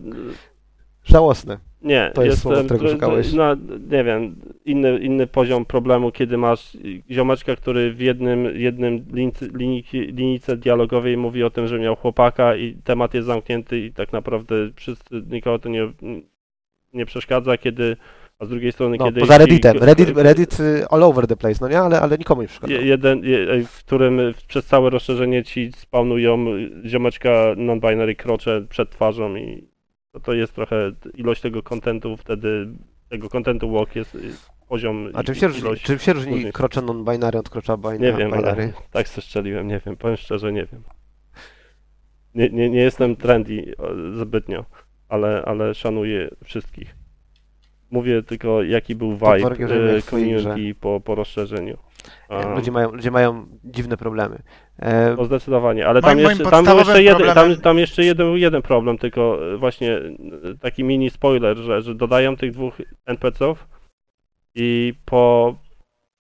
[1.03, 1.68] żałosne.
[1.81, 3.33] Nie, To jest słowo, którego szukałeś.
[3.33, 3.55] No,
[3.91, 6.77] nie wiem, inny, inny poziom problemu, kiedy masz
[7.11, 9.45] ziomeczka, który w jednym, jednym linijce,
[9.93, 14.55] linijce dialogowej mówi o tym, że miał chłopaka i temat jest zamknięty i tak naprawdę
[14.75, 15.91] wszyscy, nikogo to nie,
[16.93, 17.97] nie przeszkadza, kiedy,
[18.39, 19.19] a z drugiej strony, No, kiedy...
[19.19, 19.77] poza Redditem.
[19.81, 21.79] Reddit, Reddit y, all over the place, no nie?
[21.79, 22.73] Ale, ale nikomu nie przeszkadza.
[22.73, 26.45] je- Jeden, je- w którym przez całe rozszerzenie ci spawnują
[26.85, 29.63] ziomeczka non-binary krocze przed twarzą i
[30.19, 32.67] to, to jest trochę ilość tego kontentu wtedy,
[33.09, 34.17] tego kontentu walk jest
[34.67, 38.31] poziom A czym się różni, czym się różni krocze non-binary od krocza bina- Nie wiem,
[38.31, 38.73] binary?
[38.91, 40.83] tak se strzeliłem, nie wiem, powiem szczerze, nie wiem.
[42.35, 43.75] Nie, nie, nie jestem trendy
[44.13, 44.65] zbytnio,
[45.09, 46.95] ale, ale szanuję wszystkich.
[47.91, 51.77] Mówię tylko, jaki był vibe y, community po, po rozszerzeniu.
[52.29, 54.41] A, Ludzie mają, ludzie mają dziwne problemy.
[54.79, 57.77] E, No zdecydowanie, ale Moim- tam moim jeszcze, tam był podstawowym jeszcze, jeden, tam, tam
[57.79, 60.01] jeszcze jeden, jeden problem, tylko e, właśnie e,
[60.61, 63.67] taki mini spoiler, że, że dodają tych dwóch NPC-ów
[64.55, 65.55] i po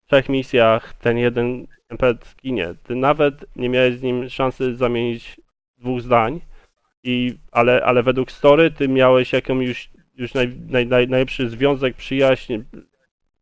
[0.07, 2.73] trzech misjach ten jeden NPC ginie.
[2.83, 5.41] Ty nawet nie miałeś z nim szansy zamienić
[5.77, 6.41] dwóch zdań,
[7.03, 11.95] i, ale, ale według story ty miałeś jakąś już, już naj, naj, naj, najlepszy związek,
[11.95, 12.57] przyjaźń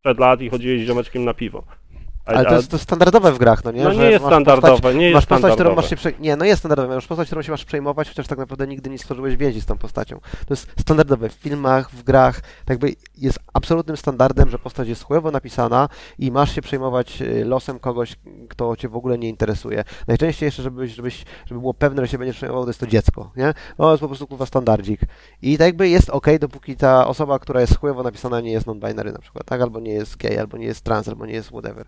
[0.02, 1.64] przed lat i chodziłeś z ziomeczkiem na piwo.
[2.28, 3.84] Ale to jest, to jest standardowe w grach, no nie?
[3.84, 5.76] no Że nie jest masz standardowe, Postać, nie jest masz postać, którą standardowe.
[5.82, 6.12] masz się prze...
[6.20, 6.96] Nie, no jest standardowe.
[6.96, 9.78] Masz postać, którą się masz przejmować, chociaż tak naprawdę nigdy nie stworzyłeś więzi z tą
[9.78, 10.20] postacią.
[10.20, 12.42] To jest standardowe w filmach, w grach.
[12.66, 17.46] Tak by jest absolutnym standardem, że postać jest chujowo napisana i masz się przejmować y,
[17.46, 18.16] losem kogoś,
[18.50, 19.84] kto cię w ogóle nie interesuje.
[20.08, 23.32] Najczęściej jeszcze, żebyś, żebyś, żeby było pewne, że się będziesz przejmował, to jest to dziecko,
[23.36, 23.46] nie?
[23.78, 25.02] No, to jest po prostu kurwa standardzik.
[25.42, 29.14] I tak jakby jest ok, dopóki ta osoba, która jest chujowo napisana, nie jest non-binary
[29.14, 29.62] na przykład, tak?
[29.62, 31.86] Albo nie jest gay, albo nie jest trans, albo nie jest whatever.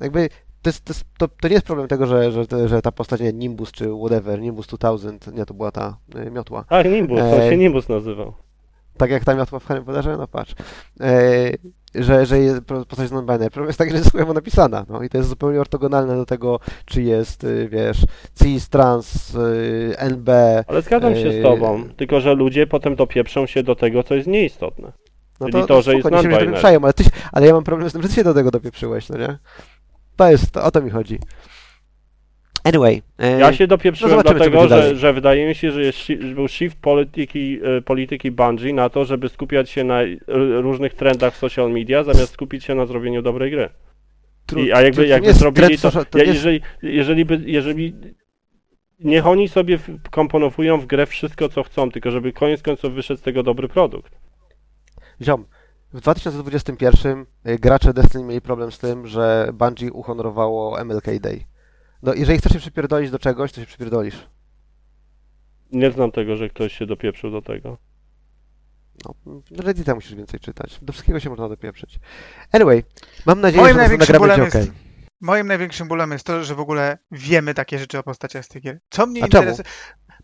[0.00, 0.28] Jakby
[0.62, 3.20] to, jest, to, jest, to, to nie jest problem tego, że, że, że ta postać,
[3.20, 5.96] nie, Nimbus czy whatever, Nimbus 2000, nie, to była ta
[6.26, 6.64] y, miotła.
[6.68, 7.50] Tak, Nimbus, to Ej.
[7.50, 8.34] się Nimbus nazywał.
[8.96, 10.54] Tak jak ta miotła w Harry Potterze, no patrz.
[11.00, 11.50] E,
[11.94, 13.50] że, że jest po- postać non-binary.
[13.50, 16.60] Problem jest taki, że jest chujowo napisana, no i to jest zupełnie ortogonalne do tego,
[16.84, 18.04] czy jest, y, wiesz,
[18.42, 20.28] cis, trans, y, NB,
[20.66, 24.28] Ale zgadzam się z tobą, tylko że ludzie potem dopieprzą się do tego, co jest
[24.28, 24.92] nieistotne.
[25.40, 26.66] No Czyli to, że jest spoko, to non-binary.
[26.66, 26.92] ale,
[27.32, 29.38] ale ja mam problem z tym, że ty się do tego dopieprzyłeś, no nie?
[30.20, 31.18] To jest, to, o to mi chodzi.
[32.64, 33.02] Anyway.
[33.18, 35.98] e, Ja się dopieprzyłem no dlatego, że, że wydaje mi się, że, jest,
[36.34, 40.00] był shift polityki, e, polityki Bungie na to, żeby skupiać się na
[40.60, 43.68] różnych trendach w social media, zamiast skupić się na zrobieniu dobrej gry.
[44.56, 47.94] I, a jakby, jakby zrobili to, to ja, jeżeli, jeżeli, by, jeżeli
[48.98, 49.78] niech oni sobie
[50.10, 54.12] komponowują w grę wszystko, co chcą, tylko żeby koniec końców wyszedł z tego dobry produkt.
[55.22, 55.44] Ziom,
[55.92, 61.44] w 2021 y, gracze Destiny mieli problem z tym, że Bungie uhonorowało MLK Day.
[62.02, 64.26] No, jeżeli chcesz się przypierdolić do czegoś, to się przypierdolisz.
[65.72, 67.78] Nie znam tego, że ktoś się dopieprzył do tego.
[69.04, 69.14] No,
[69.58, 70.78] Reddita musisz więcej czytać.
[70.82, 71.98] Do wszystkiego się można dopieprzyć.
[72.52, 72.84] Anyway,
[73.26, 74.70] mam nadzieję, Moim że największym bólem jest, okej.
[75.20, 78.62] moim największym bólem jest to, że w ogóle wiemy takie rzeczy o postaciach z tych
[78.62, 78.80] gier.
[78.90, 79.42] Co mnie A czemu?
[79.50, 79.74] interesuje?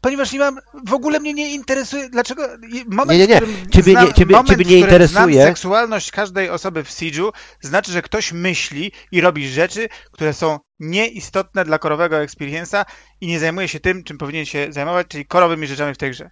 [0.00, 2.42] Ponieważ nie mam, w ogóle mnie nie interesuje, dlaczego,
[2.86, 3.40] moment, Nie, nie, nie.
[3.70, 5.32] Ciebie znam, nie- ciebie- moment, ciebie nie interesuje.
[5.34, 7.30] Znam seksualność każdej osoby w Siege'u,
[7.60, 12.84] znaczy, że ktoś myśli i robi rzeczy, które są nieistotne dla korowego experience'a
[13.20, 16.30] i nie zajmuje się tym, czym powinien się zajmować, czyli korowymi rzeczami w tej grze.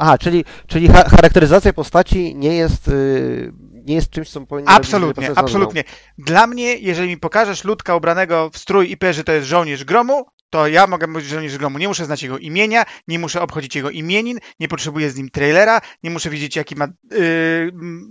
[0.00, 3.52] Aha, czyli, czyli cha charakteryzacja postaci nie jest, y,
[3.84, 5.34] nie jest czymś, co powinien robić Absolutnie, grą.
[5.36, 5.84] absolutnie.
[6.18, 10.24] Dla mnie, jeżeli mi pokażesz ludka ubranego w strój i że to jest żołnierz gromu,
[10.52, 11.78] to ja mogę mówić żołnierz gromu.
[11.78, 15.80] Nie muszę znać jego imienia, nie muszę obchodzić jego imienin, nie potrzebuję z nim trailera,
[16.02, 17.18] nie muszę wiedzieć, jaki ma, yy,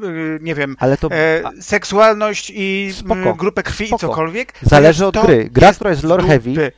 [0.02, 1.10] yy, nie wiem, Ale to
[1.44, 4.06] a, seksualność i Spoko, grupę krwi spoko.
[4.06, 4.54] i cokolwiek.
[4.62, 5.50] zależy od gry.
[5.52, 6.72] Gra, która jest lore heavy,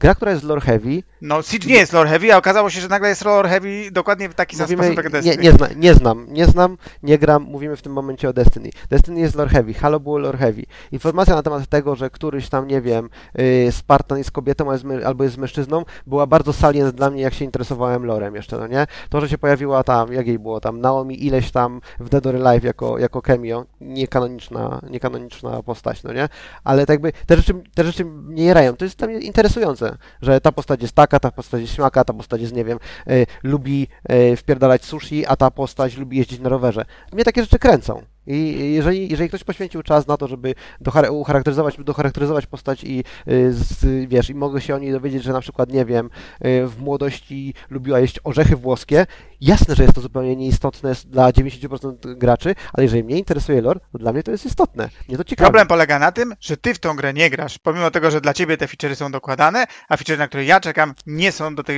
[0.00, 2.88] gra, która jest lore heavy, No, Siege nie jest lore heavy, a okazało się, że
[2.88, 5.44] nagle jest lore heavy dokładnie w taki sam Mówimy, sposób jak nie, Destiny.
[5.44, 8.70] nie, zna, nie znam, nie znam, nie gram, mówimy w tym momencie o Destiny.
[8.90, 10.62] Destiny jest lore heavy, Halo było lore heavy.
[10.92, 14.66] Informacja na temat tego, że któryś tam, nie wiem, yy, Spartan jest kobietą
[15.04, 18.86] albo jest, mężczyzną, była bardzo salient dla mnie, jak się interesowałem lorem jeszcze, no nie?
[19.08, 22.36] To, że się pojawiła tam, jak jej było tam, Naomi ileś tam w Dead or
[22.46, 26.28] Alive jako, jako cameo, niekanoniczna, niekanoniczna postać, no nie?
[26.64, 28.76] Ale tak jakby te rzeczy, te rzeczy mnie jarają.
[28.76, 32.12] To jest dla mnie interesujące, że ta postać jest taka, ta postać jest śmaka, ta
[32.12, 36.48] postać jest, nie wiem, e, lubi e, wpierdalać sushi, a ta postać lubi jeździć na
[36.48, 36.84] rowerze.
[37.12, 38.02] Mnie takie rzeczy kręcą.
[38.26, 43.52] I jeżeli, jeżeli ktoś poświęcił czas na to, żeby dochar- ucharakteryzować, docharakteryzować postać i y,
[43.52, 46.10] z, wiesz, i mogę się o niej dowiedzieć, że na przykład, nie wiem,
[46.46, 49.06] y, w młodości lubiła jeść orzechy włoskie,
[49.40, 53.98] jasne, że jest to zupełnie nieistotne dla 90% graczy, ale jeżeli mnie interesuje lore, to
[53.98, 54.88] dla mnie to jest istotne.
[55.16, 55.46] To ciekawi.
[55.46, 58.34] Problem polega na tym, że ty w tą grę nie grasz, pomimo tego, że dla
[58.34, 61.72] ciebie te feature'y są dokładane, a feature'y, na które ja czekam, nie są doty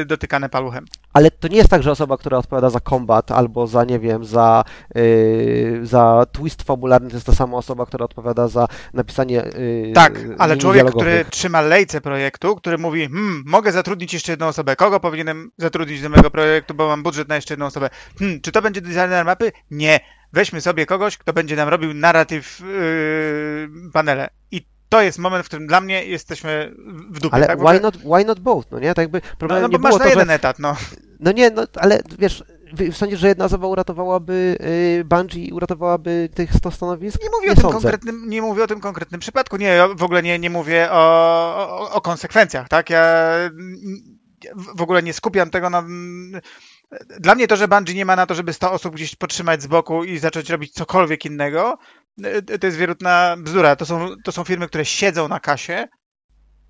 [0.00, 0.84] y, dotykane paluchem.
[1.12, 4.24] Ale to nie jest tak, że osoba, która odpowiada za kombat albo za, nie wiem,
[4.24, 9.92] za, yy, za twist fabularny, to jest ta sama osoba, która odpowiada za napisanie yy,
[9.94, 14.46] Tak, ale linii człowiek, który trzyma lejce projektu, który mówi, hmm, mogę zatrudnić jeszcze jedną
[14.46, 14.76] osobę.
[14.76, 17.90] Kogo powinienem zatrudnić do mojego projektu, bo mam budżet na jeszcze jedną osobę?
[18.18, 19.52] Hmm, czy to będzie designer mapy?
[19.70, 20.00] Nie.
[20.32, 24.28] Weźmy sobie kogoś, kto będzie nam robił narratyw yy, panele.
[24.50, 26.74] I to jest moment, w którym dla mnie jesteśmy
[27.10, 27.34] w dupie.
[27.34, 27.58] Ale tak?
[27.58, 28.94] Why not, why not both, no nie?
[28.94, 30.34] Tak jakby no, no bo masz na to, jeden że...
[30.34, 30.76] etat, no.
[31.20, 32.44] No nie, no ale wiesz,
[32.92, 34.56] sądzisz, że jedna osoba uratowałaby
[34.96, 37.22] yy, Bungie i uratowałaby tych 100 stanowisk?
[37.22, 37.78] Nie mówię, Nie o tym sądzę.
[37.78, 39.56] konkretnym, nie mówię o tym konkretnym przypadku.
[39.56, 40.96] Nie, ja w ogóle nie, nie mówię o,
[41.68, 42.90] o, o konsekwencjach, tak?
[42.90, 43.34] Ja
[44.76, 45.84] w ogóle nie skupiam tego na.
[47.20, 49.66] Dla mnie to, że Bungie nie ma na to, żeby 100 osób gdzieś potrzymać z
[49.66, 52.01] boku i zacząć robić cokolwiek innego, y,
[52.60, 53.76] to jest wierutna bzdura.
[53.76, 55.88] To są, to są firmy, które siedzą na kasie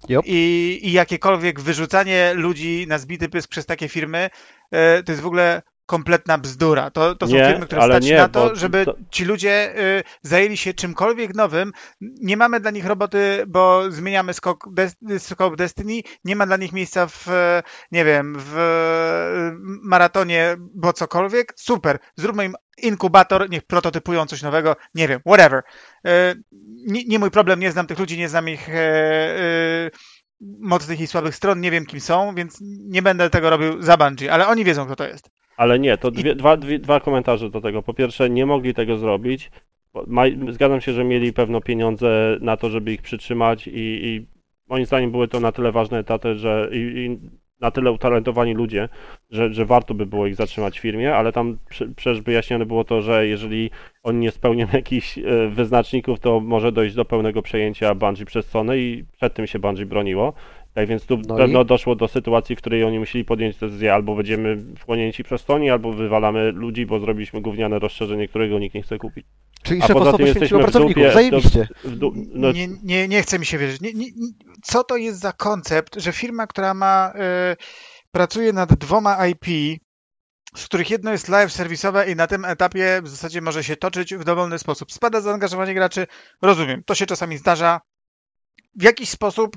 [0.09, 0.25] Jop.
[0.27, 4.31] i, i jakiekolwiek wyrzucanie ludzi na zbity pysk przez takie firmy,
[4.75, 5.63] y, to jest w ogóle
[5.97, 6.91] kompletna bzdura.
[6.91, 10.03] To, to są Nie, firmy, które stać nie, na to, żeby to- ci ludzie y,
[10.23, 11.73] zajęli się czymkolwiek nowym.
[12.01, 16.73] Nie mamy dla nich roboty, bo zmieniamy skok Des- scope Destiny, nie ma dla nich
[16.73, 17.63] miejsca w, e,
[17.93, 21.53] nie wiem, w e, maratonie, bo cokolwiek.
[21.57, 25.63] Super, zróbmy im inkubator, niech prototypują coś nowego, nie wiem, whatever.
[26.07, 26.35] E,
[26.87, 29.91] Nie, nie mój problem, nie znam tych ludzi, nie znam ich e,
[30.61, 34.33] mocnych i słabych stron, nie wiem kim są, więc nie będę tego robił za Bungie,
[34.33, 35.31] ale oni wiedzą, kto to jest.
[35.63, 37.83] Ale nie, to dwie, dwa, dwie, dwa komentarze do tego.
[37.83, 39.51] Po pierwsze, nie mogli tego zrobić.
[40.07, 44.27] Ma, zgadzam się, że mieli pewno pieniądze na to, żeby ich przytrzymać i, i
[44.69, 47.19] moim zdaniem były to na tyle ważne etaty, że i, i
[47.61, 48.89] na tyle utalentowani ludzie,
[49.31, 52.85] że, że warto by było ich zatrzymać w firmie, ale tam prze- przecież wyjaśnione było
[52.85, 53.71] to, że jeżeli
[54.03, 58.79] oni nie spełnią jakichś e, wyznaczników, to może dojść do pełnego przejęcia Bungie przez Sony
[58.79, 60.33] i przed tym się Bungie broniło.
[60.75, 61.67] Tak więc tu No pewno i?
[61.67, 65.93] doszło do sytuacji, w której oni musieli podjąć decyzję albo będziemy wchłonięci przez Sony, albo
[65.93, 69.27] wywalamy ludzi, bo zrobiliśmy gówniane rozszerzenie, którego nikt nie chce kupić.
[69.63, 71.69] Czyli A szefostwo poza tym poświęciło pracowników, dupie, zajebiście.
[71.85, 73.81] W du- no, Nie, nie, nie chce mi się wierzyć.
[73.81, 74.07] Nie, nie,
[74.63, 77.57] co to jest za koncept, że firma, która ma e,
[78.11, 79.45] pracuje nad dwoma IP,
[80.57, 84.15] z których jedno jest live serwisowe i na tym etapie w zasadzie może się toczyć
[84.15, 84.93] w dowolny sposób.
[84.93, 86.07] Spada zaangażowanie graczy,
[86.43, 87.81] rozumiem, to się czasami zdarza.
[88.77, 89.57] W jakiś sposób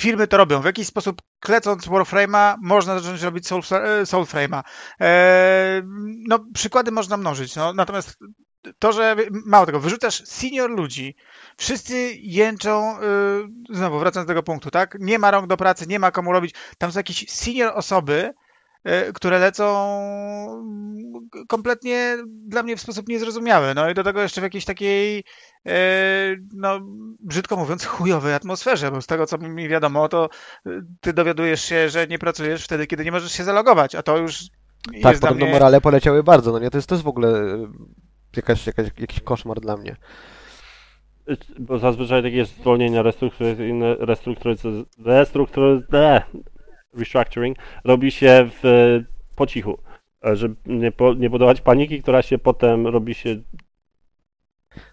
[0.00, 0.60] firmy to robią.
[0.60, 4.62] W jakiś sposób klecąc Warframe'a można zacząć robić Soul, e, Soulframe'a.
[5.00, 5.82] E,
[6.28, 7.56] no, przykłady można mnożyć.
[7.56, 8.18] No, natomiast
[8.78, 11.16] to, że mało tego, wyrzucasz senior ludzi,
[11.56, 14.96] wszyscy jęczą, y, znowu wracając do tego punktu, tak?
[15.00, 16.54] Nie ma rąk do pracy, nie ma komu robić.
[16.78, 18.34] Tam są jakieś senior osoby,
[19.14, 19.64] które lecą
[21.48, 22.16] kompletnie
[22.46, 23.74] dla mnie w sposób niezrozumiały.
[23.74, 25.18] No i do tego jeszcze w jakiejś takiej,
[25.68, 25.72] y,
[26.54, 26.80] no
[27.20, 30.28] brzydko mówiąc, chujowej atmosferze, bo z tego co mi wiadomo, to
[30.66, 30.70] y,
[31.00, 34.38] ty dowiadujesz się, że nie pracujesz wtedy, kiedy nie możesz się zalogować, a to już
[35.02, 35.54] Tak, jest podobno mnie...
[35.54, 36.70] morale poleciały bardzo, no nie?
[36.70, 37.68] To jest, to jest w ogóle e,
[38.36, 39.96] jakaś, jakaś, jakiś koszmar dla mnie.
[41.58, 46.22] bo zazwyczaj takie zwolnienia restrukturyzacyjne, restrukturyz- restrukturyz-
[46.94, 49.00] restructuring robi się w,
[49.36, 49.78] po cichu,
[50.26, 53.36] e, żeby nie, po, nie budować paniki, która się potem robi się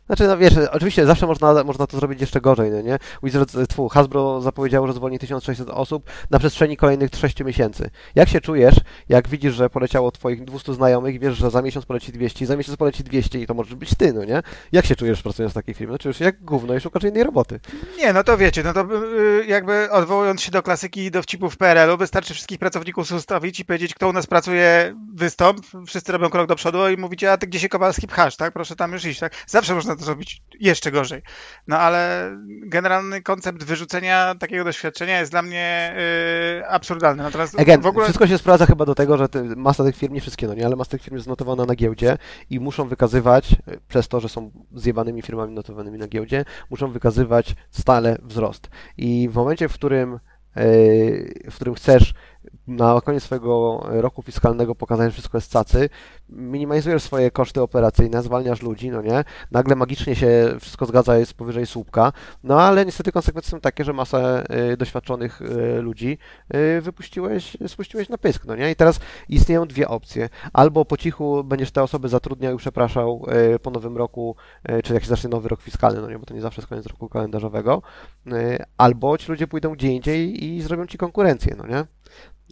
[0.07, 2.99] Znaczy, no wiesz, oczywiście zawsze można, można to zrobić jeszcze gorzej, no nie?
[3.23, 7.89] Wizards, tfu, Hasbro zapowiedziało, że zwolni 1600 osób na przestrzeni kolejnych 6 miesięcy.
[8.15, 8.75] Jak się czujesz,
[9.09, 12.57] jak widzisz, że poleciało twoich 200 znajomych i wiesz, że za miesiąc poleci 200, za
[12.57, 14.43] miesiąc poleci 200 i to może być ty, no nie?
[14.71, 15.91] Jak się czujesz pracując w takiej firmie?
[15.91, 17.59] No czujesz się jak gówno i szukasz innej roboty.
[17.97, 21.97] Nie, no to wiecie, no to y, jakby odwołując się do klasyki i dowcipów PRL-u,
[21.97, 26.55] wystarczy wszystkich pracowników ustawić i powiedzieć, kto u nas pracuje, wystąp, wszyscy robią krok do
[26.55, 28.53] przodu i mówicie, a ty gdzie się Kowalski pchasz, tak?
[28.53, 29.33] Proszę tam już iść, tak?
[29.47, 31.21] Zawsze można zrobić jeszcze gorzej.
[31.67, 35.95] No ale generalny koncept wyrzucenia takiego doświadczenia jest dla mnie
[36.59, 37.23] y, absurdalny.
[37.23, 38.05] Natomiast Again, w ogóle...
[38.05, 40.65] wszystko się sprowadza chyba do tego, że te, masa tych firm, nie wszystkie, no nie,
[40.65, 42.17] ale masa tych firm jest notowana na giełdzie
[42.49, 47.55] i muszą wykazywać, e, przez to, że są zjebanymi firmami notowanymi na giełdzie, muszą wykazywać
[47.69, 48.69] stale wzrost.
[48.97, 50.19] I w momencie, w którym, e,
[51.51, 52.13] w którym chcesz
[52.67, 55.89] na koniec swojego roku fiskalnego pokazać, że wszystko jest cacy,
[56.29, 61.65] minimalizujesz swoje koszty operacyjne, zwalniasz ludzi, no nie, nagle magicznie się wszystko zgadza, jest powyżej
[61.65, 64.43] słupka, no ale niestety konsekwencje są takie, że masę
[64.73, 66.17] y, doświadczonych y, ludzi
[66.55, 71.43] y, wypuściłeś, spuściłeś na pysk, no nie, i teraz istnieją dwie opcje, albo po cichu
[71.43, 73.25] będziesz te osoby zatrudniał i przepraszał
[73.61, 74.35] po nowym roku,
[74.83, 76.85] czy jak się zacznie nowy rok fiskalny, no nie, bo to nie zawsze jest koniec
[76.85, 77.81] roku kalendarzowego,
[78.77, 81.85] albo ci ludzie pójdą gdzie indziej i zrobią ci konkurencję, no nie.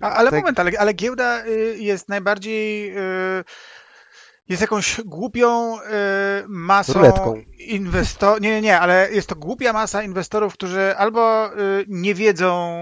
[0.01, 0.39] A, ale Tak.
[0.39, 2.97] moment, ale, ale giełda y, jest najbardziej.
[2.97, 3.43] y,
[4.49, 5.81] Jest jakąś głupią y,
[6.47, 7.35] masą Ruletką.
[7.59, 8.41] inwestorów.
[8.41, 11.49] Nie, nie, nie, ale jest to głupia masa inwestorów, którzy albo
[11.87, 12.75] nie wiedzą,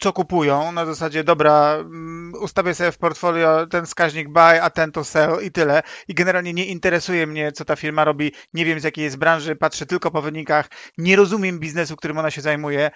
[0.00, 0.72] co kupują.
[0.72, 5.30] Na zasadzie, dobra, mm, ustawię sobie w portfolio ten wskaźnik buy, a ten to sell
[5.42, 5.82] i tyle.
[6.08, 8.32] I generalnie nie interesuje mnie, co ta firma robi.
[8.54, 10.66] Nie wiem, z jakiej jest branży, patrzę tylko po wynikach.
[10.98, 12.90] Nie rozumiem biznesu, którym ona się zajmuje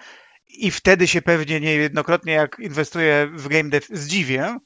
[0.49, 4.57] i wtedy się pewnie niejednokrotnie, jak inwestuję w game dev, zdziwię.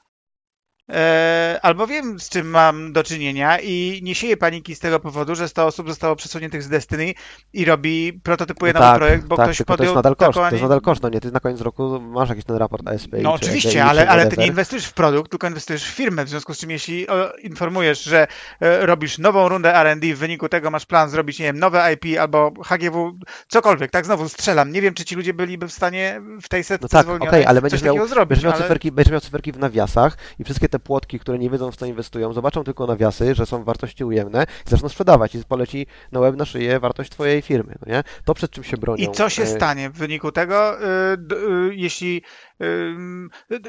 [0.89, 5.35] E, albo wiem, z czym mam do czynienia i nie sieję paniki z tego powodu,
[5.35, 7.13] że 100 osób zostało przesuniętych z Destiny
[7.53, 10.15] i robi, prototypuje No nowy tak, projekt, bo tak, ktoś tylko to jest podjął nadal
[10.15, 12.87] koszt, to jest nadal koszt, no nie, ty na koniec roku masz jakiś ten raport
[12.87, 13.11] ASP.
[13.21, 16.29] no czy oczywiście, ale, ale ty nie inwestujesz w produkt, tylko inwestujesz w firmę, w
[16.29, 17.07] związku z czym jeśli
[17.43, 18.27] informujesz, że
[18.59, 22.19] e, robisz nową rundę R&D, w wyniku tego masz plan zrobić, nie wiem, nowe IP
[22.19, 24.71] albo HGW, cokolwiek, tak znowu strzelam.
[24.71, 27.45] Nie wiem, czy ci ludzie byliby w stanie w tej setce No tak, okej, zwolnionej
[27.45, 28.61] ale będziesz miał, zrobić, będziesz, miał ale...
[28.61, 31.85] cyferki, będziesz miał cyferki w nawiasach i wszystkie te płotki, które nie wiedzą w co
[31.85, 36.35] inwestują, zobaczą tylko nawiasy, że są wartości ujemne i zaczną sprzedawać i poleci na łeb
[36.35, 38.03] na szyję wartość twojej firmy, no nie?
[38.25, 39.03] To przed czym się bronią.
[39.03, 40.77] I co się e, stanie w wyniku tego,
[41.17, 42.23] d- y, jeśli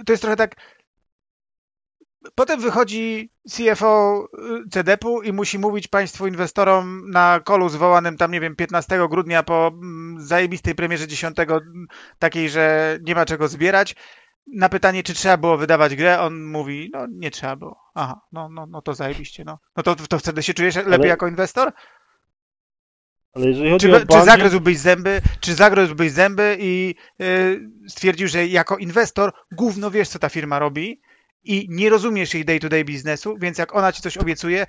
[0.06, 0.54] to jest trochę tak.
[2.34, 4.24] Potem wychodzi CFO
[4.70, 9.72] CDP-u i musi mówić Państwu inwestorom na kolu zwołanym tam, nie wiem, 15 grudnia po
[10.18, 11.86] zajebistej premierze 10, mm,
[12.18, 13.94] takiej, że nie ma czego zbierać.
[14.46, 17.80] Na pytanie, czy trzeba było wydawać grę, on mówi, no nie trzeba było.
[17.94, 19.58] Aha, no, no, no to zajebiście, no.
[19.76, 21.72] No to, to wtedy się czujesz lepiej Ale- jako inwestor?
[23.34, 28.28] Ale jeżeli chodzi Czy, o czy banki, zagryzłbyś zęby, czy zagryzłbyś zęby i y, stwierdził,
[28.28, 31.00] że jako inwestor gówno wiesz, co ta firma robi
[31.44, 34.66] i nie rozumiesz jej day-to-day biznesu, więc jak ona ci coś obiecuje,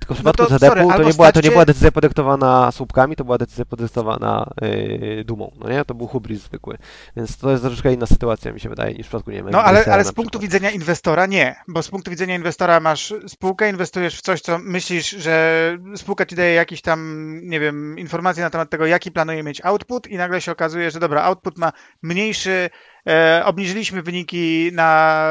[0.00, 2.72] Tylko w no przypadku to ZDP-u sorry, to, nie była, to nie była decyzja podyktowana
[2.72, 5.84] słupkami, to była decyzja podyktowana yy, dumą, no nie?
[5.84, 6.78] To był hubris zwykły.
[7.16, 9.62] Więc to jest troszeczkę inna sytuacja, mi się wydaje, niż w przypadku, nie wiem, no
[9.62, 10.42] ale, ale z punktu przykład.
[10.42, 15.10] widzenia inwestora nie, bo z punktu widzenia inwestora masz spółkę, inwestujesz w coś, co myślisz,
[15.10, 19.60] że spółka ci daje jakieś tam, nie wiem, informacje na temat tego, jaki planuje mieć
[19.64, 21.72] output i nagle się okazuje, że dobra, output ma
[22.02, 22.70] mniejszy,
[23.08, 25.26] e, obniżyliśmy wyniki na,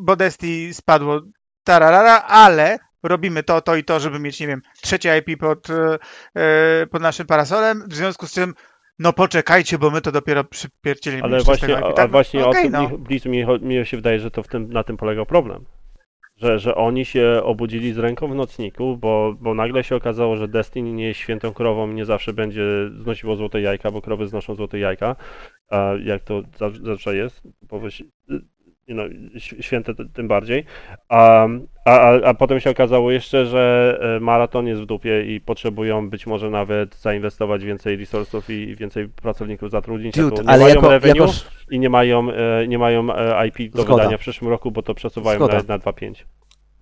[0.00, 1.20] bo Desti spadło
[1.64, 2.78] tararara, ale
[3.08, 5.98] robimy to, to i to, żeby mieć, nie wiem, trzecie IP pod, e,
[6.34, 8.54] e, pod naszym parasolem, w związku z czym
[8.98, 11.22] no poczekajcie, bo my to dopiero przypierdzielimy.
[11.22, 11.84] ale właśnie, IP.
[11.84, 12.90] a Tak, właśnie okej, o tym no.
[13.62, 15.64] mi, mi, się wydaje, że to w tym, na tym polegał problem.
[16.36, 20.48] Że, że oni się obudzili z ręką w nocniku, bo, bo nagle się okazało, że
[20.48, 22.62] Destiny nie jest świętą krową nie zawsze będzie
[23.02, 25.16] znosiło złote jajka, bo krowy znoszą złote jajka,
[25.70, 27.42] a jak to zaw- zawsze jest,
[29.36, 30.64] ś- święte tym bardziej.
[31.08, 31.46] A,
[31.84, 36.26] a, a, potem się okazało jeszcze, że e, maraton jest w dupie i potrzebują być
[36.26, 41.26] może nawet zainwestować więcej resursów i więcej pracowników zatrudnić, Dude, nie ale mają jako, revenue
[41.70, 44.02] i nie mają, e, nie mają e, IP do Zgoda.
[44.02, 45.52] wydania w przyszłym roku, bo to przesuwają Zgoda.
[45.52, 46.24] nawet na 2.5.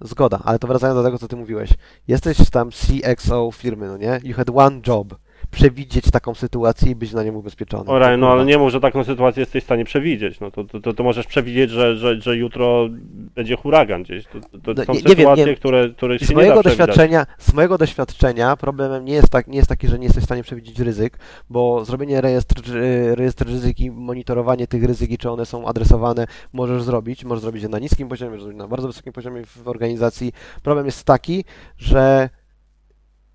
[0.00, 1.70] Zgoda, ale to wracając do tego, co ty mówiłeś.
[2.08, 4.20] Jesteś tam CXO firmy, no nie?
[4.24, 5.14] You had one job.
[5.52, 7.90] Przewidzieć taką sytuację i być na nią ubezpieczony.
[7.90, 10.40] Oraj, no ale nie mów, że taką sytuację jesteś w stanie przewidzieć.
[10.40, 12.88] No to, to, to, możesz przewidzieć, że, że, że jutro
[13.34, 14.24] będzie huragan gdzieś.
[14.26, 16.54] To, to, No, są nie- nie wiem, sytuacje, nie- które, które się Z nie mojego,
[16.54, 16.86] da przewidzieć.
[16.86, 20.26] doświadczenia, z mojego doświadczenia problemem nie jest, tak, nie jest taki, że nie jesteś w
[20.26, 21.18] stanie przewidzieć ryzyk,
[21.50, 26.26] bo zrobienie rejestr, y, rejestr ryzyk i monitorowanie tych ryzyk i czy one są adresowane
[26.52, 27.24] możesz zrobić.
[27.24, 30.32] Możesz zrobić je na niskim poziomie, możesz zrobić na bardzo wysokim poziomie w organizacji.
[30.62, 31.44] Problem jest taki,
[31.78, 32.28] że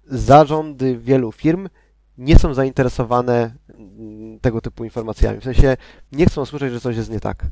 [0.06, 1.68] zarządy wielu firm
[2.18, 5.40] nie są zainteresowane mm, tego typu informacjami.
[5.40, 5.78] W sensie
[6.12, 7.44] nie chcą słyszeć, że coś jest nie tak.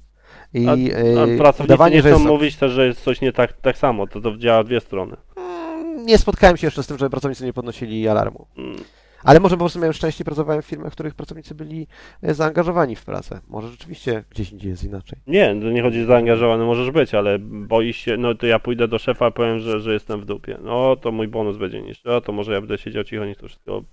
[0.53, 3.33] I A, a y, pracownicy wydawanie, nie chcą jest mówić też, że jest coś nie
[3.33, 4.07] tak, tak samo.
[4.07, 5.17] To, to działa dwie strony.
[5.35, 8.47] Mm, Nie spotkałem się jeszcze z tym, że pracownicy nie podnosili alarmu.
[8.57, 8.75] Mm.
[9.23, 11.87] Ale może po prostu miałem szczęście pracowałem w firmach, w których pracownicy byli
[12.21, 13.39] e, zaangażowani w pracę.
[13.47, 15.19] Może rzeczywiście gdzieś indziej jest inaczej.
[15.27, 18.87] Nie, to nie chodzi, że zaangażowany możesz być, ale boisz się, no to ja pójdę
[18.87, 20.57] do szefa, powiem, że, że jestem w dupie.
[20.63, 23.47] No to mój bonus będzie niższy, a to może ja będę siedział cicho, niech to
[23.47, 23.83] wszystko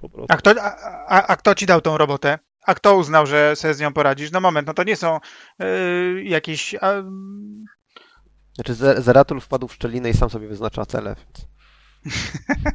[0.00, 0.32] po prostu.
[0.34, 0.76] A kto, a,
[1.08, 2.38] a, a kto ci dał tą robotę?
[2.66, 4.30] A kto uznał, że sobie z nią poradzisz?
[4.32, 5.20] No moment, no to nie są
[5.62, 6.74] y, jakieś...
[6.80, 6.92] A,
[8.54, 11.16] Znaczy Zer- Zeratul wpadł w szczelinę i sam sobie wyznacza cele.
[11.16, 11.48] Więc...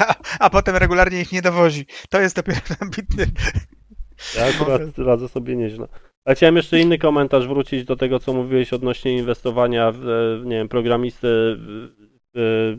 [0.00, 1.86] a, a potem regularnie ich nie dowozi.
[2.10, 3.26] To jest dopiero ambitny.
[4.36, 5.88] Ja akurat radzę sobie nieźle.
[6.24, 10.56] A chciałem jeszcze inny komentarz wrócić do tego, co mówiłeś odnośnie inwestowania w, e, nie
[10.56, 11.28] wiem, programisty
[11.58, 11.88] w-
[12.34, 12.76] w-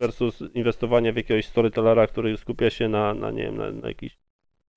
[0.00, 4.18] versus inwestowania w jakiegoś storytellera, który skupia się na, na nie wiem, na, na jakiś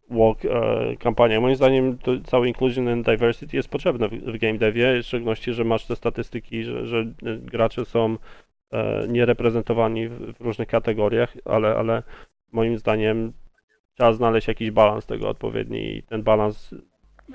[0.09, 1.41] walk e, kampaniach.
[1.41, 5.53] Moim zdaniem to cały inclusion and diversity jest potrzebne w, w game devie, w szczególności,
[5.53, 7.05] że masz te statystyki, że, że
[7.41, 8.17] gracze są
[8.71, 12.03] e, niereprezentowani w, w różnych kategoriach, ale, ale
[12.51, 13.33] moim zdaniem
[13.95, 16.69] trzeba znaleźć jakiś balans tego odpowiedni i ten balans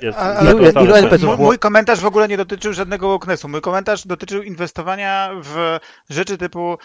[0.03, 1.49] jest A- ale Ale ilu- ilu mój- NPC-ów mój, było?
[1.49, 3.49] mój komentarz w ogóle nie dotyczył żadnego wokenessu.
[3.49, 5.79] Mój komentarz dotyczył inwestowania w
[6.11, 6.77] rzeczy typu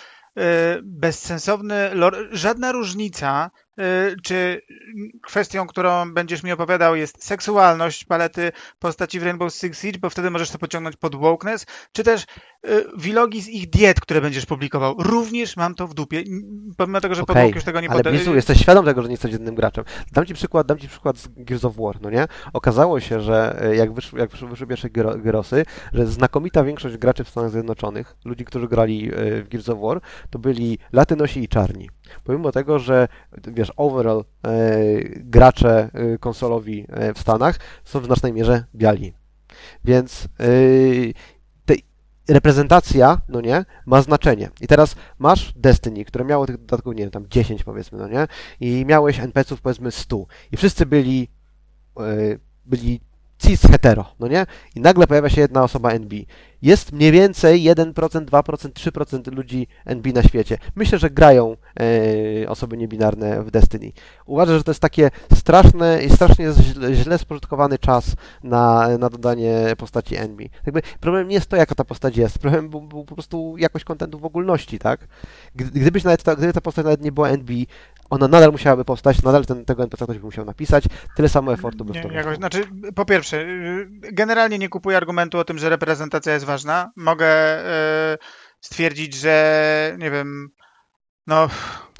[0.83, 2.27] bezsensowny lore.
[2.31, 3.62] Żadna różnica, e,
[4.23, 4.61] czy
[5.21, 10.29] kwestią, którą będziesz mi opowiadał jest seksualność palety postaci w Rainbow Six Siege, bo wtedy
[10.29, 12.25] możesz to pociągnąć pod wokeness, czy też
[12.97, 14.95] vlogi z ich diet, które będziesz publikował.
[14.99, 16.23] Również mam to w dupie,
[16.77, 19.13] pomimo tego, że okay, już tego nie ale poda- Blizu, jesteś świadom tego, że nie
[19.13, 19.83] jesteś jednym graczem.
[20.11, 22.27] Dam ci przykład, dam ci przykład z Gears of War, no nie?
[22.53, 27.29] Okazało się, że e, jak wyszły, jak wyszły, pierwsze Gyrosy, że znakomita większość graczy w
[27.29, 31.89] Stanach Zjednoczonych, ludzi, którzy grali w Gears of War, to byli latynosi i czarni.
[32.23, 33.07] Pomimo tego, że
[33.47, 34.53] wiesz, overall e,
[35.19, 39.13] gracze e, konsolowi e, w Stanach są w znacznej mierze biali.
[39.83, 40.27] Więc
[42.29, 44.49] reprezentacja, no nie, ma znaczenie.
[44.61, 48.27] I teraz masz Destiny, które miało tych dodatków, nie wiem, tam 10 powiedzmy, no nie,
[48.59, 51.27] i miałeś NPC-ów powiedzmy 100 i wszyscy byli,
[52.65, 53.01] byli
[53.43, 54.45] cis hetero, no nie,
[54.75, 56.13] i nagle pojawia się jedna osoba NB.
[56.61, 60.57] Jest mniej więcej 1%, 2%, 3% ludzi NB na świecie.
[60.75, 61.55] Myślę, że grają
[62.43, 63.91] e, osoby niebinarne w Destiny.
[64.25, 69.75] Uważam, że to jest takie straszne i strasznie źle, źle spożytkowany czas na, na dodanie
[69.77, 70.41] postaci NB.
[70.65, 73.85] Jakby problem nie jest to, jaka ta postać jest, problem był, był po prostu jakość
[73.85, 75.07] kontentu w ogólności, tak?
[75.55, 77.49] Gdy- Gdybyś nawet gdyby ta postać nawet nie była NB,
[78.09, 80.83] ona nadal musiałaby powstać, nadal ten, tego NPC ktoś by musiał napisać,
[81.15, 82.63] tyle samo efortu by w Nie, to jakoś, znaczy,
[82.95, 86.91] po pierwsze, y, generalnie nie kupuję argumentu o tym, że reprezentacja jest ważna.
[86.95, 87.59] Mogę
[88.13, 88.17] y,
[88.61, 90.49] stwierdzić, że nie wiem,
[91.27, 91.49] no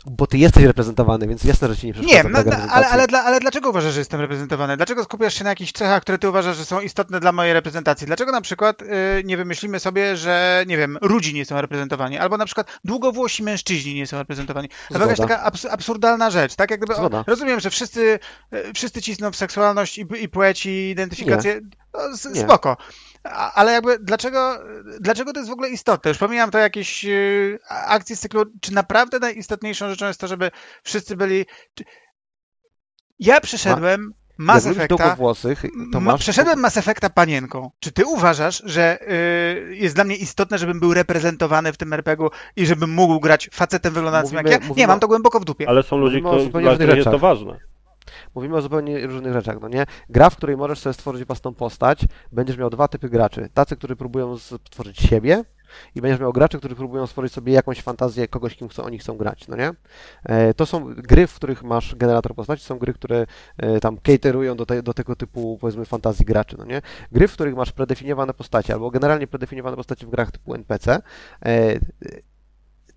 [0.05, 3.23] Bo ty jesteś reprezentowany, więc jasne, że ci nie przeszkadza nie, no, ale, ale, dla,
[3.23, 4.77] ale dlaczego uważasz, że jestem reprezentowany?
[4.77, 8.07] Dlaczego skupiasz się na jakichś cechach, które ty uważasz, że są istotne dla mojej reprezentacji?
[8.07, 8.85] Dlaczego na przykład y,
[9.25, 13.93] nie wymyślimy sobie, że nie wiem, rudzi nie są reprezentowani, albo na przykład długowłosi mężczyźni
[13.93, 14.69] nie są reprezentowani?
[14.69, 16.71] To jakaś taka abs- absurdalna rzecz, tak?
[16.71, 18.19] Jak gdyby, o, rozumiem, że wszyscy,
[18.53, 21.61] y, wszyscy cisną w seksualność i, i płeć i identyfikację.
[21.93, 21.99] No,
[22.33, 22.41] Nie.
[23.31, 24.59] Ale jakby dlaczego,
[24.99, 26.09] dlaczego to jest w ogóle istotne?
[26.09, 28.43] Już pomijam to jakieś y, akcje z cyklu.
[28.61, 30.51] Czy naprawdę najistotniejszą rzeczą jest to, żeby
[30.83, 31.45] wszyscy byli.
[33.19, 34.87] Ja przeszedłem Mass Effecta.
[34.87, 36.21] długowłosych, to Ma, masz...
[36.21, 37.71] przeszedłem Mass Effecta panienką.
[37.79, 42.29] Czy ty uważasz, że y, jest dla mnie istotne, żebym był reprezentowany w tym RPG-u
[42.55, 44.63] i żebym mógł grać facetem wyglądającym Mówimy- jak ja?
[44.63, 45.69] Nie, mówimy mam o- to głęboko w dupie.
[45.69, 47.59] Ale są ludzie, którzy, dla których jest to ważne.
[48.35, 49.85] Mówimy o zupełnie różnych rzeczach, no nie?
[50.09, 53.49] Gra, w której możesz sobie stworzyć własną postać, będziesz miał dwa typy graczy.
[53.53, 55.43] Tacy, którzy próbują stworzyć siebie
[55.95, 59.17] i będziesz miał graczy, którzy próbują stworzyć sobie jakąś fantazję kogoś, kim chcą, oni chcą
[59.17, 59.71] grać, no nie?
[60.23, 63.25] E, to są gry, w których masz generator postaci, są gry, które
[63.57, 66.81] e, tam caterują do, te, do tego typu, powiedzmy, fantazji graczy, no nie?
[67.11, 71.01] Gry, w których masz predefiniowane postacie, albo generalnie predefiniowane postacie w grach typu NPC,
[71.45, 71.79] e,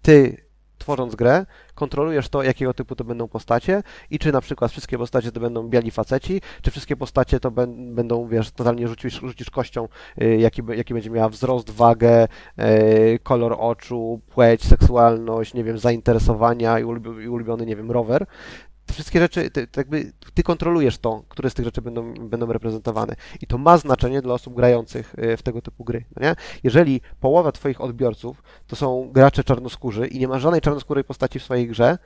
[0.03, 0.46] ty
[0.79, 5.33] tworząc grę, kontrolujesz to, jakiego typu to będą postacie i czy na przykład wszystkie postacie
[5.33, 9.89] to będą biali faceci, czy wszystkie postacie to będą, wiesz, totalnie rzucisz, rzucisz kością,
[10.23, 16.79] y, jaki, jaki będzie miała wzrost, wagę, y, kolor oczu, płeć, seksualność, nie wiem, zainteresowania
[16.79, 18.27] i ulubiony, nie wiem, rower.
[18.87, 23.17] Te wszystkie rzeczy, ty, jakby ty kontrolujesz to, które z tych rzeczy będą, będą reprezentowane.
[23.41, 26.05] I to ma znaczenie dla osób grających y, w tego typu gry.
[26.17, 26.35] No nie?
[26.63, 31.43] Jeżeli połowa Twoich odbiorców to są gracze czarnoskórzy i nie ma żadnej czarnoskórej postaci w
[31.43, 31.99] swojej grze,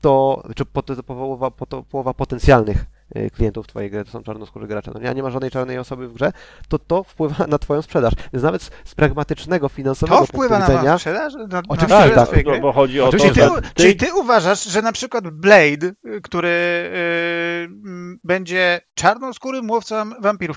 [0.00, 0.64] to, czy
[1.06, 2.99] połowa, po, to, połowa potencjalnych
[3.34, 6.08] klientów Twojej gry to są czarnoskórzy gracze, no nie, a nie ma żadnej czarnej osoby
[6.08, 6.32] w grze,
[6.68, 8.14] to to wpływa na Twoją sprzedaż.
[8.32, 11.34] Więc nawet z, z pragmatycznego, finansowego To wpływa punktu na widzenia, waszą sprzedaż?
[11.34, 12.60] Na, na Oczywiście, sprzedaż tak.
[12.60, 15.86] Bo, chodzi o to, Oczywiście, Czyli że ty, czyli ty uważasz, że na przykład Blade,
[15.86, 20.56] y, który y, mm, będzie czarnoskórym łowcą wampirów,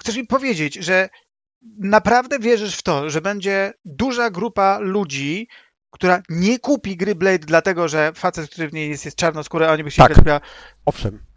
[0.00, 1.08] chcesz mi powiedzieć, że
[1.78, 5.48] naprawdę wierzysz w to, że będzie duża grupa ludzi,
[5.90, 9.72] która nie kupi gry Blade dlatego, że facet, który w niej jest, jest czarnoskóry, a
[9.72, 10.22] oni by się Tak.
[10.22, 10.42] grać
[10.86, 11.29] owszem,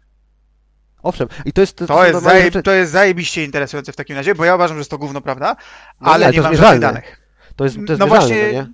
[1.04, 1.76] owszem, i to jest...
[1.76, 2.62] To są jest, zaje, rzeczy.
[2.62, 5.56] to jest zajebiście interesujące w takim razie, bo ja uważam, że jest to gówno, prawda?
[6.00, 7.20] No Ale nie, nie to mam żadnych danych.
[7.56, 8.66] To jest, to jest no właśnie, no nie?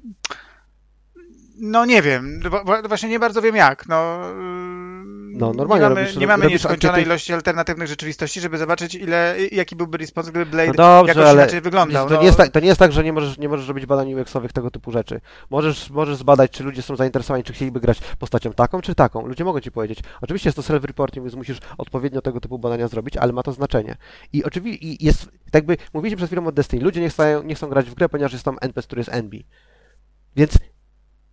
[1.61, 2.40] no nie wiem,
[2.89, 3.89] właśnie nie bardzo wiem jak.
[3.89, 4.20] No,
[5.41, 8.95] No, normalnie nie mamy, robisz- nie mamy robisz nieskończonej ankiety- ilości alternatywnych rzeczywistości, żeby zobaczyć,
[8.95, 12.09] ile, jaki byłby response, gdyby Blade No dobrze, jakoś ale inaczej wyglądał.
[12.09, 12.21] To, no.
[12.21, 14.53] nie jest tak, to nie jest tak, że nie możesz, nie możesz robić badań UX-owych
[14.53, 15.21] tego typu rzeczy.
[15.51, 19.27] Możesz, możesz zbadać, czy ludzie są zainteresowani, czy chcieliby grać postacią taką, czy taką.
[19.27, 19.99] Ludzie mogą ci powiedzieć.
[20.21, 23.97] Oczywiście jest to self-reporting, więc musisz odpowiednio tego typu badania zrobić, ale ma to znaczenie.
[24.33, 26.85] I oczywiście i jest, tak jakby mówiliśmy przed chwilą o Destiny.
[26.85, 29.35] Ludzie nie chcą, nie chcą grać w grę, ponieważ jest tam NPC, który jest NB.
[30.37, 30.59] Więc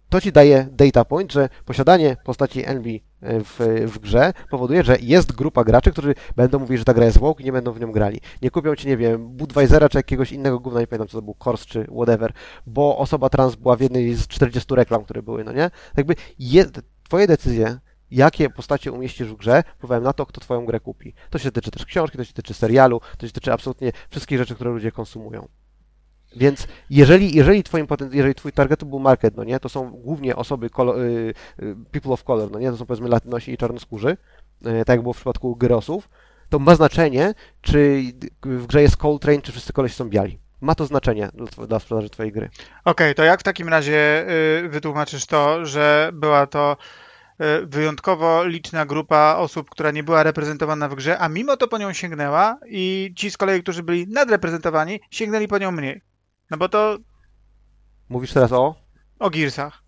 [0.10, 2.88] to ci daje data point, że posiadanie postaci NB
[3.22, 7.18] w, w grze powoduje, że jest grupa graczy, którzy będą mówili, że ta gra jest
[7.18, 8.22] woke i nie będą w nią grali.
[8.42, 11.34] Nie kupią ci, nie wiem, Budweisera czy jakiegoś innego gówna, nie pamiętam co to był,
[11.34, 12.34] Kors czy whatever,
[12.66, 15.72] bo osoba trans była w jednej z 40 reklam, które były, no nie?
[15.98, 16.66] Jakby je,
[17.04, 17.80] twoje decyzje,
[18.12, 21.14] jakie postacie umieścisz w grze, wpływają na to, kto twoją grę kupi.
[21.30, 24.56] To się tyczy też książki, to się tyczy serialu, to się tyczy absolutnie wszystkich rzeczy,
[24.56, 25.48] które ludzie konsumują.
[26.36, 30.68] Więc jeżeli, jeżeli, twoim jeżeli twój target był market, no nie, to są głównie osoby,
[30.68, 31.34] y,
[31.64, 35.02] y, people of color, no nie, to są powiedzmy latynosi i czarnoskórzy, y, tak jak
[35.02, 36.10] było w przypadku Gyrosów,
[36.50, 38.04] to ma znaczenie, czy
[38.44, 40.40] w grze jest Coltrane, czy wszyscy koleś są biali.
[40.62, 42.50] Ma to znaczenie dla, dla sprzedaży twojej gry.
[42.86, 44.26] Okej, to jak w takim razie
[44.70, 46.78] wytłumaczysz to, że była to
[47.64, 51.94] wyjątkowo liczna grupa osób, która nie była reprezentowana w grze, a mimo to po nią
[51.94, 56.02] sięgnęła i ci z kolei, którzy byli nadreprezentowani, sięgnęli po nią mniej.
[56.52, 56.98] No bo to
[58.10, 58.76] Mówisz teraz o?
[59.20, 59.84] o Gearsach.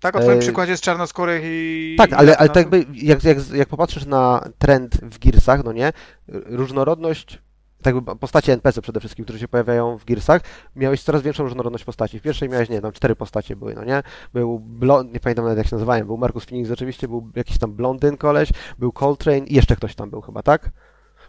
[0.00, 1.94] Tak, o twoim E, przykładzie z czarnoskórych i...
[1.98, 5.92] Tak, ale, ale tak jakby, jak, jak, jak popatrzysz na trend w Gearsach, no nie,
[6.28, 7.38] różnorodność,
[7.82, 10.42] tak postacie NPC przede wszystkim, które się pojawiają w Gearsach,
[10.76, 12.20] miałeś coraz większą różnorodność postaci.
[12.20, 14.02] W pierwszej miałeś, nie tam cztery postacie były, no nie,
[14.34, 17.72] był, blond, nie pamiętam nawet jak się nazywałem, był Marcus Phoenix oczywiście, był jakiś tam
[17.72, 20.70] blondyn koleś, był Coltrane i jeszcze ktoś tam był chyba, tak?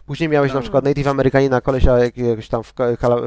[0.06, 0.60] Później miałeś na No.
[0.62, 2.74] przykład Native Amerykanina, kolesia jakiegoś tam w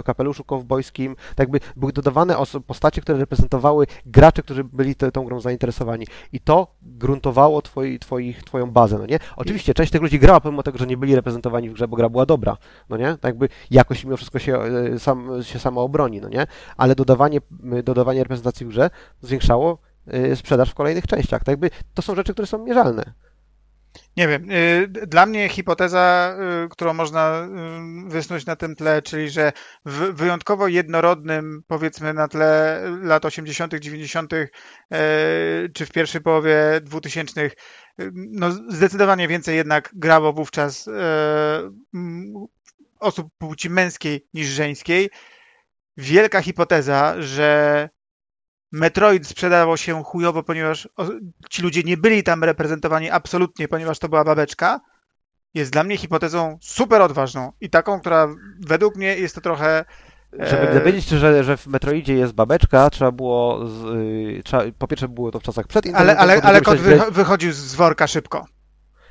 [0.06, 2.35] kapeluszu kowbojskim, tak jakby były dodawane
[2.68, 6.07] postacie, które reprezentowały graczy, którzy byli te, tą grą zainteresowani.
[6.34, 9.19] I to gruntowało twoi, twoich, twoją bazę, no nie?
[9.35, 12.10] Oczywiście część tych ludzi grała pomimo tego, że nie byli reprezentowani w grze, bo gra
[12.10, 12.57] była dobra,
[12.89, 13.06] no nie?
[13.06, 16.47] Tak jakby jakoś mimo wszystko się, e, sam, się sama obroni, no nie?
[16.77, 17.39] Ale dodawanie,
[17.84, 18.89] dodawanie reprezentacji w grze
[19.22, 19.77] zwiększało
[20.07, 21.43] e, sprzedaż w kolejnych częściach.
[21.43, 23.03] Tak jakby to są rzeczy, które są mierzalne.
[24.18, 24.52] Nie wiem.
[24.52, 26.36] y, Dla mnie hipoteza,
[26.66, 27.48] y, którą można
[28.08, 29.52] y, wysnuć na tym tle, czyli że
[29.86, 34.50] w wyjątkowo jednorodnym, powiedzmy na tle lat 80., 90., e,
[35.74, 37.52] czy w pierwszej połowie 2000, y,
[38.14, 40.90] no zdecydowanie więcej jednak grało wówczas
[43.00, 45.10] osób płci męskiej niż żeńskiej.
[45.98, 47.90] Wielka hipoteza, że
[48.72, 50.90] Metroid sprzedało się chujowo, ponieważ
[51.50, 54.80] ci ludzie nie byli tam reprezentowani absolutnie, ponieważ to była babeczka,
[55.54, 58.28] jest dla mnie hipotezą super odważną i taką, która
[58.60, 59.86] według mnie jest to trochę.
[60.34, 63.68] Żeby e, dowiedzieć się, że, że w Metroidzie jest babeczka, trzeba było.
[63.68, 67.12] Z, y, trzeba, po pierwsze, było to w czasach przed Ale, ale, ale grać- wycho-
[67.12, 68.46] wychodził z worka szybko.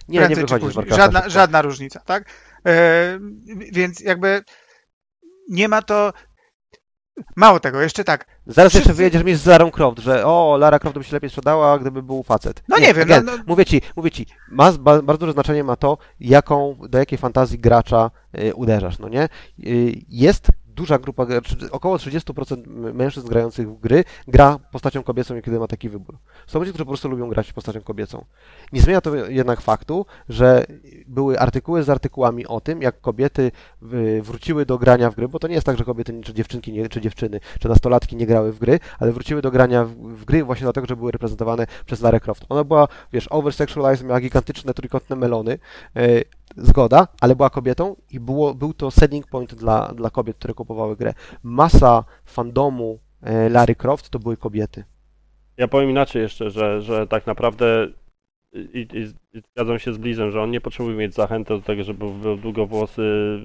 [0.09, 1.31] Nie, nie prędzej czy wychodzi z worka Żadna, szybko.
[1.31, 2.25] żadna różnica, tak?
[2.67, 3.19] E,
[3.73, 4.43] więc jakby
[5.49, 6.13] nie ma to.
[7.37, 8.27] Mało tego, jeszcze tak.
[8.47, 11.31] Zaraz jeszcze wszyscy- wyjedziesz mi z Larą Croft, że o, Lara Croft by się lepiej
[11.31, 12.63] sprzedała, gdyby był facet.
[12.69, 15.65] No nie, wiem, again, no, no, Mówię ci, mówię ci, ma ba, bardzo duże znaczenie
[15.65, 19.29] ma to, jaką, do jakiej fantazji gracza y, uderzasz, no nie?
[19.67, 20.49] Y, jest
[20.79, 21.27] duża grupa,
[21.71, 26.19] około 30% mężczyzn grających w gry gra postacią kobiecą, kiedy ma taki wybór.
[26.47, 28.25] Są ludzie, którzy po prostu lubią grać postacią kobiecą.
[28.73, 30.67] Nie zmienia to jednak faktu, że
[31.07, 33.53] były artykuły z artykułami o tym, jak kobiety
[34.23, 36.89] wróciły do grania w gry, bo to nie jest tak, że kobiety czy dziewczynki, nie,
[36.89, 40.45] czy dziewczyny, czy nastolatki nie grały w gry, ale wróciły do grania w, w gry
[40.45, 42.45] właśnie dlatego, że były reprezentowane przez Lara Croft.
[42.49, 45.59] Ona była, wiesz, oversexualized, miała gigantyczne trójkątne melony,
[45.97, 50.55] e, zgoda, ale była kobietą i było, był to selling point dla, dla kobiet, które
[50.55, 51.15] kupowały grę.
[51.43, 54.85] Masa fandomu e, Lary Croft to były kobiety.
[55.57, 57.89] Ja powiem inaczej jeszcze, że, że tak naprawdę
[58.53, 59.07] i, i,
[59.53, 63.39] zgadzam się z Blizem, że on nie potrzebuje mieć zachęty do tego, żeby był długowłosy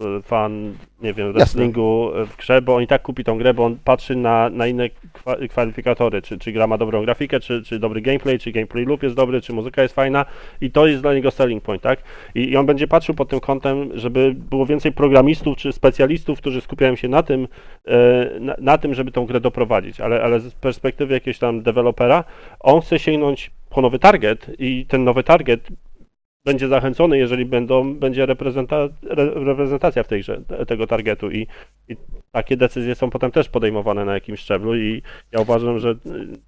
[0.00, 3.64] e, fan, nie wiem, wrestlingu w grze, bo on i tak kupi tą grę, bo
[3.64, 7.78] on patrzy na, na inne kwa, kwalifikatory, czy, czy gra ma dobrą grafikę, czy, czy
[7.78, 10.24] dobry gameplay, czy gameplay loop jest dobry, czy muzyka jest fajna
[10.60, 12.02] i to jest dla niego selling point, tak?
[12.34, 16.60] I, i on będzie patrzył pod tym kątem, żeby było więcej programistów, czy specjalistów, którzy
[16.60, 17.48] skupiają się na tym,
[17.86, 22.24] e, na, na tym, żeby tą grę doprowadzić, ale, ale z perspektywy jakiegoś tam dewelopera,
[22.60, 25.68] on chce sięgnąć po nowy target i ten nowy target
[26.44, 31.46] będzie zachęcony, jeżeli będą, będzie reprezenta, re, reprezentacja w tej grze te- tego targetu i,
[31.88, 31.96] i
[32.32, 35.02] takie decyzje są potem też podejmowane na jakimś szczeblu i
[35.32, 35.94] ja uważam, że y,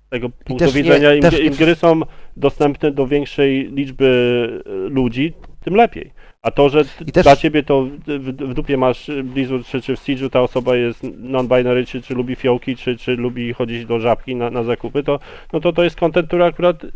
[0.07, 2.01] z tego punktu też nie- widzenia im, też im gry są
[2.37, 5.33] dostępne do większej liczby y, ludzi,
[5.65, 6.11] tym lepiej.
[6.43, 10.01] A to, że też- dla ciebie to w, w, dupie masz Blizzard, czy, czy w
[10.01, 14.37] Siege'u ta osoba jest non-binary, czy, czy lubi fiołki, czy, czy lubi chodzić do żabki
[14.37, 15.19] na, na zakupy, to,
[15.53, 16.89] no to to jest content, który akurat y,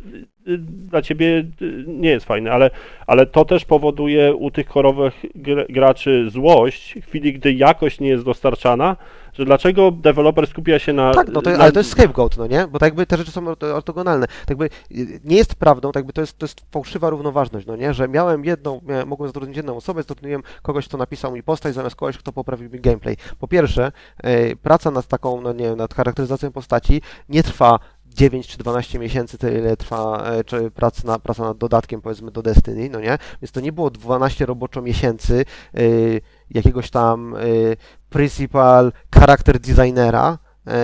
[0.48, 2.70] y, dla ciebie y, nie jest fajny, ale,
[3.06, 8.08] ale to też powoduje u tych korowych gr- graczy złość w chwili, gdy jakość nie
[8.08, 8.96] jest dostarczana,
[9.38, 11.14] że dlaczego deweloper skupia się na...
[11.14, 12.66] Tak, no to, na, ale to jest scapegoat, no nie?
[12.66, 14.26] Bo tak jakby te rzeczy są orto- ortogonalne.
[14.26, 17.76] Tak jakby y, nie jest prawdą, tak jakby to jest, to jest fałszywa równoważność, no
[17.76, 17.94] nie?
[17.94, 21.96] Że miałem jedną, miałem, mogłem zatrudnić jedną osobę, zatrudniłem kogoś, kto napisał mi postać, zamiast
[21.96, 23.16] kogoś, kto poprawił mi gameplay.
[23.38, 23.92] Po pierwsze,
[24.26, 27.78] y, praca nad taką, no nie wiem, nad charakteryzacją postaci nie trwa
[28.16, 32.42] 9 czy 12 miesięcy, tyle trwa e, czy praca, na, praca nad dodatkiem, powiedzmy, do
[32.42, 33.18] Destiny, no nie?
[33.42, 35.44] Więc to nie było 12 roboczo miesięcy
[35.78, 36.20] y,
[36.50, 37.76] jakiegoś tam y,
[38.10, 40.78] principal charakter designera, e,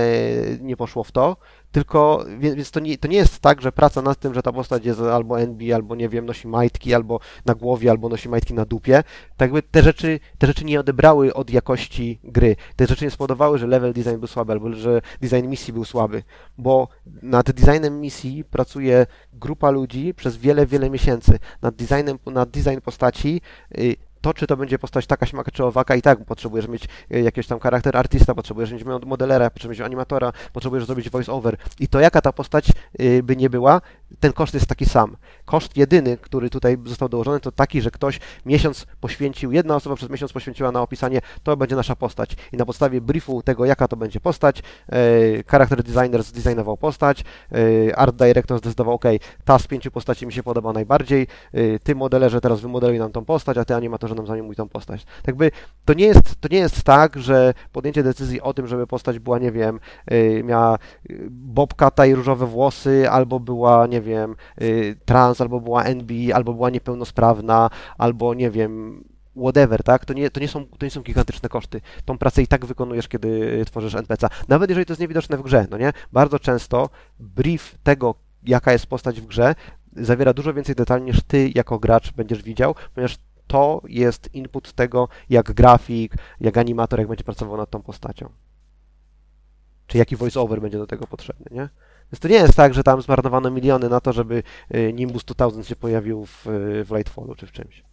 [0.60, 1.36] nie poszło w to,
[1.72, 4.84] tylko, więc to nie, to nie jest tak, że praca nad tym, że ta postać
[4.84, 8.64] jest albo NB, albo nie wiem, nosi majtki, albo na głowie, albo nosi majtki na
[8.64, 9.02] dupie,
[9.36, 12.56] tak te rzeczy, te rzeczy nie odebrały od jakości gry.
[12.76, 16.22] Te rzeczy nie spowodowały, że level design był słaby, albo że design misji był słaby,
[16.58, 16.88] bo
[17.22, 21.38] nad designem misji pracuje grupa ludzi przez wiele, wiele miesięcy.
[21.62, 23.40] Nad designem, nad design postaci
[23.78, 27.20] y, to, czy to będzie postać taka, śmaka czy owaka, i tak potrzebujesz mieć y,
[27.20, 31.56] jakiegoś tam charakter artysta, potrzebujesz mieć mod- modelera, potrzebujesz mieć animatora, potrzebujesz zrobić voice over.
[31.80, 32.68] I to jaka ta postać
[33.00, 33.80] y, by nie była,
[34.20, 35.16] ten koszt jest taki sam.
[35.44, 40.10] Koszt jedyny, który tutaj został dołożony, to taki, że ktoś miesiąc poświęcił, jedna osoba przez
[40.10, 42.36] miesiąc poświęciła na opisanie, to będzie nasza postać.
[42.52, 44.62] I na podstawie briefu tego, jaka to będzie postać,
[44.92, 47.24] y, charakter designer zdesignował postać,
[47.96, 49.04] art director zdecydował, ok,
[49.44, 51.26] ta z pięciu postaci mi się podoba najbardziej,
[51.82, 55.04] ty modelerze teraz wymodeluj nam tą postać, a ty animatorze nam zanimuj tą postać.
[55.04, 55.50] Tak jakby
[55.84, 59.38] to nie jest, to nie jest tak, że podjęcie decyzji o tym, żeby postać była,
[59.38, 59.80] nie wiem,
[60.12, 60.78] y, miała
[61.10, 66.54] y, bobkata i różowe włosy, albo była, nie wiem, y, trans, albo była NB, albo
[66.54, 69.04] była niepełnosprawna, albo nie wiem,
[69.36, 70.04] whatever, tak?
[70.04, 71.80] To nie, to, nie są, to nie są gigantyczne koszty.
[72.04, 74.28] Tą pracę i tak wykonujesz, kiedy tworzysz NPC.
[74.48, 75.92] Nawet jeżeli to jest niewidoczne w grze, no nie?
[76.12, 76.90] Bardzo często
[77.20, 78.14] brief tego,
[78.44, 79.54] jaka jest postać w grze,
[79.96, 83.18] zawiera dużo więcej detali niż ty jako gracz będziesz widział, ponieważ
[83.52, 88.32] to jest input tego, jak grafik, jak animator, jak będzie pracował nad tą postacią.
[89.86, 91.68] Czy jaki voice-over będzie do tego potrzebny, nie?
[92.12, 94.42] Więc to nie jest tak, że tam zmarnowano miliony na to, żeby
[94.74, 97.84] y, Nimbus 2000 się pojawił w, y, w Lightfallu czy w czymś.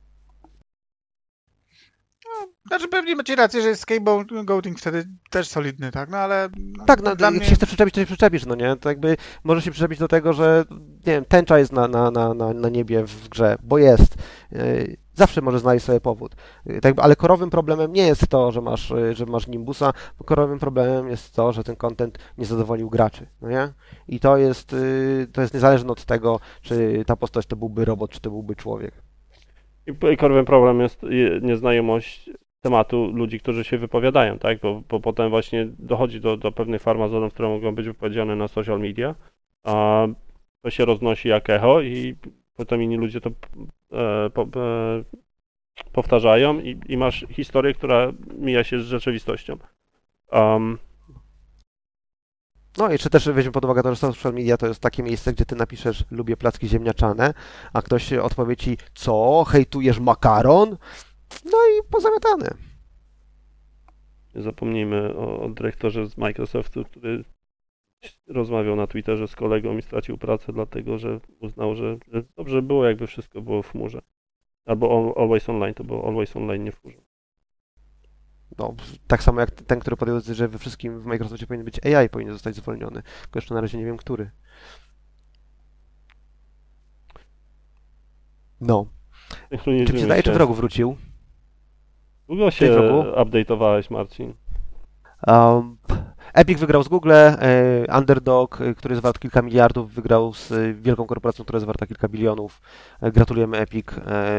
[2.68, 6.10] Znaczy pewnie macie rację, że jest scapegoating wtedy też solidny, tak?
[6.10, 6.50] No ale...
[6.58, 7.46] No, Tak, no, dla jak mnie...
[7.46, 8.76] się chce przyczepić, to się przyczepisz, no nie?
[8.76, 10.66] To jakby może się przyczepić do tego, że
[11.06, 14.16] nie wiem, tęcza jest na, na, na, na, na niebie w grze, bo jest.
[15.20, 16.36] Zawsze może znaleźć sobie powód.
[16.66, 20.24] Yy, Tak, ale korowym problemem nie jest to, że masz, yy, że masz Nimbusa, bo
[20.26, 23.74] korowym problemem jest to, że ten content nie zadowolił graczy, no nie?
[24.08, 28.12] I to jest, yy, to jest niezależne od tego, czy ta postać to byłby robot,
[28.12, 28.94] czy to byłby człowiek.
[30.14, 32.30] I korowym problem jest je- nieznajomość
[32.62, 34.60] tematu ludzi, którzy się wypowiadają, tak?
[34.60, 38.80] Bo, bo potem właśnie dochodzi do, do pewnych farmazonów, które mogą być wypowiedziane na social
[38.80, 39.16] media,
[39.64, 40.08] a
[40.62, 42.16] to się roznosi jak echo i
[42.56, 43.30] potem inni ludzie to
[44.34, 45.04] po, e,
[45.92, 49.58] powtarzają i, i masz historię, która mija się z rzeczywistością.
[50.32, 50.78] Um,
[52.78, 55.34] No i jeszcze też weźmy pod uwagę to, że social media to jest takie miejsce,
[55.34, 57.34] gdzie ty napiszesz lubię placki ziemniaczane,
[57.74, 60.78] a ktoś odpowie ci co, hejtujesz makaron?
[61.46, 62.54] No i pozamiatane.
[64.36, 67.24] nie zapomnijmy o, o dyrektorze z Microsoftu, który
[68.28, 72.86] rozmawiał na Twitterze z kolegą i stracił pracę, dlatego że uznał, że, że dobrze było,
[72.86, 74.02] jakby wszystko było w chmurze.
[74.66, 76.98] Albo al- Always Online, to było Always Online, nie w chmurze.
[78.58, 78.74] No,
[79.08, 82.34] tak samo jak ten, który podjął że we wszystkim w Microsoftie powinien być AI, powinien
[82.34, 83.02] zostać zwolniony.
[83.22, 84.32] Tylko jeszcze na razie nie wiem, który.
[88.62, 88.86] No.
[89.30, 90.98] Czy Synchronizujmy zdaje, czy wrogu wrócił?
[92.28, 92.72] Długo się
[93.16, 94.34] update'owałeś, Marcin.
[95.28, 95.78] Um,
[96.34, 100.74] Epic wygrał z Google, e, Underdog, e, który jest wart kilka miliardów, wygrał z e,
[100.74, 102.62] wielką korporacją, która jest warta kilka bilionów.
[103.02, 103.86] Gratulujemy Epic.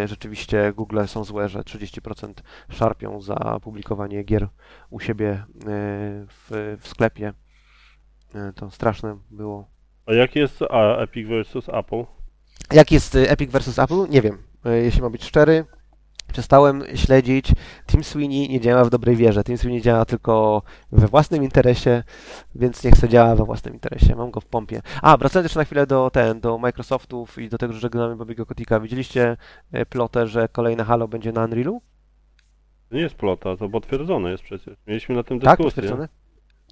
[0.04, 2.32] Rzeczywiście Google są złe, że 30%
[2.68, 4.48] szarpią za publikowanie gier
[4.90, 5.44] u siebie
[6.28, 7.32] w, w sklepie.
[8.54, 9.68] To straszne było.
[10.06, 12.04] A jaki jest Epic versus Apple?
[12.72, 14.08] Jak jest Epic versus Apple?
[14.10, 14.38] Nie wiem.
[14.64, 15.64] Jeśli mam być szczery,
[16.32, 17.52] przestałem śledzić.
[17.86, 19.44] Tim Sweeney nie działa w dobrej wierze.
[19.44, 20.62] Tim Sweeney działa tylko
[20.92, 22.02] we własnym interesie,
[22.54, 24.16] więc niech sobie działa we własnym interesie.
[24.16, 24.82] Mam go w pompie.
[25.02, 28.46] A, wracając jeszcze na chwilę do ten, do Microsoftów i do tego, że żegnamy Bobiego
[28.46, 28.80] Kotika.
[28.80, 29.36] Widzieliście
[29.72, 31.82] e, plotę, że kolejne Halo będzie na Unrealu?
[32.88, 34.76] To nie jest plota, to potwierdzone jest przecież.
[34.86, 35.82] Mieliśmy na tym Tak, dyskusję.
[35.82, 36.08] potwierdzone?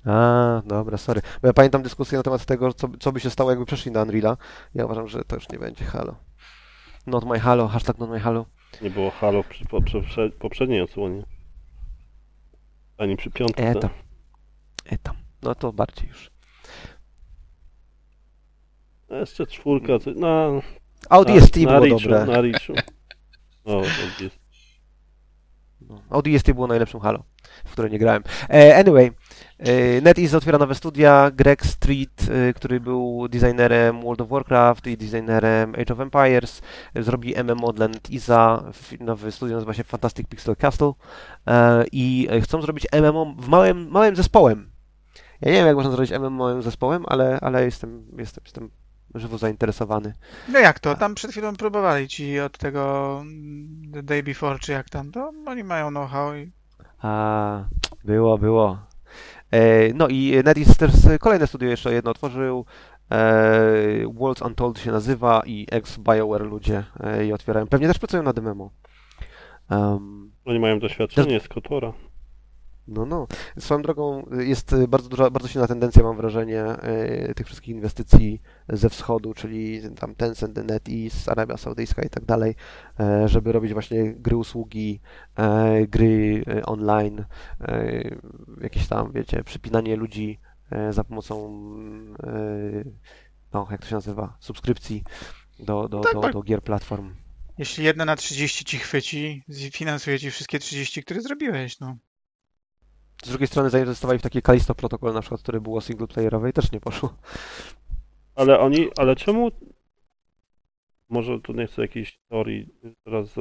[0.06, 1.20] A, dobra, sorry.
[1.42, 4.02] Bo ja pamiętam dyskusję na temat tego, co, co by się stało, jakby przeszli na
[4.02, 4.36] Unreala.
[4.74, 6.14] Ja uważam, że to już nie będzie Halo.
[7.06, 8.46] Not my Halo, hashtag not my Halo.
[8.82, 11.22] Nie było Halo przy po, przy poprzedniej odsłonie.
[12.98, 13.62] Ani przy piątce.
[13.62, 13.90] E tam.
[14.84, 15.16] E tam.
[15.42, 16.30] No to bardziej już.
[19.10, 20.62] A Jeszcze czwórka, co- no...
[21.64, 22.26] Na, było na Richu, dobre.
[22.26, 22.72] Na Richu.
[23.64, 24.38] O, ODST.
[25.80, 27.24] No, ODST było najlepszym Halo,
[27.64, 28.22] w które nie grałem.
[28.50, 29.12] E, anyway,
[30.02, 31.30] NetEase otwiera nowe studia.
[31.30, 36.62] Greg Street, e, który był designerem World of Warcraft i designerem Age of Empires,
[36.94, 38.62] e, zrobi MMO dla NetEase'a.
[39.00, 40.92] Nowy studio nazywa się Fantastic Pixel Castle
[41.46, 44.70] e, i e, chcą zrobić MMO w małym, małym zespołem.
[45.40, 48.70] Ja nie wiem, jak można zrobić MMO małym zespołem, ale, ale jestem, jestem, jestem
[49.14, 50.14] żywo zainteresowany.
[50.48, 50.94] No jak to?
[50.94, 55.32] Tam przed chwilą próbowali ci od tego mm, The Day Before, czy jak tam, to
[55.46, 56.52] oni mają know-how i
[57.02, 57.64] A,
[58.04, 58.87] było, było.
[59.50, 62.64] E, no i NetEase też kolejne studio jeszcze jedno otworzył.
[63.10, 67.66] E, Worlds Untold się nazywa i ex-BioWare ludzie e, je otwierają.
[67.66, 68.70] Pewnie też pracują nad MMO.
[69.70, 71.92] Um, Oni mają doświadczenie z Kotora.
[72.88, 73.26] No, no.
[73.58, 76.64] Swoją drogą y, jest y, bardzo duża, bardzo silna tendencja, mam wrażenie,
[77.30, 82.54] y, tych wszystkich inwestycji ze wschodu, czyli tam Tencent, NetEase, Arabia Saudyjska i tak dalej,
[83.00, 85.00] e, żeby robić właśnie gry usługi,
[85.36, 87.24] e, gry online,
[87.60, 88.02] e,
[88.60, 90.38] jakieś tam, wiecie, przypinanie ludzi
[90.90, 91.36] za pomocą,
[92.22, 92.84] e,
[93.52, 95.02] no, jak to się nazywa, subskrypcji
[95.58, 96.32] do, do, Tak, do, tak.
[96.32, 97.14] do gier platform.
[97.58, 99.42] jeśli jedna na 30 ci chwyci,
[99.72, 101.96] finansuje ci wszystkie 30, które zrobiłeś, no.
[103.24, 106.72] Z drugiej strony zainwestowali w taki Kalisto protokół na przykład, który było singleplayerowe i też
[106.72, 107.14] nie poszło.
[108.34, 109.50] Ale oni, ale czemu...
[111.08, 112.68] Może tu nie chcę jakiejś teorii
[113.04, 113.34] teraz,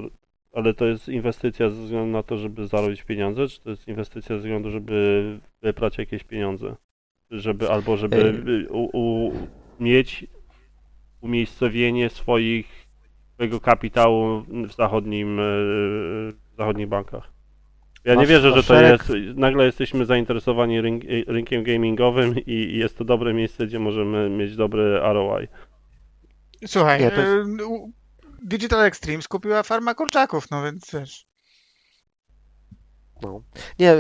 [0.54, 4.36] ale to jest inwestycja ze względu na to, żeby zarobić pieniądze, czy to jest inwestycja
[4.36, 6.76] ze względu, żeby wyprać jakieś pieniądze?
[7.32, 9.32] Żeby, albo żeby u, u,
[9.80, 10.28] mieć
[11.22, 12.88] umiejscowienie swoich,
[13.34, 15.44] swojego kapitału w zachodnim, y,
[16.54, 17.37] w zachodnich bankach.
[18.08, 19.04] Ja nie wierzę, że to jest.
[19.36, 25.00] Nagle jesteśmy zainteresowani rynk, rynkiem gamingowym i, jest to dobre miejsce, gdzie możemy mieć dobry
[25.00, 25.48] ROI.
[26.68, 27.50] Słuchaj, Nie, to jest-
[28.44, 31.28] Digital Extreme skupiła farma kurczaków, no więc wiesz.
[33.22, 33.42] No.
[33.80, 33.96] Nie,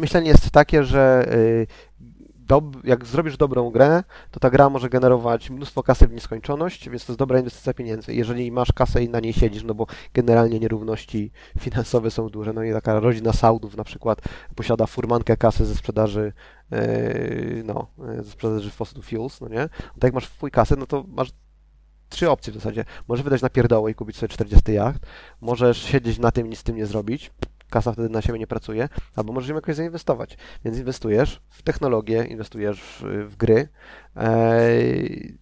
[0.00, 1.66] myślenie jest takie, że y,
[2.46, 7.06] dob, jak zrobisz dobrą grę, to ta gra może generować mnóstwo kasy w nieskończoność, więc
[7.06, 8.14] to jest dobra inwestycja pieniędzy.
[8.14, 12.62] Jeżeli masz kasę i na niej siedzisz, no bo generalnie nierówności finansowe są duże, no
[12.62, 14.20] i taka rodzina Saudów na przykład
[14.54, 16.32] posiada furmankę kasy ze sprzedaży
[16.72, 17.86] y, no,
[18.18, 19.68] y, ze sprzedaży fossil fuels, no nie?
[19.68, 21.32] Tak jak masz wpój kasy, no to masz
[22.08, 22.84] trzy opcje w zasadzie.
[23.08, 25.06] Możesz wydać na pierdołę i kupić sobie 40 jacht,
[25.40, 27.30] możesz siedzieć na tym i nic z tym nie zrobić,
[27.74, 30.36] kasa wtedy na siebie nie pracuje, albo możesz ją jakoś zainwestować.
[30.64, 33.68] Więc inwestujesz w technologię, inwestujesz w, w gry.
[34.16, 35.38] Eee,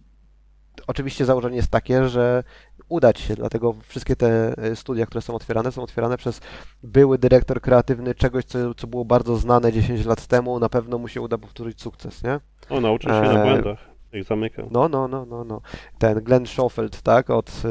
[0.87, 2.43] oczywiście założenie jest takie, że
[2.89, 6.41] uda Ci się, dlatego wszystkie te e, studia, które są otwierane, są otwierane przez
[6.83, 11.07] były dyrektor kreatywny czegoś, co, co było bardzo znane 10 lat temu, na pewno mu
[11.07, 12.39] się uda powtórzyć sukces, nie?
[12.69, 14.67] O, nauczył się na błędach, jak zamykał.
[14.71, 15.61] No, no, no, no, no.
[15.97, 17.67] Ten Glenn Schofield, tak, od, y,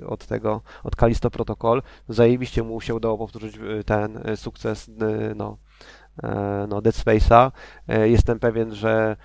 [0.00, 4.88] y, od tego, od Kalisto Protocol, zajebiście mu się udało powtórzyć y, ten y, sukces,
[4.88, 4.92] y,
[5.36, 5.58] no,
[6.22, 7.50] e, no, Dead Space'a.
[7.88, 9.16] E, Jestem pewien, że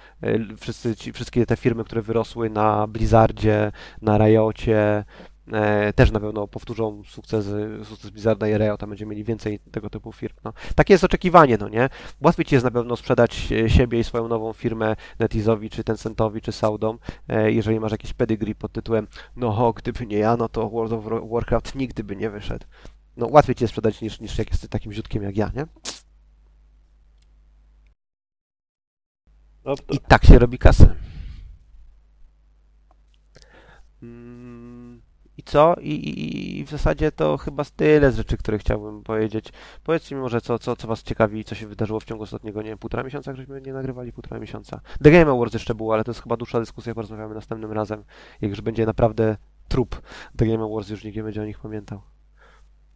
[0.60, 5.06] wszyscy ci, wszystkie te firmy, które wyrosły na Blizzardzie, na Riocie,
[5.52, 7.46] e, też na pewno powtórzą sukces,
[7.84, 10.36] sukces Blizzarda i Riota, będziemy mieli więcej tego typu firm.
[10.44, 10.54] No.
[10.76, 11.90] Takie jest oczekiwanie, no nie?
[12.22, 16.42] Łatwiej ci jest na pewno sprzedać e, siebie i swoją nową firmę NetEase'owi, czy Tencentowi,
[16.42, 20.70] czy Saudom, e, jeżeli masz jakiś pedigree pod tytułem no gdyby nie ja, no to
[20.70, 22.66] World of Warcraft nigdy by nie wyszedł.
[23.18, 25.66] No łatwiej ci jest sprzedać niż, niż jak jesteś takim ziutkiem jak ja, nie?
[29.64, 29.84] Prawda?
[29.90, 30.96] I tak się robi kasę.
[34.04, 34.55] Mm,
[35.38, 35.76] I co?
[35.82, 39.50] I, i, I w zasadzie to chyba tyle z rzeczy, które chciałbym powiedzieć.
[39.84, 42.70] Powiedzcie mi może, co, co, co Was ciekawi, co się wydarzyło w ciągu ostatniego, nie
[42.70, 44.82] wiem, półtora miesiąca, jak żeśmy nie nagrywali, półtora miesiąca.
[45.04, 48.04] The Game Awards jeszcze było, ale to jest chyba dłuższa dyskusja, porozmawiamy następnym razem.
[48.42, 49.38] Jak już będzie naprawdę
[49.68, 50.02] trup
[50.38, 52.02] The Game Awards, już nikt nie będzie o nich pamiętał.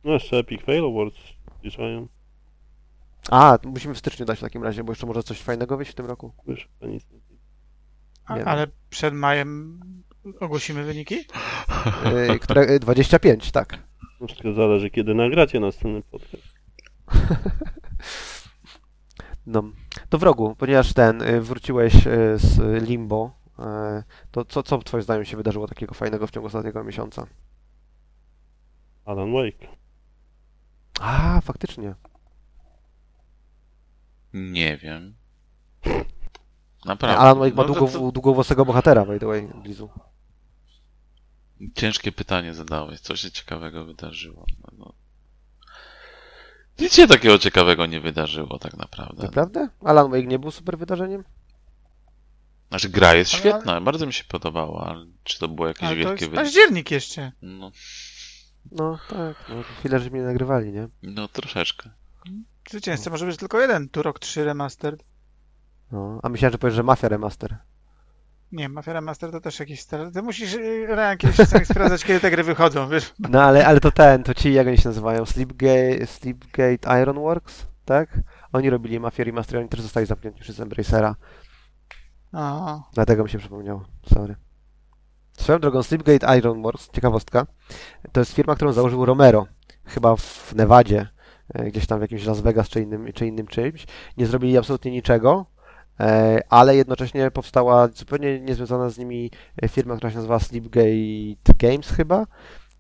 [0.03, 1.17] No jeszcze Epic Fail Awards
[1.61, 2.07] zliczają.
[3.31, 5.95] A, musimy w styczniu dać w takim razie, bo jeszcze może coś fajnego wyjść w
[5.95, 6.31] tym roku.
[6.47, 7.19] Już to nic nie
[8.25, 9.79] A, Nie ale przed majem
[10.39, 11.15] ogłosimy wyniki?
[12.27, 13.79] Yy, które, yy, 25, tak.
[14.21, 16.43] No, Wszystko zależy, kiedy nagracie następny podcast.
[19.45, 19.63] No,
[20.09, 23.63] to wrogu, ponieważ ten, y, wróciłeś y, z Limbo, y,
[24.31, 27.27] to co, co twoim zdaniem się wydarzyło takiego fajnego w ciągu ostatniego miesiąca?
[29.05, 29.67] Alan Wake.
[30.99, 31.95] A, faktycznie.
[34.33, 35.15] Nie wiem.
[36.85, 37.17] Naprawdę.
[37.17, 39.89] Alan Wake ma No długo, to- długowłosego bohatera, by the way, Blizu.
[41.75, 42.99] Ciężkie pytanie zadałeś.
[42.99, 44.45] Co się ciekawego wydarzyło?
[44.63, 44.93] No, no.
[46.79, 49.23] Nic się takiego ciekawego nie wydarzyło tak naprawdę.
[49.23, 49.69] Naprawdę?
[49.83, 51.23] Alan Wake nie był super wydarzeniem?
[52.69, 55.91] Znaczy gra jest Ale- świetna, bardzo mi się podobała, ale czy to było jakieś Ale
[55.91, 56.45] to wielkie jest wydarzenie?
[56.45, 57.31] październik jeszcze.
[57.41, 57.71] No,
[58.71, 60.87] No tak, no, chwilę, że mnie nagrywali, nie?
[61.03, 61.89] no troszeczkę.
[62.69, 63.89] Zwycięzca może być tylko jeden.
[63.89, 65.03] Turok 3 Remastered.
[65.91, 67.57] No, a myślałem, że powiesz, że Mafia Remaster.
[68.51, 70.11] Nie, Mafia Remaster to też jakiś stary.
[70.11, 73.13] Ty musisz y, Ryan kiedyś czasami sprawdzać, kiedy te gry wychodzą, wiesz?
[73.19, 75.25] No ale, ale to ten, to ci, jak oni się nazywają?
[75.25, 78.19] Sleepgate, Sleepgate Ironworks, tak?
[78.53, 81.15] Oni robili Mafia Remaster, oni też zostali zamknięci przez Embracera.
[82.33, 83.85] A, Dlatego mi się przypomniało.
[84.13, 84.35] Sorry.
[85.37, 87.47] Swoją drogą, Sleepgate Ironworks, ciekawostka,
[88.11, 89.47] to jest firma, którą założył Romero,
[89.85, 91.07] chyba w Nevadzie,
[91.53, 93.87] e, gdzieś tam w jakimś Las Vegas czy innym, czy innym czymś.
[94.17, 95.45] Nie zrobili absolutnie niczego,
[96.49, 99.31] ale jednocześnie powstała zupełnie niezwiązana z nimi
[99.61, 102.25] e, firma, która się nazywa Sleepgate Games chyba.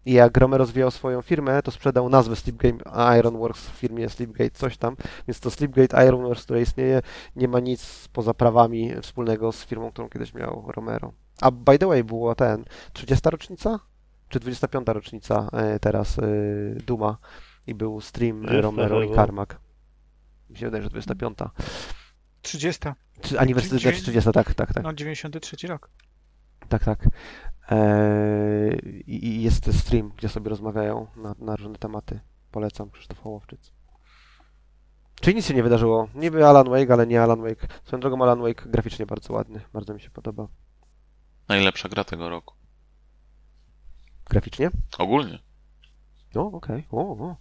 [0.05, 4.77] I jak Romero rozwijał swoją firmę, to sprzedał nazwę Sleepgate Ironworks w firmie Sleepgate coś
[4.77, 4.95] tam,
[5.27, 7.01] więc to Sleepgate Ironworks, które istnieje,
[7.35, 11.13] nie ma nic poza prawami wspólnego z firmą, którą kiedyś miał Romero.
[11.41, 13.29] A by the way, była ten 30.
[13.29, 13.79] rocznica?
[14.29, 14.87] Czy 25.
[14.87, 16.23] rocznica e, teraz e,
[16.87, 17.17] Duma
[17.67, 19.15] i był stream 30 Romero i chyba.
[19.15, 19.59] Karmak.
[20.49, 21.37] Mi się wydaje, że 25.
[22.41, 22.81] 30.
[23.21, 24.83] Czy aniwersytet Dziewię- 30, tak, tak, tak.
[24.83, 25.89] No, 93 rok.
[26.69, 27.07] Tak, tak.
[27.69, 32.19] Eee, I i jest stream, gdzie sobie rozmawiają na, na różne tematy.
[32.51, 33.71] Polecam, Krzysztof Hołowczyc.
[35.21, 36.07] Czyli nic się nie wydarzyło.
[36.15, 37.67] Niby Alan Wake, ale nie Alan Wake.
[37.85, 39.61] Swoją drogą Alan Wake graficznie bardzo ładny.
[39.73, 40.47] Bardzo mi się podoba.
[41.47, 42.55] Najlepsza gra tego roku.
[44.29, 44.69] Graficznie?
[44.97, 45.39] Ogólnie.
[46.35, 46.83] No, okej.
[46.91, 47.35] O, o.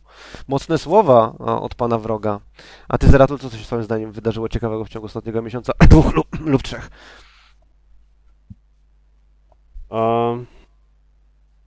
[0.48, 2.40] Mocne słowa od pana wroga.
[2.88, 5.72] A ty, Zeratul, co się swoim zdaniem wydarzyło ciekawego w ciągu ostatniego miesiąca?
[5.90, 6.90] Dwóch lub, lub trzech.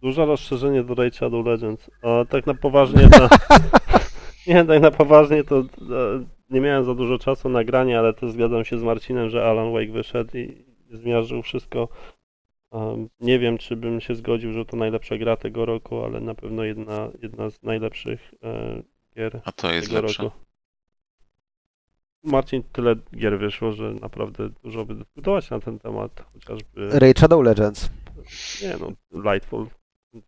[0.01, 1.91] Duże rozszerzenie do Raid Shadow Legends.
[2.01, 3.27] A tak na poważnie to...
[4.47, 5.65] nie, tak na poważnie to e,
[6.49, 9.73] nie miałem za dużo czasu na granie, ale to zgadzam się z Marcinem, że Alan
[9.73, 11.87] Wake wyszedł i zmiażdżył wszystko.
[13.19, 16.63] Nie wiem, czy bym się zgodził, że to najlepsza gra tego roku, ale na pewno
[16.63, 18.81] jedna, jedna z najlepszych e,
[19.15, 20.23] gier A to jest tego lepsze.
[20.23, 20.35] roku.
[22.23, 26.99] Marcin, tyle gier wyszło, że naprawdę dużo by dyskutować na ten temat, chociażby...
[26.99, 27.89] Raid Shadow Legends.
[28.61, 28.91] Nie no,
[29.31, 29.67] Lightful.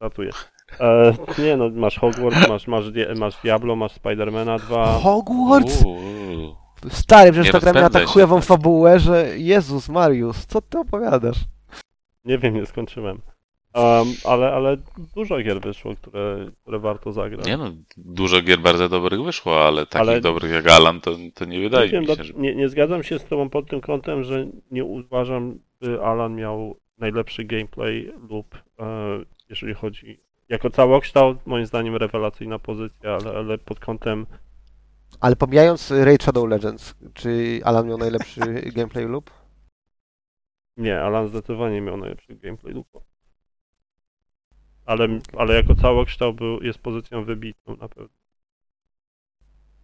[0.02, 0.32] Żartuję.
[0.80, 2.86] E, nie no, masz Hogwarts, masz, masz,
[3.18, 4.94] masz Diablo, masz Spidermana 2.
[4.94, 5.84] Hogwarts?
[5.86, 6.56] Uuu.
[6.90, 8.46] Stary, przecież Nie ta gra miała tak się, chujową tak.
[8.46, 11.38] fabułę, że Jezus Mariusz, co ty opowiadasz?
[12.26, 13.22] Nie wiem, nie skończyłem.
[13.76, 14.78] Um, ale, ale
[15.16, 17.46] dużo gier wyszło, które, które warto zagrać.
[17.46, 21.46] Nie no, dużo gier bardzo dobrych wyszło, ale takich Ale- dobrych jak Alan to, to
[21.46, 22.34] nie nie, wydaje wiem, mi się, że...
[22.34, 26.78] nie, nie zgadzam się z tobą pod tym kątem, że nie uważam, by Alan miał
[26.98, 28.86] najlepszy gameplay lub e,
[29.50, 30.20] jeżeli chodzi
[30.50, 34.26] jako całokształt, moim zdaniem rewelacyjna pozycja, ale, ale pod kątem
[35.20, 38.40] Ale pomijając Raid Shadow Legends, czy Alan miał najlepszy
[38.76, 39.43] gameplay lub?
[40.78, 42.88] Nie, Alan zdecydowanie miał najlepszy gameplay lub.
[44.86, 48.24] Ale, ale jako całokształt był, jest pozycją wybitną na pewno.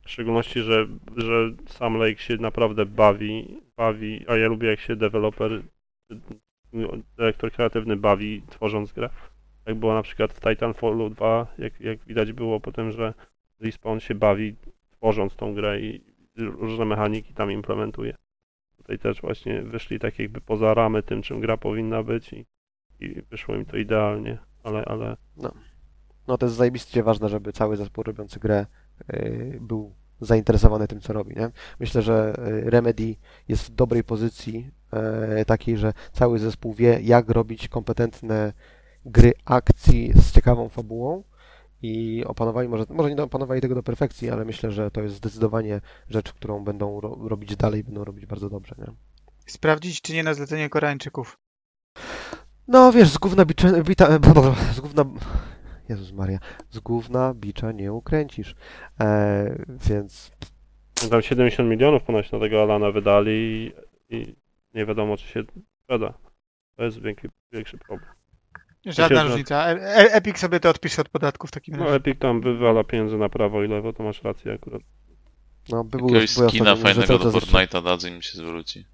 [0.05, 0.87] W szczególności, że,
[1.17, 5.61] że sam Lake się naprawdę bawi, bawi, a ja lubię jak się deweloper,
[7.17, 9.09] dyrektor kreatywny bawi tworząc grę.
[9.65, 13.13] Jak było na przykład w Titanfallu 2, jak, jak widać było potem, że
[13.59, 14.55] Respawn się bawi
[14.91, 16.01] tworząc tą grę i
[16.37, 18.15] różne mechaniki tam implementuje.
[18.79, 22.45] Tutaj też właśnie wyszli tak jakby poza ramy tym, czym gra powinna być i,
[22.99, 25.17] i wyszło im to idealnie, ale, ale
[26.27, 28.65] No to jest zajebiście ważne, żeby cały zespół robiący grę
[29.13, 31.49] yy, był zainteresowany tym, co robi, nie?
[31.79, 32.33] Myślę, że
[32.63, 33.15] yy, Remedy
[33.47, 34.71] jest w dobrej pozycji
[35.37, 38.53] yy, takiej, że cały zespół wie, jak robić kompetentne
[39.05, 41.23] gry akcji z ciekawą fabułą
[41.81, 45.81] i opanowali, może, może nie opanowali tego do perfekcji, ale myślę, że to jest zdecydowanie
[46.09, 48.85] rzecz, którą będą ro robić dalej, będą robić bardzo dobrze, nie?
[49.45, 51.39] Sprawdzić, czy nie na zlecenie Koreańczyków.
[52.67, 54.19] No wiesz, z gówna bicza, bita,
[54.75, 55.05] z gówna,
[55.89, 56.39] Jezus Maria,
[56.69, 58.55] z gówna bicza nie ukręcisz,
[58.99, 60.31] e, więc
[61.09, 63.73] tam 70 milionów ponoć na tego Alana wydali i,
[64.15, 64.35] i
[64.73, 65.43] nie wiadomo, czy się
[65.83, 66.13] sprzeda.
[66.75, 68.18] To jest większy, większy problem.
[68.85, 69.67] Żadna różnica.
[69.67, 71.95] E e Epic sobie to odpisze od podatku w takim No razie.
[71.95, 74.81] Epic tam wywala pieniądze na prawo i lewo, to masz rację akurat.
[75.69, 78.85] no by było Jakiegoś była skina fajnego do Fortnite'a dadzą im się zwróci.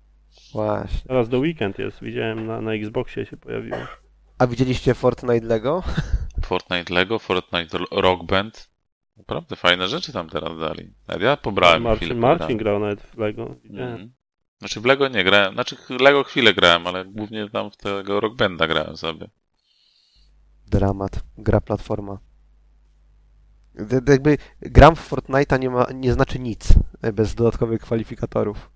[0.53, 1.07] Właśnie.
[1.07, 3.77] Teraz The Weekend jest, widziałem na, na Xboxie się pojawiło.
[4.37, 5.83] A widzieliście Fortnite Lego?
[6.45, 8.69] Fortnite Lego, Fortnite Ro- Rock Band.
[9.17, 10.93] Naprawdę fajne rzeczy tam teraz dali.
[11.07, 11.89] Nawet ja pobrałem chwilę.
[11.89, 12.39] Marcin, pograłem.
[12.39, 13.55] Marcin grał nawet w Lego.
[13.69, 14.13] Mhm.
[14.59, 15.53] Znaczy w Lego nie grałem.
[15.53, 19.29] Znaczy Lego chwilę grałem, ale głównie tam w tego Rock Banda grałem sobie.
[20.67, 21.23] Dramat.
[21.37, 22.19] Gra platforma.
[24.07, 28.74] Jakby gram w Fortnite'a nie, ma, nie znaczy nic e, bez dodatkowych kwalifikatorów.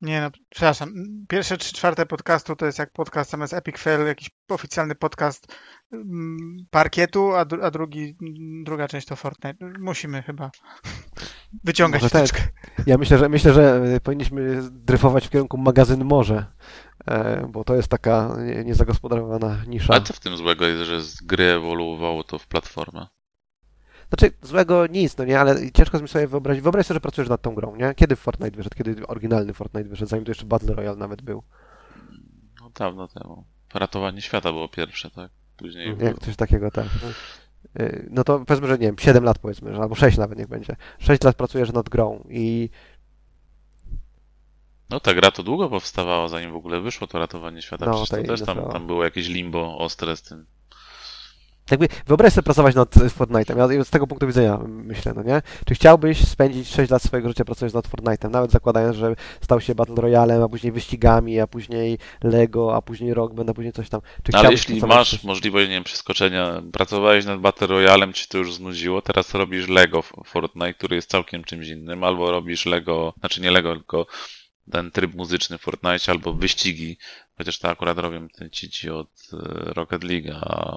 [0.00, 0.92] Nie no, przepraszam.
[1.28, 5.46] Pierwsze trzy czwarte podcastu to jest jak podcast zamiast Epic Fail, jakiś oficjalny podcast
[6.70, 8.16] parkietu, a, dru- a drugi,
[8.64, 9.66] druga część to Fortnite.
[9.78, 10.50] Musimy chyba
[11.64, 12.52] wyciągać Może tak.
[12.86, 16.46] Ja myślę, że myślę, że e, powinniśmy dryfować w kierunku magazyn Morze,
[17.06, 19.92] e, bo to jest taka nie- niezagospodarowana nisza.
[19.94, 23.06] Ale co w tym złego jest, że z gry ewoluowało to w platformę?
[24.10, 26.62] Znaczy, złego nic, no nie, ale ciężko mi sobie wyobrazić.
[26.62, 27.94] Wyobraź sobie, że pracujesz nad tą grą, nie?
[27.94, 28.76] Kiedy Fortnite wyszedł?
[28.76, 30.08] Kiedy oryginalny Fortnite wyszedł?
[30.10, 31.42] Zanim to jeszcze Battle Royale nawet był.
[32.60, 33.44] No dawno temu.
[33.74, 35.30] Ratowanie świata było pierwsze, tak?
[35.56, 36.86] Później Jak było- coś takiego, tak.
[37.02, 37.08] No.
[37.84, 40.48] Y, No to powiedzmy, że nie wiem, 7 lat powiedzmy, że, albo 6 nawet niech
[40.48, 40.76] będzie.
[40.98, 42.70] 6 lat pracujesz nad grą i
[44.90, 47.86] No ta gra to długo powstawała, zanim w ogóle wyszło to ratowanie świata.
[47.86, 48.72] No, Przecież to też tam, sprawa.
[48.72, 50.46] tam było jakieś limbo ostre z tym.
[51.70, 53.76] Jakby wyobraź sobie pracować nad Fortnite'em.
[53.76, 55.42] Ja z tego punktu widzenia myślę, no nie?
[55.66, 59.74] Czy chciałbyś spędzić 6 lat swojego życia pracując nad Fortnite'em, nawet zakładając, że stał się
[59.74, 64.00] Battle Royalem, a później wyścigami, a później Lego, a później Rock a później coś tam.
[64.22, 68.28] Czy No, ale jeśli masz coś- możliwość, nie wiem, przeskoczenia, pracowałeś nad Battle Royalem, ci
[68.28, 73.14] to już znudziło, teraz robisz Lego Fortnite, który jest całkiem czymś innym, albo robisz Lego,
[73.20, 74.06] znaczy nie Lego, tylko
[74.70, 76.96] ten tryb muzyczny w Fortnite, albo wyścigi,
[77.38, 79.36] chociaż to akurat robią ci od e,
[79.74, 80.76] Rocket League, a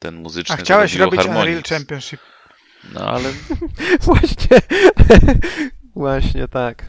[0.00, 1.70] ten muzyczny A chciałeś robić Unreal Harmonix.
[1.70, 2.20] Championship.
[2.94, 3.28] No ale
[4.06, 4.58] Właśnie.
[5.94, 6.86] Właśnie tak.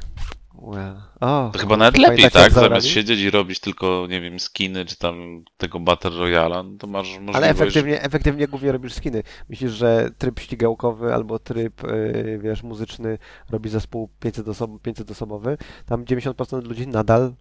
[0.61, 1.01] Well.
[1.19, 2.43] O, to chyba nawet lepiej, tak?
[2.43, 6.77] jak Zamiast siedzieć i robić tylko, nie wiem, skiny, czy tam tego Battle Royala, no
[6.77, 7.35] to masz możliwość...
[7.35, 9.23] Ale efektywnie, efektywnie głównie robisz skiny.
[9.49, 13.17] Myślisz, że tryb ścigałkowy albo tryb, yy, wiesz, muzyczny
[13.49, 17.33] robi zespół 500 osob, 500 osobowy, tam 90% ludzi nadal,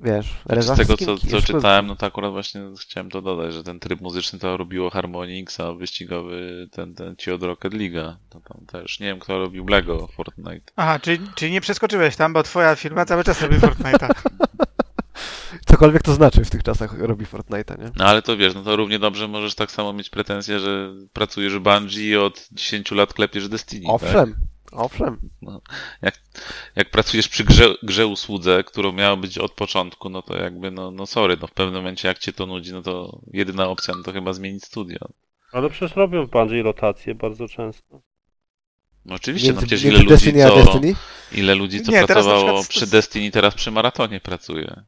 [0.00, 3.62] wiesz, Znaczy, z tego, co, co czytałem, no to akurat właśnie chciałem to dodać, że
[3.62, 8.14] ten tryb muzyczny to robiło Harmonix, a wyścigowy ten, ten ci od Rocket League'a.
[8.28, 10.72] To tam też, nie wiem kto robił Lego Fortnite.
[10.76, 14.08] Aha, czyli, czyli nie przeskoczyłeś tam, bo twoja firma cały czas robi Fortnite'a.
[15.66, 17.90] Cokolwiek to znaczy w tych czasach robi Fortnite'a, nie?
[17.96, 21.54] No ale to wiesz, no to równie dobrze możesz tak samo mieć pretensje, że pracujesz
[21.54, 23.86] w Bungie i od 10 lat klepiesz Destiny.
[24.12, 24.28] Tak?
[24.72, 25.60] Owszem, owszem.
[26.76, 30.90] Jak pracujesz przy grze, grze usłudze, którą miała być od początku, no to jakby, no,
[30.90, 34.02] no sorry, no w pewnym momencie jak cię to nudzi, no to jedyna opcja, no
[34.02, 34.98] to chyba zmienić studio.
[35.52, 38.00] Ale przecież robią w Bungie rotacje bardzo często.
[39.04, 40.54] No oczywiście, no przecież ile ludzi, Destiny co...
[40.56, 40.94] Destiny?
[41.32, 44.82] Ile ludzi, co Nie, pracowało przykład- przy Destiny, teraz przy maratonie pracuje.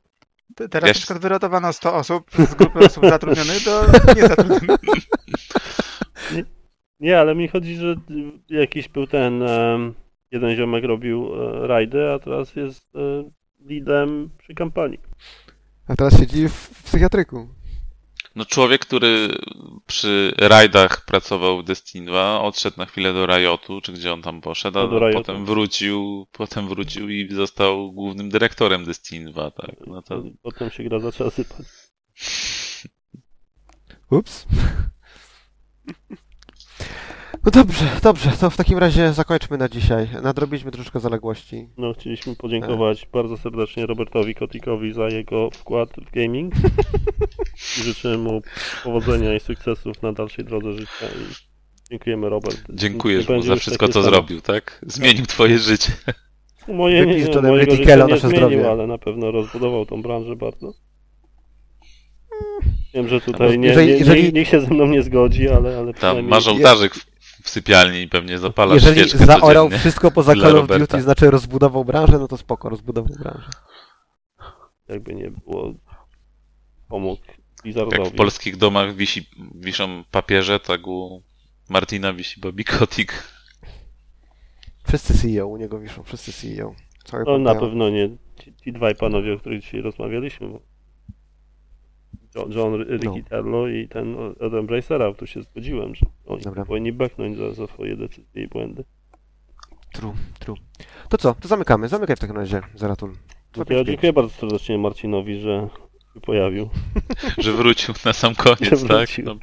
[0.57, 3.83] Te- Teraz Ja na przykład wyrotowano 100 osób z grupy osób zatrudnionych do
[4.17, 4.81] niezatrudnionych.
[7.01, 7.97] Nie, ale mi chodzi, że
[8.51, 9.43] jakiś był ten.
[9.43, 9.95] em,
[10.31, 13.31] jeden ziomek robił e, rajdy, a teraz jest e,
[13.71, 15.01] leadem przy kampanii.
[15.89, 17.49] A teraz siedzi w psychiatryku.
[18.37, 19.29] No człowiek, który
[19.87, 24.41] przy rajdach pracował w Destiny 2, odszedł na chwilę do Riotu, czy gdzie on tam
[24.41, 25.19] poszedł, a No, Riotu.
[25.19, 29.75] potem wrócił, potem wrócił i został głównym dyrektorem Destiny 2, tak.
[29.87, 31.67] No to Potem się gra zaczęła sypać.
[34.11, 34.47] Ups.
[37.45, 40.09] No dobrze, dobrze, to w takim razie zakończmy na dzisiaj.
[40.23, 41.69] Nadrobiliśmy troszeczkę zaległości.
[41.79, 46.55] No, chcieliśmy podziękować bardzo serdecznie Robertowi Kotikowi za jego wkład w gaming.
[47.79, 48.43] I życzymy mu
[48.85, 51.07] powodzenia i sukcesów na dalszej drodze życia.
[51.21, 51.35] I
[51.91, 52.61] dziękujemy, Robert.
[52.71, 54.81] dziękujesz Nie mu za wszystko, co zrobił, tak?
[54.87, 55.93] Zmienił twoje życie.
[56.69, 58.71] Moje nie, nie, mojego życia nie nasze zmienił, zdrowie.
[58.71, 60.73] ale na pewno rozbudował tą branżę bardzo.
[62.95, 65.79] Wiem, że tutaj nie, Jeżeli- nie, jeżeli- nie, nikt się ze mną nie zgodzi, ale,
[65.79, 66.25] ale Tam przynajmniej...
[66.31, 67.10] masz ołtarzyk w,
[67.43, 70.69] w sypialni i pewnie zapala Jeżeli zaorał wszystko poza Call of.
[70.79, 73.51] Duty, znaczy rozbudował branżę, no to spoko, rozbudował branżę.
[74.89, 75.75] jakby nie było,
[76.89, 78.11] pomógł Jak w Blizzardowi.
[78.11, 81.23] polskich domach wisi, wiszą papieże, tak u
[81.69, 83.13] Martina wisi Bobby Kotick.
[84.89, 86.75] Wszyscy CEO u niego wiszą, wszyscy CEO.
[87.05, 88.09] Cały No na pewno nie
[88.45, 90.49] ci, ci dwaj panowie, o których dzisiaj rozmawialiśmy.
[90.49, 90.61] bo
[92.35, 94.17] John, John Riccitello i ten
[94.47, 96.65] Adam Bracera, tu się zgodziłem, że oni Dobra.
[96.65, 98.85] powinni beknąć za, za swoje decyzje i błędy.
[99.93, 100.57] True, true.
[101.09, 101.35] To co?
[101.35, 101.89] To zamykamy.
[101.89, 103.13] Zamykaj w takim razie, Zeratul.
[103.71, 105.69] Ja dziękuję bardzo serdecznie Marcinowi, że
[106.15, 106.71] się pojawił.
[107.39, 109.09] że wrócił na sam koniec, tak?
[109.25, 109.37] No,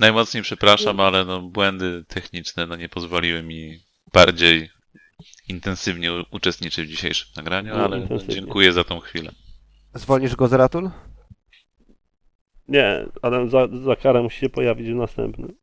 [0.00, 3.78] najmocniej przepraszam, ale no, błędy techniczne no, nie pozwoliły mi
[4.12, 4.70] bardziej
[5.48, 9.32] intensywnie uczestniczyć w dzisiejszym nagraniu, No, ale no, dziękuję za tą chwilę.
[9.94, 10.90] Zwolnisz go, Zeratul?
[12.68, 15.56] Nie, ale za, za karę musi się pojawić w następnym.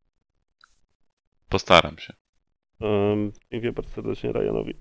[1.49, 2.13] Postaram się.
[2.79, 4.73] Um, dziękuję bardzo serdecznie Ryanowi.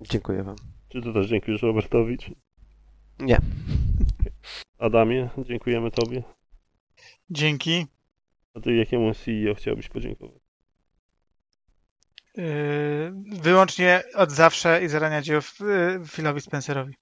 [0.00, 0.56] Dziękuję wam.
[0.88, 2.18] Czy ty też dziękujesz Robertowi?
[2.18, 2.34] Czy...
[3.18, 3.38] Nie.
[4.78, 6.22] Adamie, dziękujemy tobie.
[7.30, 7.86] Dzięki.
[8.54, 10.42] A ty jakiemu CEO chciałbyś podziękować?
[12.36, 12.44] Yy,
[13.42, 16.94] wyłącznie od zawsze i zarania dziejów yy, Philowi Spencerowi.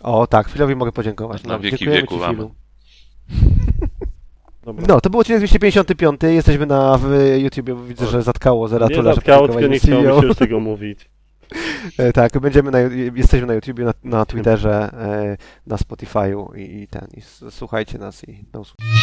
[0.00, 1.42] O tak, Philowi mogę podziękować.
[1.42, 2.06] Na No, wieki amen.
[2.06, 2.54] Philu.
[4.68, 4.84] Dobra.
[4.88, 6.20] No, to był odcinek 255.
[6.22, 7.06] Jesteśmy na w
[7.38, 7.86] YouTube.
[7.88, 11.10] Widzę, że zatkało zera nie zatkało, tylko nie chciało mi się już tego mówić.
[11.98, 12.78] E, Tak, będziemy na,
[13.14, 15.36] jesteśmy na YouTubie, na, na Twitterze, e,
[15.66, 17.06] na Spotify'u i, i ten.
[17.16, 17.20] I
[17.50, 18.98] słuchajcie nas i do usłyszenia.